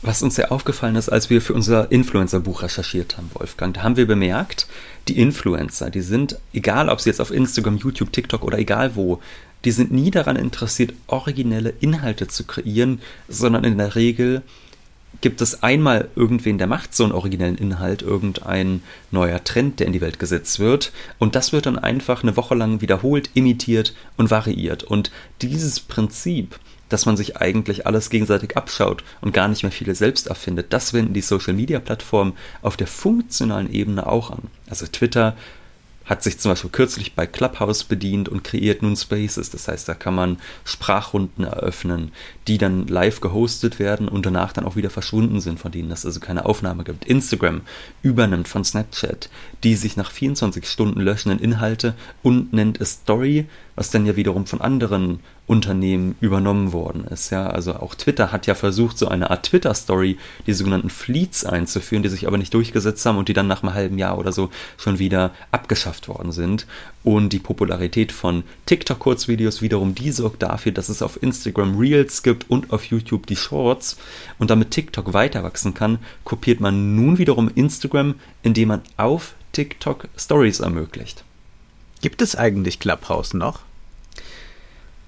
Was 0.02 0.22
uns 0.22 0.37
sehr 0.37 0.50
aufgefallen 0.50 0.96
ist, 0.96 1.11
als 1.11 1.28
wir 1.28 1.42
für 1.42 1.52
unser 1.52 1.92
Influencer-Buch 1.92 2.62
recherchiert 2.62 3.18
haben, 3.18 3.30
Wolfgang, 3.35 3.74
da 3.74 3.82
haben 3.82 3.99
wir 3.99 4.07
bemerkt, 4.07 4.66
die 5.09 5.20
Influencer, 5.20 5.90
die 5.90 6.01
sind, 6.01 6.38
egal 6.55 6.88
ob 6.88 7.01
sie 7.01 7.11
jetzt 7.11 7.20
auf 7.20 7.30
Instagram, 7.30 7.76
YouTube, 7.76 8.11
TikTok 8.11 8.42
oder 8.42 8.59
egal 8.59 8.97
wo, 8.97 9.20
die 9.66 9.72
sind 9.72 9.92
nie 9.92 10.11
daran 10.11 10.36
interessiert, 10.36 10.95
originelle 11.07 11.74
Inhalte 11.80 12.28
zu 12.28 12.45
kreieren, 12.45 13.03
sondern 13.28 13.64
in 13.64 13.76
der 13.76 13.95
Regel 13.95 14.40
gibt 15.20 15.40
es 15.40 15.62
einmal 15.62 16.08
irgendwen, 16.14 16.58
der 16.58 16.66
macht 16.66 16.94
so 16.94 17.04
einen 17.04 17.12
originellen 17.12 17.58
Inhalt, 17.58 18.02
irgendein 18.02 18.82
neuer 19.11 19.42
Trend, 19.44 19.80
der 19.80 19.86
in 19.86 19.92
die 19.92 20.00
Welt 20.00 20.18
gesetzt 20.18 20.58
wird. 20.58 20.92
Und 21.18 21.34
das 21.34 21.52
wird 21.52 21.66
dann 21.66 21.78
einfach 21.78 22.22
eine 22.22 22.36
Woche 22.36 22.54
lang 22.54 22.80
wiederholt, 22.80 23.30
imitiert 23.34 23.94
und 24.16 24.30
variiert. 24.30 24.82
Und 24.84 25.11
dieses 25.42 25.80
Prinzip, 25.80 26.58
dass 26.88 27.06
man 27.06 27.16
sich 27.16 27.36
eigentlich 27.36 27.86
alles 27.86 28.11
gegenseitig 28.11 28.56
abschaut 28.56 29.04
und 29.20 29.32
gar 29.32 29.48
nicht 29.48 29.62
mehr 29.62 29.72
viele 29.72 29.94
selbst 29.94 30.26
erfindet, 30.26 30.72
das 30.72 30.92
wenden 30.92 31.14
die 31.14 31.20
Social-Media-Plattformen 31.20 32.32
auf 32.62 32.76
der 32.76 32.86
funktionalen 32.86 33.72
Ebene 33.72 34.06
auch 34.06 34.30
an. 34.30 34.42
Also 34.68 34.86
Twitter 34.86 35.36
hat 36.11 36.24
sich 36.24 36.40
zum 36.40 36.50
Beispiel 36.50 36.70
kürzlich 36.70 37.14
bei 37.14 37.24
Clubhouse 37.24 37.84
bedient 37.84 38.28
und 38.28 38.42
kreiert 38.42 38.82
nun 38.82 38.96
Spaces. 38.96 39.50
Das 39.50 39.68
heißt, 39.68 39.88
da 39.88 39.94
kann 39.94 40.14
man 40.16 40.38
Sprachrunden 40.64 41.44
eröffnen, 41.44 42.11
die 42.48 42.58
dann 42.58 42.88
live 42.88 43.20
gehostet 43.20 43.78
werden 43.78 44.08
und 44.08 44.26
danach 44.26 44.52
dann 44.52 44.64
auch 44.64 44.74
wieder 44.74 44.90
verschwunden 44.90 45.40
sind, 45.40 45.61
von 45.61 45.70
denen 45.70 45.92
es 45.92 46.04
also 46.04 46.18
keine 46.18 46.46
Aufnahme 46.46 46.82
gibt. 46.82 47.04
Instagram 47.04 47.61
übernimmt 48.02 48.48
von 48.48 48.64
Snapchat 48.64 49.30
die 49.62 49.74
sich 49.74 49.96
nach 49.96 50.11
24 50.11 50.66
Stunden 50.66 51.00
löschenden 51.00 51.38
Inhalte 51.38 51.94
und 52.22 52.52
nennt 52.52 52.80
es 52.80 52.92
Story, 52.92 53.46
was 53.81 53.89
dann 53.89 54.05
ja 54.05 54.14
wiederum 54.14 54.45
von 54.45 54.61
anderen 54.61 55.20
Unternehmen 55.47 56.14
übernommen 56.20 56.74
worden 56.74 57.05
ist. 57.05 57.31
Ja, 57.31 57.47
also 57.47 57.76
auch 57.76 57.95
Twitter 57.95 58.31
hat 58.31 58.47
ja 58.47 58.55
versucht, 58.55 58.99
so 58.99 59.09
eine 59.09 59.31
Art 59.31 59.47
Twitter-Story, 59.47 60.18
die 60.47 60.53
sogenannten 60.53 60.91
Fleets 60.91 61.47
einzuführen, 61.47 62.03
die 62.03 62.11
sich 62.11 62.26
aber 62.26 62.37
nicht 62.37 62.53
durchgesetzt 62.53 63.07
haben 63.07 63.16
und 63.16 63.31
die 63.31 63.33
dann 63.33 63.47
nach 63.47 63.62
einem 63.62 63.72
halben 63.72 63.97
Jahr 63.97 64.18
oder 64.18 64.33
so 64.33 64.51
schon 64.76 64.99
wieder 64.99 65.31
abgeschafft 65.51 66.09
worden 66.09 66.31
sind. 66.31 66.66
Und 67.05 67.33
die 67.33 67.39
Popularität 67.39 68.12
von 68.12 68.45
TikTok-Kurzvideos 68.66 69.62
wiederum, 69.62 69.95
die 69.95 70.12
sorgt 70.12 70.43
dafür, 70.43 70.72
dass 70.72 70.91
es 70.91 71.01
auf 71.01 71.22
Instagram 71.22 71.78
Reels 71.78 72.22
gibt 72.22 72.51
und 72.51 72.74
auf 72.74 72.85
YouTube 72.85 73.26
die 73.26 73.37
Shorts. 73.37 73.97
Und 74.39 74.51
damit 74.51 74.72
TikTok 74.72 75.14
weiter 75.14 75.43
wachsen 75.43 75.72
kann, 75.72 76.01
kopiert 76.24 76.61
man 76.61 76.97
nun 76.97 77.16
wiederum 77.16 77.51
Instagram, 77.55 78.16
indem 78.43 78.68
man 78.68 78.83
auf 78.99 79.33
TikTok 79.53 80.09
Stories 80.18 80.61
ermöglicht. 80.61 81.24
Gibt 82.03 82.20
es 82.20 82.37
eigentlich 82.37 82.78
Clubhouse 82.78 83.33
noch? 83.33 83.70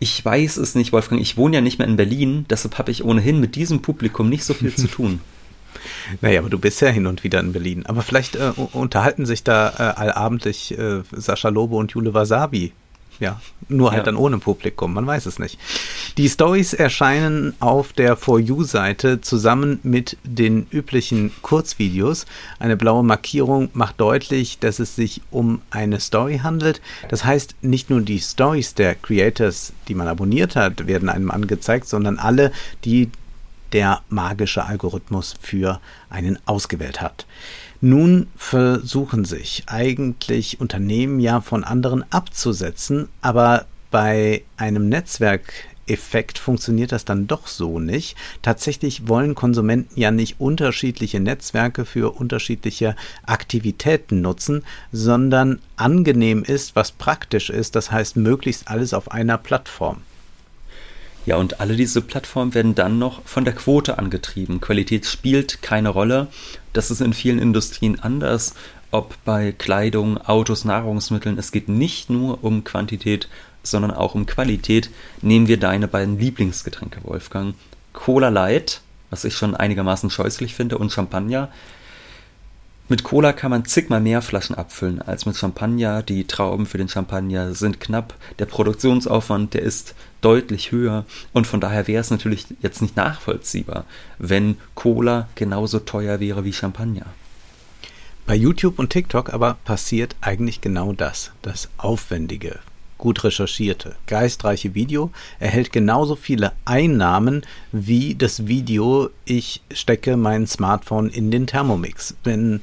Ich 0.02 0.24
weiß 0.24 0.56
es 0.56 0.74
nicht, 0.74 0.92
Wolfgang. 0.92 1.20
Ich 1.20 1.36
wohne 1.36 1.54
ja 1.54 1.60
nicht 1.60 1.78
mehr 1.78 1.86
in 1.86 1.94
Berlin, 1.94 2.44
deshalb 2.50 2.76
habe 2.78 2.90
ich 2.90 3.04
ohnehin 3.04 3.38
mit 3.38 3.54
diesem 3.54 3.82
Publikum 3.82 4.28
nicht 4.28 4.44
so 4.44 4.52
viel 4.52 4.74
zu 4.74 4.86
tun. 4.88 5.20
Naja, 6.20 6.40
aber 6.40 6.50
du 6.50 6.58
bist 6.58 6.80
ja 6.80 6.88
hin 6.88 7.06
und 7.06 7.22
wieder 7.22 7.38
in 7.38 7.52
Berlin. 7.52 7.86
Aber 7.86 8.02
vielleicht 8.02 8.34
äh, 8.34 8.50
unterhalten 8.72 9.26
sich 9.26 9.44
da 9.44 9.70
äh, 9.70 10.00
allabendlich 10.00 10.76
äh, 10.76 11.02
Sascha 11.12 11.50
Lobe 11.50 11.76
und 11.76 11.92
Jule 11.92 12.14
Wasabi 12.14 12.72
ja, 13.22 13.40
nur 13.68 13.90
halt 13.90 14.00
ja. 14.00 14.04
dann 14.04 14.16
ohne 14.16 14.38
Publikum, 14.38 14.92
man 14.94 15.06
weiß 15.06 15.26
es 15.26 15.38
nicht. 15.38 15.58
Die 16.18 16.28
Stories 16.28 16.74
erscheinen 16.74 17.54
auf 17.58 17.94
der 17.94 18.16
For 18.16 18.38
You-Seite 18.38 19.22
zusammen 19.22 19.80
mit 19.82 20.18
den 20.24 20.66
üblichen 20.70 21.32
Kurzvideos. 21.40 22.26
Eine 22.58 22.76
blaue 22.76 23.02
Markierung 23.02 23.70
macht 23.72 23.98
deutlich, 23.98 24.58
dass 24.58 24.78
es 24.78 24.94
sich 24.94 25.22
um 25.30 25.62
eine 25.70 26.00
Story 26.00 26.40
handelt. 26.42 26.82
Das 27.08 27.24
heißt, 27.24 27.54
nicht 27.62 27.88
nur 27.88 28.02
die 28.02 28.20
Stories 28.20 28.74
der 28.74 28.94
Creators, 28.94 29.72
die 29.88 29.94
man 29.94 30.06
abonniert 30.06 30.54
hat, 30.54 30.86
werden 30.86 31.08
einem 31.08 31.30
angezeigt, 31.30 31.88
sondern 31.88 32.18
alle, 32.18 32.52
die 32.84 33.10
der 33.72 34.02
magische 34.10 34.66
Algorithmus 34.66 35.34
für 35.40 35.80
einen 36.10 36.38
ausgewählt 36.44 37.00
hat. 37.00 37.24
Nun 37.80 38.26
versuchen 38.36 39.24
sich 39.24 39.64
eigentlich 39.66 40.60
Unternehmen 40.60 41.20
ja 41.20 41.40
von 41.40 41.64
anderen 41.64 42.04
abzusetzen, 42.12 43.08
aber 43.22 43.64
bei 43.90 44.42
einem 44.56 44.88
Netzwerkeffekt 45.92 46.38
funktioniert 46.38 46.90
das 46.90 47.04
dann 47.04 47.26
doch 47.26 47.46
so 47.46 47.78
nicht. 47.78 48.16
Tatsächlich 48.40 49.08
wollen 49.08 49.34
Konsumenten 49.34 50.00
ja 50.00 50.10
nicht 50.10 50.40
unterschiedliche 50.40 51.20
Netzwerke 51.20 51.84
für 51.84 52.16
unterschiedliche 52.16 52.96
Aktivitäten 53.26 54.22
nutzen, 54.22 54.64
sondern 54.90 55.58
angenehm 55.76 56.44
ist, 56.44 56.76
was 56.76 56.92
praktisch 56.92 57.50
ist, 57.50 57.76
das 57.76 57.90
heißt 57.92 58.16
möglichst 58.16 58.68
alles 58.68 58.94
auf 58.94 59.10
einer 59.10 59.36
Plattform. 59.36 59.98
Ja, 61.26 61.36
und 61.36 61.60
alle 61.60 61.76
diese 61.76 62.00
Plattformen 62.00 62.54
werden 62.54 62.74
dann 62.74 62.98
noch 62.98 63.22
von 63.24 63.44
der 63.44 63.54
Quote 63.54 63.98
angetrieben. 63.98 64.60
Qualität 64.60 65.06
spielt 65.06 65.62
keine 65.62 65.90
Rolle. 65.90 66.28
Das 66.72 66.90
ist 66.90 67.00
in 67.00 67.12
vielen 67.12 67.38
Industrien 67.38 68.00
anders, 68.00 68.54
ob 68.90 69.14
bei 69.24 69.52
Kleidung, 69.52 70.18
Autos, 70.18 70.64
Nahrungsmitteln. 70.64 71.38
Es 71.38 71.52
geht 71.52 71.68
nicht 71.68 72.10
nur 72.10 72.42
um 72.42 72.64
Quantität, 72.64 73.28
sondern 73.62 73.90
auch 73.92 74.14
um 74.14 74.26
Qualität. 74.26 74.90
Nehmen 75.20 75.48
wir 75.48 75.58
deine 75.58 75.88
beiden 75.88 76.18
Lieblingsgetränke, 76.18 77.00
Wolfgang. 77.04 77.54
Cola 77.92 78.28
Light, 78.28 78.80
was 79.10 79.24
ich 79.24 79.34
schon 79.34 79.54
einigermaßen 79.54 80.10
scheußlich 80.10 80.54
finde, 80.54 80.78
und 80.78 80.92
Champagner. 80.92 81.48
Mit 82.88 83.04
Cola 83.04 83.32
kann 83.32 83.50
man 83.50 83.64
zigmal 83.64 84.00
mehr 84.00 84.22
Flaschen 84.22 84.56
abfüllen 84.56 85.00
als 85.00 85.24
mit 85.24 85.36
Champagner. 85.36 86.02
Die 86.02 86.26
Trauben 86.26 86.66
für 86.66 86.78
den 86.78 86.88
Champagner 86.88 87.54
sind 87.54 87.80
knapp. 87.80 88.14
Der 88.38 88.46
Produktionsaufwand, 88.46 89.54
der 89.54 89.62
ist 89.62 89.94
deutlich 90.20 90.72
höher. 90.72 91.06
Und 91.32 91.46
von 91.46 91.60
daher 91.60 91.86
wäre 91.86 92.00
es 92.00 92.10
natürlich 92.10 92.46
jetzt 92.60 92.82
nicht 92.82 92.96
nachvollziehbar, 92.96 93.84
wenn 94.18 94.58
Cola 94.74 95.28
genauso 95.36 95.78
teuer 95.78 96.20
wäre 96.20 96.44
wie 96.44 96.52
Champagner. 96.52 97.06
Bei 98.26 98.34
YouTube 98.34 98.78
und 98.78 98.90
TikTok 98.90 99.32
aber 99.32 99.58
passiert 99.64 100.14
eigentlich 100.20 100.60
genau 100.60 100.92
das. 100.92 101.32
Das 101.42 101.68
Aufwendige, 101.76 102.60
gut 103.02 103.24
recherchierte, 103.24 103.96
geistreiche 104.06 104.76
Video 104.76 105.10
erhält 105.40 105.72
genauso 105.72 106.14
viele 106.14 106.52
Einnahmen 106.64 107.42
wie 107.72 108.14
das 108.14 108.46
Video 108.46 109.10
Ich 109.24 109.60
stecke 109.72 110.16
mein 110.16 110.46
Smartphone 110.46 111.10
in 111.10 111.32
den 111.32 111.48
Thermomix. 111.48 112.14
Wenn 112.22 112.60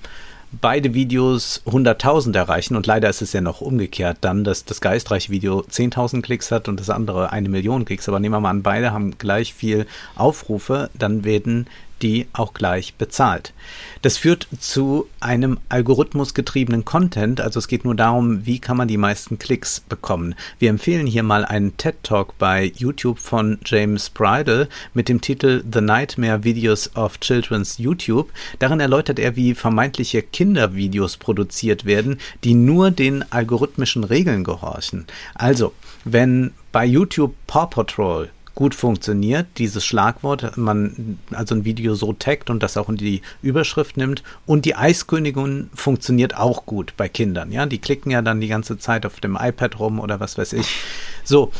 beide 0.53 0.93
Videos 0.93 1.61
100.000 1.65 2.37
erreichen 2.37 2.77
und 2.77 2.87
leider 2.87 3.09
ist 3.09 3.21
es 3.21 3.33
ja 3.33 3.41
noch 3.41 3.59
umgekehrt 3.59 4.19
dann, 4.21 4.45
dass 4.45 4.63
das 4.63 4.79
geistreiche 4.79 5.29
Video 5.29 5.59
10.000 5.59 6.21
Klicks 6.21 6.51
hat 6.51 6.69
und 6.69 6.79
das 6.79 6.89
andere 6.89 7.33
eine 7.33 7.49
Million 7.49 7.83
Klicks, 7.83 8.07
aber 8.07 8.21
nehmen 8.21 8.35
wir 8.35 8.39
mal 8.39 8.51
an, 8.51 8.63
beide 8.63 8.93
haben 8.93 9.17
gleich 9.17 9.53
viel 9.53 9.87
Aufrufe, 10.15 10.89
dann 10.97 11.25
werden 11.25 11.67
die 12.01 12.27
auch 12.33 12.53
gleich 12.53 12.95
bezahlt. 12.95 13.53
Das 14.01 14.17
führt 14.17 14.47
zu 14.59 15.07
einem 15.19 15.57
algorithmusgetriebenen 15.69 16.85
Content, 16.85 17.41
also 17.41 17.59
es 17.59 17.67
geht 17.67 17.85
nur 17.85 17.95
darum, 17.95 18.45
wie 18.45 18.59
kann 18.59 18.77
man 18.77 18.87
die 18.87 18.97
meisten 18.97 19.39
Klicks 19.39 19.81
bekommen. 19.81 20.35
Wir 20.57 20.69
empfehlen 20.69 21.07
hier 21.07 21.23
mal 21.23 21.45
einen 21.45 21.75
TED 21.77 21.95
Talk 22.03 22.37
bei 22.37 22.71
YouTube 22.75 23.19
von 23.19 23.59
James 23.65 24.09
Bridle 24.09 24.69
mit 24.93 25.09
dem 25.09 25.21
Titel 25.21 25.63
The 25.71 25.81
Nightmare 25.81 26.43
Videos 26.43 26.95
of 26.95 27.19
Children's 27.19 27.77
YouTube. 27.77 28.31
Darin 28.59 28.79
erläutert 28.79 29.19
er, 29.19 29.35
wie 29.35 29.53
vermeintliche 29.53 30.21
Kindervideos 30.21 31.17
produziert 31.17 31.85
werden, 31.85 32.19
die 32.43 32.53
nur 32.53 32.91
den 32.91 33.29
algorithmischen 33.31 34.03
Regeln 34.03 34.43
gehorchen. 34.43 35.05
Also, 35.35 35.73
wenn 36.05 36.51
bei 36.71 36.85
YouTube 36.85 37.35
Paw 37.47 37.67
Patrol 37.67 38.29
gut 38.59 38.75
funktioniert, 38.75 39.47
dieses 39.57 39.85
Schlagwort, 39.85 40.57
man 40.57 41.17
also 41.31 41.55
ein 41.55 41.63
Video 41.63 41.95
so 41.95 42.11
taggt 42.11 42.49
und 42.49 42.61
das 42.61 42.75
auch 42.75 42.89
in 42.89 42.97
die 42.97 43.21
Überschrift 43.41 43.95
nimmt. 43.95 44.21
Und 44.45 44.65
die 44.65 44.75
Eiskönigin 44.75 45.69
funktioniert 45.73 46.35
auch 46.35 46.65
gut 46.65 46.93
bei 46.97 47.07
Kindern. 47.07 47.53
Ja, 47.53 47.65
die 47.65 47.77
klicken 47.77 48.11
ja 48.11 48.21
dann 48.21 48.41
die 48.41 48.49
ganze 48.49 48.77
Zeit 48.77 49.05
auf 49.05 49.21
dem 49.21 49.37
iPad 49.39 49.79
rum 49.79 50.01
oder 50.01 50.19
was 50.19 50.37
weiß 50.37 50.51
ich. 50.51 50.81
So, 51.23 51.53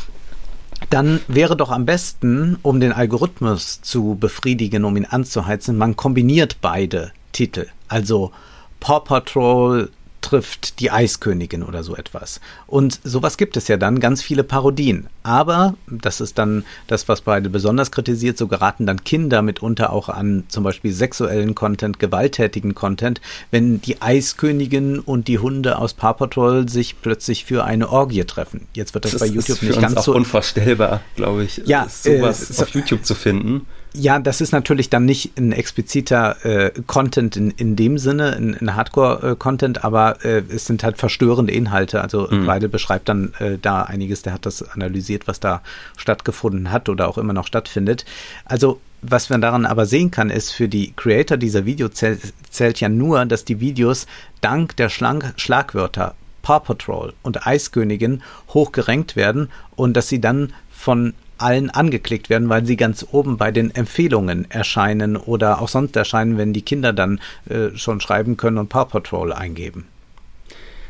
dann 0.90 1.22
wäre 1.30 1.56
doch 1.56 1.72
am 1.72 1.86
besten, 1.86 2.58
um 2.64 2.82
den 2.82 2.92
Algorithmus 2.92 3.82
zu 3.82 4.18
befriedigen, 4.20 4.84
um 4.84 4.98
ihn 4.98 5.06
anzuheizen, 5.06 5.78
man 5.78 5.96
kombiniert 5.96 6.58
beide 6.60 7.14
Titel. 7.32 7.68
Also 7.88 8.34
Paw 8.82 9.00
Patrol 9.06 9.90
trifft 10.22 10.80
die 10.80 10.92
Eiskönigin 10.92 11.64
oder 11.64 11.84
so 11.84 11.96
etwas. 11.96 12.40
Und 12.68 13.00
sowas 13.04 13.38
gibt 13.38 13.58
es 13.58 13.68
ja 13.68 13.78
dann, 13.78 14.00
ganz 14.00 14.22
viele 14.22 14.44
Parodien. 14.44 15.08
Aber, 15.24 15.76
das 15.88 16.22
ist 16.22 16.38
dann 16.38 16.66
das, 16.88 17.08
was 17.08 17.22
beide 17.22 17.50
besonders 17.50 17.92
kritisiert, 17.92 18.38
so 18.38 18.48
geraten 18.48 18.86
dann 18.86 19.04
Kinder 19.04 19.42
mitunter 19.42 19.92
auch 19.92 20.10
an 20.10 20.44
zum 20.48 20.64
Beispiel 20.64 20.92
sexuellen 20.92 21.56
Content, 21.56 22.00
gewalttätigen 22.00 22.76
Content, 22.76 23.22
wenn 23.52 23.82
die 23.82 24.02
Eiskönigin 24.02 25.00
und 25.00 25.28
die 25.28 25.40
Hunde 25.40 25.78
aus 25.78 25.94
Paw 25.94 26.14
Patrol 26.14 26.68
sich 26.70 27.02
plötzlich 27.02 27.46
für 27.46 27.64
eine 27.64 27.90
Orgie 27.90 28.24
treffen. 28.24 28.68
Jetzt 28.74 28.94
wird 28.94 29.06
das, 29.06 29.12
das 29.12 29.22
bei 29.22 29.28
YouTube 29.28 29.62
nicht 29.62 29.82
ganz 29.82 30.04
so 30.04 30.14
unvorstellbar, 30.14 31.02
glaube 31.16 31.44
ich, 31.44 31.62
ja, 31.66 31.88
sowas 31.90 32.58
äh, 32.58 32.64
auf 32.64 32.70
YouTube 32.70 33.06
zu 33.06 33.16
finden. 33.16 33.66
Ja, 33.94 34.20
das 34.20 34.40
ist 34.40 34.52
natürlich 34.52 34.90
dann 34.92 35.06
nicht 35.06 35.38
ein 35.38 35.52
expliziter 35.52 36.46
äh, 36.46 36.72
Content 36.86 37.36
in, 37.36 37.52
in 37.52 37.76
dem 37.76 37.98
Sinne, 37.98 38.36
ein, 38.36 38.56
ein 38.56 38.76
Hardcore-Content, 38.76 39.84
aber 39.84 40.24
äh, 40.24 40.44
es 40.50 40.68
sind 40.68 40.84
halt 40.84 40.98
verstörende 40.98 41.52
Inhalte. 41.52 42.02
Also 42.02 42.28
mhm. 42.30 42.46
Weidel 42.46 42.70
beschreibt 42.70 43.10
dann 43.10 43.34
äh, 43.40 43.58
da 43.60 43.82
einiges, 43.82 44.22
der 44.22 44.34
hat 44.34 44.46
das 44.46 44.62
analysiert, 44.62 45.28
was 45.28 45.40
da 45.40 45.62
stattgefunden 45.98 46.72
hat 46.72 46.88
oder 46.88 47.08
auch 47.08 47.18
immer 47.18 47.34
noch 47.34 47.48
stattfindet. 47.48 48.06
Also 48.46 48.80
was 49.02 49.30
man 49.30 49.42
daran 49.42 49.66
aber 49.66 49.86
sehen 49.86 50.12
kann, 50.12 50.30
ist, 50.30 50.52
für 50.52 50.68
die 50.68 50.94
Creator 50.96 51.38
dieser 51.38 51.66
Video 51.66 51.90
zählt, 51.90 52.34
zählt 52.50 52.80
ja 52.80 52.90
nur, 52.90 53.26
dass 53.26 53.46
die 53.46 53.60
Videos 53.60 54.06
dank 54.42 54.76
der 54.76 54.90
Schlang 54.90 55.24
Schlagwörter 55.38 56.16
Paw 56.42 56.60
Patrol 56.60 57.14
und 57.24 57.48
Eiskönigin 57.48 58.22
hochgerankt 58.50 59.16
werden 59.16 59.50
und 59.76 59.94
dass 59.96 60.10
sie 60.10 60.22
dann 60.22 60.54
von 60.70 61.14
allen 61.42 61.70
angeklickt 61.70 62.30
werden, 62.30 62.50
weil 62.50 62.66
sie 62.66 62.78
ganz 62.78 63.06
oben 63.12 63.38
bei 63.38 63.52
den 63.52 63.74
Empfehlungen 63.74 64.50
erscheinen 64.50 65.18
oder 65.18 65.62
auch 65.62 65.70
sonst 65.70 65.96
erscheinen, 65.96 66.38
wenn 66.38 66.54
die 66.54 66.62
Kinder 66.62 66.94
dann 66.94 67.20
äh, 67.50 67.76
schon 67.76 68.02
schreiben 68.02 68.38
können 68.38 68.58
und 68.58 68.70
Paw 68.70 68.86
Patrol 68.86 69.34
eingeben. 69.34 69.88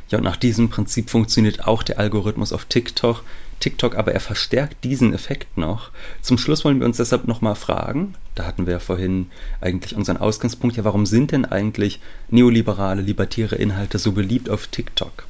Ja, 0.10 0.18
und 0.18 0.24
nach 0.24 0.38
diesem 0.38 0.70
Prinzip 0.70 1.10
funktioniert 1.10 1.68
auch 1.68 1.84
der 1.84 2.00
Algorithmus 2.00 2.52
auf 2.52 2.66
TikTok. 2.66 3.24
TikTok, 3.60 3.95
aber 3.95 4.14
er 4.14 4.22
verstärkt 4.22 4.84
diesen 4.84 5.14
Effekt 5.14 5.58
noch. 5.58 5.91
Zum 6.22 6.38
Schluss 6.38 6.64
wollen 6.64 6.80
wir 6.80 6.88
uns 6.88 6.97
deshalb 6.97 7.28
nochmal 7.28 7.56
fragen, 7.56 8.16
da 8.36 8.45
hatten 8.45 8.66
wir 8.66 8.74
ja 8.74 8.80
vorhin 8.80 9.28
eigentlich 9.60 9.95
unseren 9.95 10.18
Ausgangspunkt, 10.18 10.78
ja, 10.78 10.86
warum 10.86 11.06
sind 11.06 11.32
denn 11.32 11.45
eigentlich 11.45 12.00
neoliberale, 12.30 13.02
libertäre 13.02 13.56
Inhalte 13.56 14.00
so 14.00 14.14
beliebt 14.14 14.50
auf 14.50 14.68
TikTok? 14.68 15.26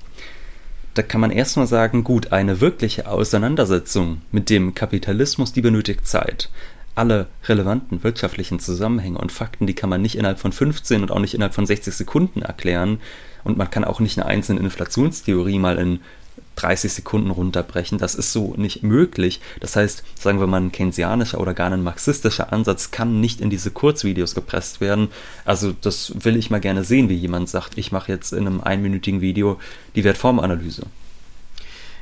Da 0.99 1.03
kann 1.03 1.21
man 1.21 1.31
erstmal 1.31 1.65
sagen, 1.65 2.03
gut, 2.03 2.33
eine 2.33 2.59
wirkliche 2.59 3.07
Auseinandersetzung 3.07 4.21
mit 4.33 4.49
dem 4.49 4.75
Kapitalismus, 4.75 5.53
die 5.53 5.61
benötigt 5.61 6.05
Zeit. 6.05 6.49
Alle 6.93 7.27
relevanten 7.45 8.03
wirtschaftlichen 8.03 8.59
Zusammenhänge 8.59 9.17
und 9.17 9.31
Fakten, 9.31 9.65
die 9.65 9.75
kann 9.75 9.89
man 9.89 10.01
nicht 10.01 10.17
innerhalb 10.17 10.39
von 10.39 10.51
15 10.51 11.01
und 11.01 11.09
auch 11.09 11.19
nicht 11.19 11.33
innerhalb 11.33 11.53
von 11.53 11.65
60 11.65 11.93
Sekunden 11.93 12.41
erklären. 12.41 12.99
Und 13.45 13.57
man 13.57 13.69
kann 13.69 13.85
auch 13.85 14.01
nicht 14.01 14.19
eine 14.19 14.27
einzelne 14.27 14.59
Inflationstheorie 14.59 15.57
mal 15.57 15.77
in 15.77 16.01
30 16.61 16.93
Sekunden 16.93 17.31
runterbrechen. 17.31 17.97
Das 17.97 18.15
ist 18.15 18.33
so 18.33 18.53
nicht 18.57 18.83
möglich. 18.83 19.39
Das 19.59 19.75
heißt, 19.75 20.03
sagen 20.19 20.39
wir 20.39 20.47
mal, 20.47 20.61
ein 20.61 20.71
keynesianischer 20.71 21.39
oder 21.39 21.53
gar 21.53 21.71
ein 21.71 21.83
marxistischer 21.83 22.51
Ansatz 22.51 22.91
kann 22.91 23.21
nicht 23.21 23.39
in 23.41 23.49
diese 23.49 23.71
Kurzvideos 23.71 24.35
gepresst 24.35 24.81
werden. 24.81 25.09
Also 25.45 25.73
das 25.81 26.13
will 26.23 26.35
ich 26.35 26.49
mal 26.49 26.59
gerne 26.59 26.83
sehen, 26.83 27.09
wie 27.09 27.15
jemand 27.15 27.49
sagt, 27.49 27.77
ich 27.77 27.91
mache 27.91 28.11
jetzt 28.11 28.33
in 28.33 28.45
einem 28.45 28.61
einminütigen 28.61 29.21
Video 29.21 29.59
die 29.95 30.03
Wertformanalyse. 30.03 30.83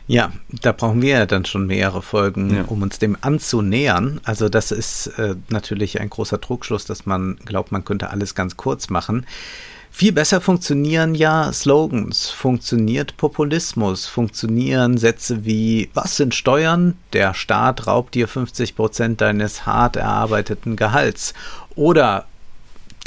Ja, 0.07 0.31
da 0.61 0.71
brauchen 0.71 1.01
wir 1.01 1.09
ja 1.09 1.25
dann 1.25 1.43
schon 1.43 1.67
mehrere 1.67 2.01
Folgen, 2.01 2.55
ja. 2.55 2.63
um 2.63 2.81
uns 2.81 2.97
dem 2.97 3.17
anzunähern. 3.19 4.21
Also 4.23 4.47
das 4.47 4.71
ist 4.71 5.07
äh, 5.17 5.35
natürlich 5.49 5.99
ein 5.99 6.09
großer 6.09 6.39
Trugschluss, 6.39 6.85
dass 6.85 7.05
man 7.05 7.35
glaubt, 7.43 7.73
man 7.73 7.83
könnte 7.83 8.09
alles 8.09 8.33
ganz 8.33 8.55
kurz 8.55 8.89
machen. 8.89 9.25
Viel 9.97 10.11
besser 10.11 10.41
funktionieren 10.41 11.15
ja 11.15 11.51
Slogans, 11.51 12.29
funktioniert 12.29 13.17
Populismus, 13.17 14.05
funktionieren 14.05 14.99
Sätze 14.99 15.43
wie 15.43 15.89
Was 15.95 16.17
sind 16.17 16.35
Steuern? 16.35 16.95
Der 17.13 17.33
Staat 17.33 17.87
raubt 17.87 18.13
dir 18.13 18.27
50 18.27 18.75
Prozent 18.75 19.21
deines 19.21 19.65
hart 19.65 19.95
erarbeiteten 19.95 20.75
Gehalts. 20.75 21.33
Oder 21.73 22.25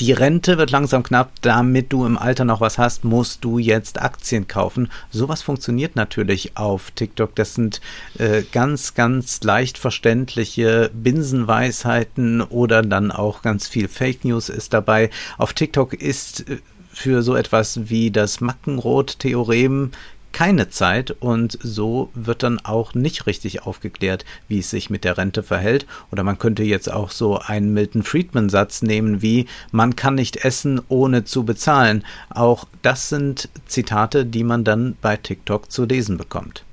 die 0.00 0.10
Rente 0.10 0.58
wird 0.58 0.72
langsam 0.72 1.04
knapp, 1.04 1.30
damit 1.42 1.92
du 1.92 2.04
im 2.06 2.18
Alter 2.18 2.44
noch 2.44 2.60
was 2.60 2.76
hast, 2.76 3.04
musst 3.04 3.44
du 3.44 3.58
jetzt 3.58 4.02
Aktien 4.02 4.48
kaufen. 4.48 4.90
Sowas 5.12 5.42
funktioniert 5.42 5.94
natürlich 5.94 6.56
auf 6.56 6.90
TikTok. 6.90 7.36
Das 7.36 7.54
sind 7.54 7.80
äh, 8.18 8.42
ganz, 8.50 8.94
ganz 8.94 9.40
leicht 9.44 9.78
verständliche 9.78 10.90
Binsenweisheiten 10.92 12.40
oder 12.40 12.82
dann 12.82 13.12
auch 13.12 13.42
ganz 13.42 13.68
viel 13.68 13.86
Fake 13.86 14.24
News 14.24 14.48
ist 14.48 14.72
dabei. 14.72 15.10
Auf 15.38 15.52
TikTok 15.52 15.92
ist 15.92 16.48
äh, 16.48 16.58
für 17.00 17.22
so 17.22 17.34
etwas 17.34 17.88
wie 17.88 18.10
das 18.10 18.42
Mackenroth-Theorem 18.42 19.92
keine 20.32 20.68
Zeit 20.68 21.10
und 21.10 21.58
so 21.62 22.10
wird 22.14 22.42
dann 22.42 22.60
auch 22.60 22.94
nicht 22.94 23.26
richtig 23.26 23.62
aufgeklärt, 23.62 24.24
wie 24.48 24.60
es 24.60 24.70
sich 24.70 24.90
mit 24.90 25.04
der 25.04 25.18
Rente 25.18 25.42
verhält. 25.42 25.86
Oder 26.12 26.22
man 26.22 26.38
könnte 26.38 26.62
jetzt 26.62 26.92
auch 26.92 27.10
so 27.10 27.38
einen 27.38 27.72
Milton 27.72 28.02
Friedman-Satz 28.02 28.82
nehmen 28.82 29.22
wie 29.22 29.46
man 29.72 29.96
kann 29.96 30.14
nicht 30.14 30.44
essen, 30.44 30.80
ohne 30.88 31.24
zu 31.24 31.44
bezahlen. 31.44 32.04
Auch 32.28 32.66
das 32.82 33.08
sind 33.08 33.48
Zitate, 33.66 34.24
die 34.24 34.44
man 34.44 34.62
dann 34.62 34.94
bei 35.00 35.16
TikTok 35.16 35.70
zu 35.70 35.84
lesen 35.86 36.16
bekommt. 36.16 36.64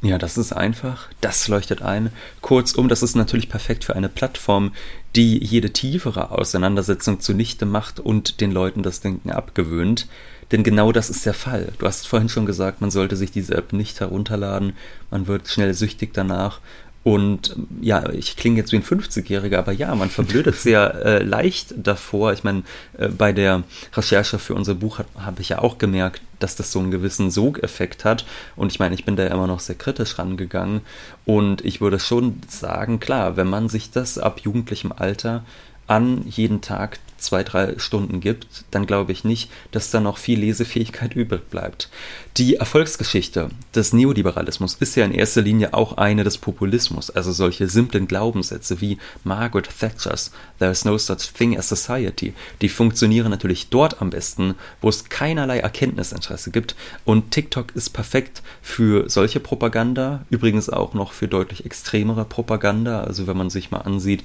Ja, 0.00 0.16
das 0.16 0.38
ist 0.38 0.52
einfach, 0.52 1.08
das 1.20 1.48
leuchtet 1.48 1.82
ein. 1.82 2.12
Kurzum, 2.40 2.88
das 2.88 3.02
ist 3.02 3.16
natürlich 3.16 3.48
perfekt 3.48 3.84
für 3.84 3.96
eine 3.96 4.08
Plattform, 4.08 4.72
die 5.16 5.42
jede 5.44 5.72
tiefere 5.72 6.30
Auseinandersetzung 6.30 7.18
zunichte 7.18 7.66
macht 7.66 7.98
und 7.98 8.40
den 8.40 8.52
Leuten 8.52 8.84
das 8.84 9.00
Denken 9.00 9.32
abgewöhnt. 9.32 10.06
Denn 10.52 10.62
genau 10.62 10.92
das 10.92 11.10
ist 11.10 11.26
der 11.26 11.34
Fall. 11.34 11.72
Du 11.78 11.86
hast 11.86 12.06
vorhin 12.06 12.28
schon 12.28 12.46
gesagt, 12.46 12.80
man 12.80 12.92
sollte 12.92 13.16
sich 13.16 13.32
diese 13.32 13.56
App 13.56 13.72
nicht 13.72 13.98
herunterladen, 13.98 14.74
man 15.10 15.26
wird 15.26 15.48
schnell 15.48 15.74
süchtig 15.74 16.14
danach 16.14 16.60
und 17.04 17.56
ja, 17.80 18.10
ich 18.10 18.36
klinge 18.36 18.58
jetzt 18.58 18.72
wie 18.72 18.76
ein 18.76 18.82
50-Jähriger, 18.82 19.58
aber 19.58 19.72
ja, 19.72 19.94
man 19.94 20.10
verblödet 20.10 20.56
sehr 20.60 20.94
äh, 21.04 21.22
leicht 21.22 21.74
davor. 21.76 22.32
Ich 22.32 22.44
meine, 22.44 22.64
äh, 22.98 23.08
bei 23.08 23.32
der 23.32 23.62
Recherche 23.94 24.38
für 24.38 24.54
unser 24.54 24.74
Buch 24.74 25.00
habe 25.16 25.40
ich 25.40 25.50
ja 25.50 25.60
auch 25.60 25.78
gemerkt, 25.78 26.20
dass 26.38 26.56
das 26.56 26.70
so 26.70 26.80
einen 26.80 26.90
gewissen 26.90 27.30
Sogeffekt 27.30 28.04
hat. 28.04 28.26
Und 28.56 28.72
ich 28.72 28.78
meine, 28.78 28.94
ich 28.94 29.04
bin 29.04 29.16
da 29.16 29.24
ja 29.24 29.30
immer 29.30 29.46
noch 29.46 29.60
sehr 29.60 29.76
kritisch 29.76 30.18
rangegangen. 30.18 30.82
Und 31.24 31.64
ich 31.64 31.80
würde 31.80 31.98
schon 31.98 32.40
sagen, 32.48 33.00
klar, 33.00 33.36
wenn 33.36 33.48
man 33.48 33.68
sich 33.68 33.90
das 33.90 34.18
ab 34.18 34.40
jugendlichem 34.40 34.92
Alter 34.92 35.44
an 35.86 36.24
jeden 36.26 36.60
Tag 36.60 36.98
zwei, 37.18 37.42
drei 37.42 37.78
Stunden 37.78 38.20
gibt, 38.20 38.64
dann 38.70 38.86
glaube 38.86 39.12
ich 39.12 39.24
nicht, 39.24 39.50
dass 39.72 39.90
da 39.90 40.00
noch 40.00 40.18
viel 40.18 40.40
Lesefähigkeit 40.40 41.14
übrig 41.14 41.50
bleibt. 41.50 41.90
Die 42.36 42.54
Erfolgsgeschichte 42.56 43.48
des 43.74 43.92
Neoliberalismus 43.92 44.74
ist 44.74 44.94
ja 44.94 45.04
in 45.04 45.12
erster 45.12 45.42
Linie 45.42 45.74
auch 45.74 45.96
eine 45.96 46.22
des 46.22 46.38
Populismus, 46.38 47.10
also 47.10 47.32
solche 47.32 47.68
simplen 47.68 48.06
Glaubenssätze 48.06 48.80
wie 48.80 48.98
Margaret 49.24 49.68
Thatchers 49.68 50.30
There 50.58 50.70
is 50.70 50.84
no 50.84 50.98
such 50.98 51.32
thing 51.32 51.58
as 51.58 51.68
society, 51.68 52.34
die 52.60 52.68
funktionieren 52.68 53.30
natürlich 53.30 53.68
dort 53.70 54.00
am 54.00 54.10
besten, 54.10 54.54
wo 54.80 54.88
es 54.88 55.08
keinerlei 55.08 55.58
Erkenntnisinteresse 55.58 56.50
gibt 56.50 56.76
und 57.04 57.32
TikTok 57.32 57.74
ist 57.74 57.90
perfekt 57.90 58.42
für 58.62 59.10
solche 59.10 59.40
Propaganda, 59.40 60.24
übrigens 60.30 60.68
auch 60.70 60.94
noch 60.94 61.12
für 61.12 61.28
deutlich 61.28 61.64
extremere 61.64 62.24
Propaganda, 62.24 63.02
also 63.02 63.26
wenn 63.26 63.36
man 63.36 63.50
sich 63.50 63.70
mal 63.70 63.78
ansieht, 63.78 64.22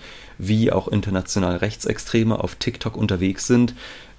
wie 0.48 0.72
auch 0.72 0.88
international 0.88 1.58
Rechtsextreme 1.58 2.44
auf 2.44 2.56
TikTok 2.56 2.98
unterwegs 2.98 3.48
sind, 3.48 3.74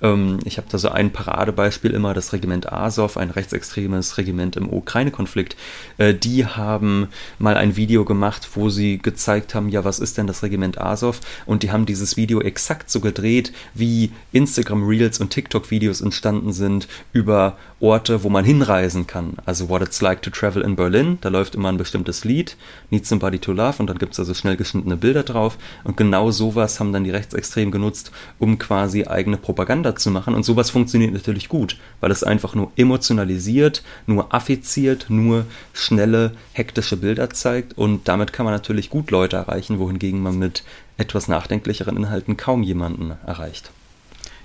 ähm, 0.05 0.38
ich 0.44 0.59
habe 0.59 0.68
da 0.70 0.78
so 0.78 0.90
ein 0.90 1.11
Paradebeispiel 1.11 1.92
immer, 1.92 2.14
das 2.14 2.32
Regiment 2.32 2.72
Azov, 2.72 3.16
ein 3.16 3.30
rechtsextremes 3.30 4.18
Regiment 4.18 4.57
im 4.57 4.72
Ukraine-Konflikt. 4.72 5.57
Äh, 5.98 6.14
die 6.14 6.46
haben 6.46 7.09
mal 7.38 7.57
ein 7.57 7.76
Video 7.76 8.05
gemacht, 8.05 8.50
wo 8.55 8.68
sie 8.68 8.98
gezeigt 8.98 9.55
haben, 9.55 9.68
ja, 9.70 9.84
was 9.84 9.98
ist 9.98 10.18
denn 10.18 10.26
das 10.26 10.42
Regiment 10.42 10.80
Azov? 10.80 11.20
Und 11.46 11.62
die 11.62 11.72
haben 11.72 11.86
dieses 11.86 12.16
Video 12.16 12.40
exakt 12.40 12.90
so 12.90 13.00
gedreht, 13.00 13.52
wie 13.72 14.12
Instagram 14.32 14.86
Reels 14.86 15.18
und 15.18 15.30
TikTok 15.30 15.70
Videos 15.70 16.02
entstanden 16.02 16.52
sind 16.52 16.86
über 17.12 17.57
Orte, 17.80 18.22
wo 18.22 18.28
man 18.28 18.44
hinreisen 18.44 19.07
kann. 19.07 19.34
Also 19.46 19.68
What 19.68 19.82
It's 19.82 20.00
Like 20.00 20.22
to 20.22 20.30
Travel 20.30 20.62
in 20.62 20.76
Berlin, 20.76 21.18
da 21.22 21.30
läuft 21.30 21.55
immer 21.55 21.70
ein 21.70 21.78
bestimmtes 21.78 22.24
Lied, 22.24 22.57
Need 22.90 23.07
Somebody 23.07 23.38
to 23.38 23.52
Love 23.52 23.76
und 23.78 23.88
dann 23.88 23.98
gibt 23.98 24.12
es 24.12 24.18
also 24.18 24.34
schnell 24.34 24.57
geschnittene 24.57 24.96
Bilder 24.96 25.22
drauf. 25.22 25.57
Und 25.82 25.96
genau 25.96 26.30
sowas 26.30 26.78
haben 26.78 26.92
dann 26.92 27.05
die 27.05 27.11
Rechtsextremen 27.11 27.72
genutzt, 27.72 28.12
um 28.38 28.59
quasi 28.59 29.05
eigene 29.05 29.36
Propaganda 29.36 29.93
zu 29.99 30.11
machen. 30.11 30.34
Und 30.34 30.45
sowas 30.45 30.70
funktioniert 30.70 31.12
natürlich 31.12 31.49
gut, 31.49 31.78
weil 32.01 32.11
es 32.11 32.24
einfach 32.24 32.55
nur 32.55 32.72
emotionalisiert, 32.76 33.82
nur 34.07 34.34
affiziert, 34.34 35.07
nur 35.09 35.47
schnelle, 35.72 36.32
hektische 36.53 36.97
Bilder 36.97 37.30
zeigt. 37.30 37.76
Und 37.76 38.09
damit 38.09 38.32
kann 38.32 38.45
man 38.45 38.55
natürlich 38.55 38.90
gut 38.90 39.11
Leute 39.11 39.36
erreichen, 39.36 39.78
wohingegen 39.78 40.20
man 40.20 40.38
mit 40.38 40.64
etwas 40.97 41.28
nachdenklicheren 41.28 41.97
Inhalten 41.97 42.36
kaum 42.36 42.62
jemanden 42.62 43.12
erreicht. 43.26 43.70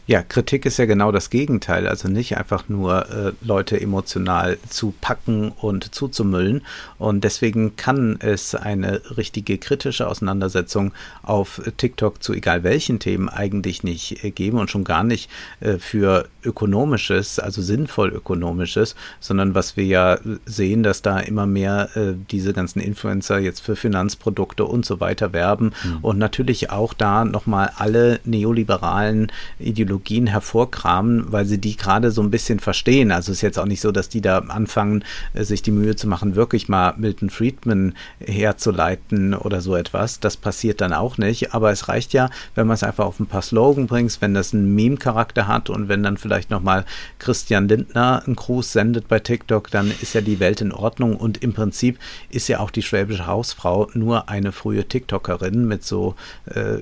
Ja, 0.10 0.24
Kritik 0.24 0.66
ist 0.66 0.80
ja 0.80 0.88
genau 0.88 1.12
das 1.12 1.30
Gegenteil. 1.30 1.88
Also 1.88 2.08
nicht 2.08 2.36
einfach 2.36 2.68
nur 2.68 3.08
äh, 3.12 3.32
Leute 3.42 3.80
emotional 3.80 4.58
zu 4.68 4.92
packen 5.00 5.50
und 5.50 5.94
zuzumüllen. 5.94 6.64
Und 6.98 7.24
deswegen 7.24 7.76
kann 7.76 8.18
es 8.20 8.56
eine 8.56 9.04
richtige 9.18 9.60
kritische 9.60 10.08
Auseinandersetzung 10.08 10.94
auf 11.22 11.62
TikTok 11.78 12.24
zu 12.24 12.34
egal 12.34 12.64
welchen 12.64 12.98
Themen 12.98 13.30
eigentlich 13.30 13.84
nicht 13.84 14.24
äh, 14.24 14.32
geben 14.32 14.58
und 14.58 14.72
schon 14.72 14.84
gar 14.84 15.04
nicht 15.04 15.30
äh, 15.60 15.78
für 15.78 16.28
ökonomisches, 16.44 17.38
also 17.38 17.62
sinnvoll 17.62 18.10
ökonomisches, 18.10 18.96
sondern 19.20 19.54
was 19.54 19.78
wir 19.78 19.86
ja 19.86 20.18
sehen, 20.44 20.82
dass 20.82 21.04
da 21.04 21.20
immer 21.20 21.46
mehr 21.46 21.96
äh, 21.96 22.14
diese 22.32 22.54
ganzen 22.54 22.80
Influencer 22.80 23.38
jetzt 23.38 23.60
für 23.60 23.76
Finanzprodukte 23.76 24.66
und 24.66 24.88
so 24.88 25.00
weiter 25.00 25.34
werben 25.34 25.74
mhm. 25.84 26.00
und 26.02 26.18
natürlich 26.18 26.72
auch 26.72 26.96
da 26.96 27.26
nochmal 27.26 27.74
alle 27.78 28.22
neoliberalen 28.26 29.32
Ideologien 29.60 29.99
Technologien 30.00 30.28
hervorkramen, 30.28 31.32
weil 31.32 31.46
sie 31.46 31.60
die 31.60 31.76
gerade 31.76 32.12
so 32.12 32.22
ein 32.22 32.32
bisschen 32.32 32.60
verstehen. 32.60 33.12
Also 33.12 33.32
es 33.32 33.40
ist 33.40 33.42
jetzt 33.42 33.60
auch 33.60 33.66
nicht 33.66 33.82
so, 33.82 33.92
dass 33.92 34.10
die 34.10 34.22
da 34.22 34.40
anfangen, 34.40 35.04
äh, 35.34 35.44
sich 35.44 35.62
die 35.62 35.72
Mühe 35.72 35.96
zu 35.96 36.08
machen, 36.08 36.36
wirklich 36.36 36.70
mal 36.70 36.94
Milton 36.98 37.30
Friedman 37.30 37.94
herzuleiten 38.20 39.34
oder 39.34 39.62
so 39.62 39.76
etwas. 39.76 40.20
Das 40.20 40.38
passiert 40.38 40.82
dann 40.82 40.94
auch 40.94 41.18
nicht. 41.18 41.54
Aber 41.54 41.72
es 41.72 41.88
reicht 41.88 42.14
ja, 42.14 42.30
wenn 42.56 42.68
man 42.68 42.76
es 42.76 42.84
einfach 42.84 43.06
auf 43.06 43.20
ein 43.20 43.28
paar 43.28 43.42
Slogan 43.42 43.88
bringt, 43.88 44.10
wenn 44.22 44.34
das 44.34 44.54
einen 44.54 44.74
Meme-Charakter 44.76 45.48
hat 45.48 45.70
und 45.70 45.90
wenn 45.90 46.04
dann 46.04 46.18
vielleicht 46.18 46.50
nochmal 46.50 46.86
Christian 47.20 47.68
Lindner 47.68 48.24
einen 48.26 48.36
Gruß 48.36 48.72
sendet 48.72 49.08
bei 49.08 49.20
TikTok, 49.20 49.70
dann 49.70 49.92
ist 50.02 50.14
ja 50.14 50.22
die 50.22 50.40
Welt 50.40 50.62
in 50.62 50.72
Ordnung. 50.72 51.16
Und 51.16 51.44
im 51.44 51.54
Prinzip 51.54 52.00
ist 52.30 52.48
ja 52.48 52.60
auch 52.60 52.72
die 52.72 52.82
schwäbische 52.82 53.28
Hausfrau 53.28 53.90
nur 53.94 54.30
eine 54.30 54.52
frühe 54.52 54.88
TikTokerin 54.88 55.68
mit 55.68 55.84
so 55.84 56.16
äh, 56.46 56.80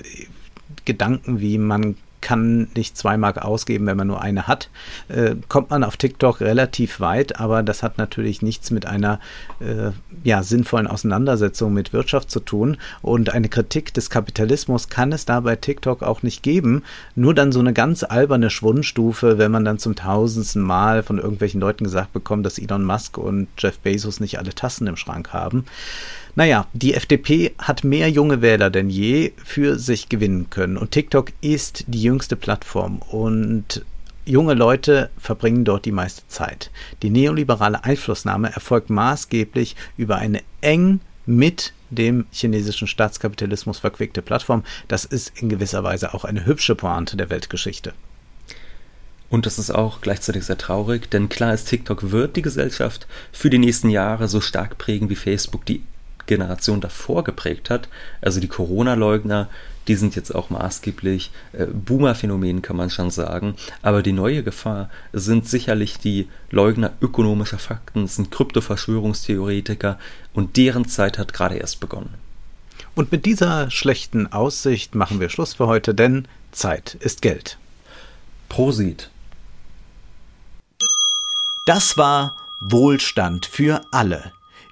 Gedanken 0.86 1.40
wie 1.40 1.58
man 1.58 1.96
kann 2.22 2.68
nicht 2.76 2.98
zwei 2.98 3.18
Mark 3.18 3.44
ausgeben, 3.44 3.86
wenn 3.86 3.98
man 3.98 4.08
nur 4.08 4.22
eine 4.22 4.48
hat. 4.48 4.70
Äh, 5.08 5.36
kommt 5.48 5.70
man 5.70 5.84
auf 5.84 5.98
TikTok 5.98 6.42
relativ 6.42 7.00
weit, 7.00 7.40
aber 7.40 7.64
das 7.64 7.84
hat 7.84 7.98
natürlich 7.98 8.42
nichts 8.42 8.72
mit 8.72 8.86
einer 8.86 9.20
äh, 9.60 9.92
ja, 10.24 10.44
sinnvollen 10.44 10.88
Auseinandersetzung 10.88 11.74
mit 11.74 11.94
Wirtschaft 11.94 12.32
zu 12.32 12.40
tun. 12.40 12.78
Und 13.02 13.34
eine 13.34 13.50
Kritik 13.50 13.94
des 13.94 14.10
Kapitalismus 14.10 14.90
kann 14.90 15.12
es 15.12 15.26
da 15.26 15.42
bei 15.42 15.56
TikTok 15.56 16.04
auch 16.04 16.24
nicht 16.24 16.44
geben. 16.44 16.84
Nur 17.16 17.34
dann 17.34 17.52
so 17.52 17.60
eine 17.60 17.74
ganz 17.74 18.04
alberne 18.04 18.50
Schwundstufe, 18.50 19.38
wenn 19.38 19.52
man 19.52 19.66
dann 19.66 19.80
zum 19.80 19.96
tausendsten 19.96 20.62
Mal 20.62 21.04
von 21.04 21.18
irgendwelchen 21.18 21.62
Leuten 21.62 21.84
gesagt 21.84 22.14
bekommt, 22.14 22.46
dass 22.46 22.60
Elon 22.60 22.84
Musk 22.84 23.18
und 23.18 23.48
Jeff 23.58 23.80
Bezos 23.80 24.20
nicht 24.20 24.40
alle 24.40 24.54
Tassen 24.54 24.88
im 24.88 24.98
Schrank 24.98 25.34
haben. 25.34 25.66
Naja, 26.38 26.68
die 26.72 26.94
FDP 26.94 27.56
hat 27.58 27.84
mehr 27.84 28.12
junge 28.12 28.44
Wähler 28.44 28.70
denn 28.70 28.92
je 28.92 29.32
für 29.44 29.80
sich 29.80 30.08
gewinnen 30.08 30.52
können. 30.52 30.78
Und 30.78 30.92
TikTok 30.92 31.32
ist 31.42 31.86
die 31.88 32.04
jüngste 32.04 32.36
Plattform. 32.36 33.00
Und 33.00 33.84
junge 34.24 34.54
Leute 34.54 35.10
verbringen 35.18 35.66
dort 35.66 35.86
die 35.86 35.92
meiste 35.92 36.28
Zeit. 36.28 36.70
Die 37.02 37.10
neoliberale 37.10 37.84
Einflussnahme 37.84 38.54
erfolgt 38.54 38.92
maßgeblich 38.92 39.76
über 39.98 40.18
eine 40.18 40.44
eng 40.62 41.00
mit 41.26 41.74
dem 41.90 42.28
chinesischen 42.32 42.88
Staatskapitalismus 42.88 43.80
verquickte 43.80 44.22
Plattform. 44.22 44.64
Das 44.88 45.06
ist 45.06 45.42
in 45.42 45.50
gewisser 45.50 45.84
Weise 45.84 46.14
auch 46.14 46.24
eine 46.24 46.46
hübsche 46.46 46.76
Pointe 46.76 47.18
der 47.18 47.32
Weltgeschichte. 47.32 47.96
Und 49.32 49.48
das 49.48 49.58
ist 49.58 49.72
auch 49.72 50.02
gleichzeitig 50.02 50.46
sehr 50.46 50.60
traurig, 50.60 51.10
denn 51.10 51.30
klar 51.30 51.56
ist, 51.56 51.68
TikTok 51.68 52.12
wird 52.12 52.36
die 52.36 52.44
Gesellschaft 52.44 53.08
für 53.32 53.50
die 53.50 53.58
nächsten 53.58 53.90
Jahre 53.90 54.28
so 54.28 54.40
stark 54.40 54.78
prägen, 54.78 55.10
wie 55.10 55.16
Facebook 55.16 55.66
die 55.66 55.82
Generation 56.28 56.82
davor 56.82 57.24
geprägt 57.24 57.70
hat. 57.70 57.90
Also 58.22 58.40
die 58.40 58.48
Corona-Leugner, 58.48 59.50
die 59.88 59.96
sind 59.96 60.16
jetzt 60.16 60.36
auch 60.36 60.50
maßgeblich 60.50 61.32
äh, 61.54 61.66
Boomer-Phänomen, 61.66 62.62
kann 62.62 62.76
man 62.76 62.90
schon 62.90 63.10
sagen. 63.10 63.56
Aber 63.82 64.04
die 64.04 64.12
neue 64.12 64.44
Gefahr 64.44 64.90
sind 65.14 65.48
sicherlich 65.48 65.98
die 65.98 66.28
Leugner 66.52 66.92
ökonomischer 67.02 67.60
Fakten, 67.60 68.04
es 68.04 68.16
sind 68.16 68.32
Kryptoverschwörungstheoretiker 68.32 69.98
und 70.34 70.58
deren 70.58 70.88
Zeit 70.88 71.18
hat 71.18 71.34
gerade 71.34 71.56
erst 71.56 71.80
begonnen. 71.80 72.14
Und 72.96 73.12
mit 73.12 73.26
dieser 73.26 73.70
schlechten 73.70 74.32
Aussicht 74.32 74.96
machen 74.96 75.20
wir 75.20 75.30
Schluss 75.30 75.54
für 75.54 75.68
heute, 75.68 75.94
denn 75.94 76.28
Zeit 76.52 76.96
ist 76.96 77.22
Geld. 77.22 77.58
Prosit. 78.50 79.10
Das 81.66 81.98
war 81.98 82.38
Wohlstand 82.60 83.46
für 83.46 83.82
alle. 83.92 84.32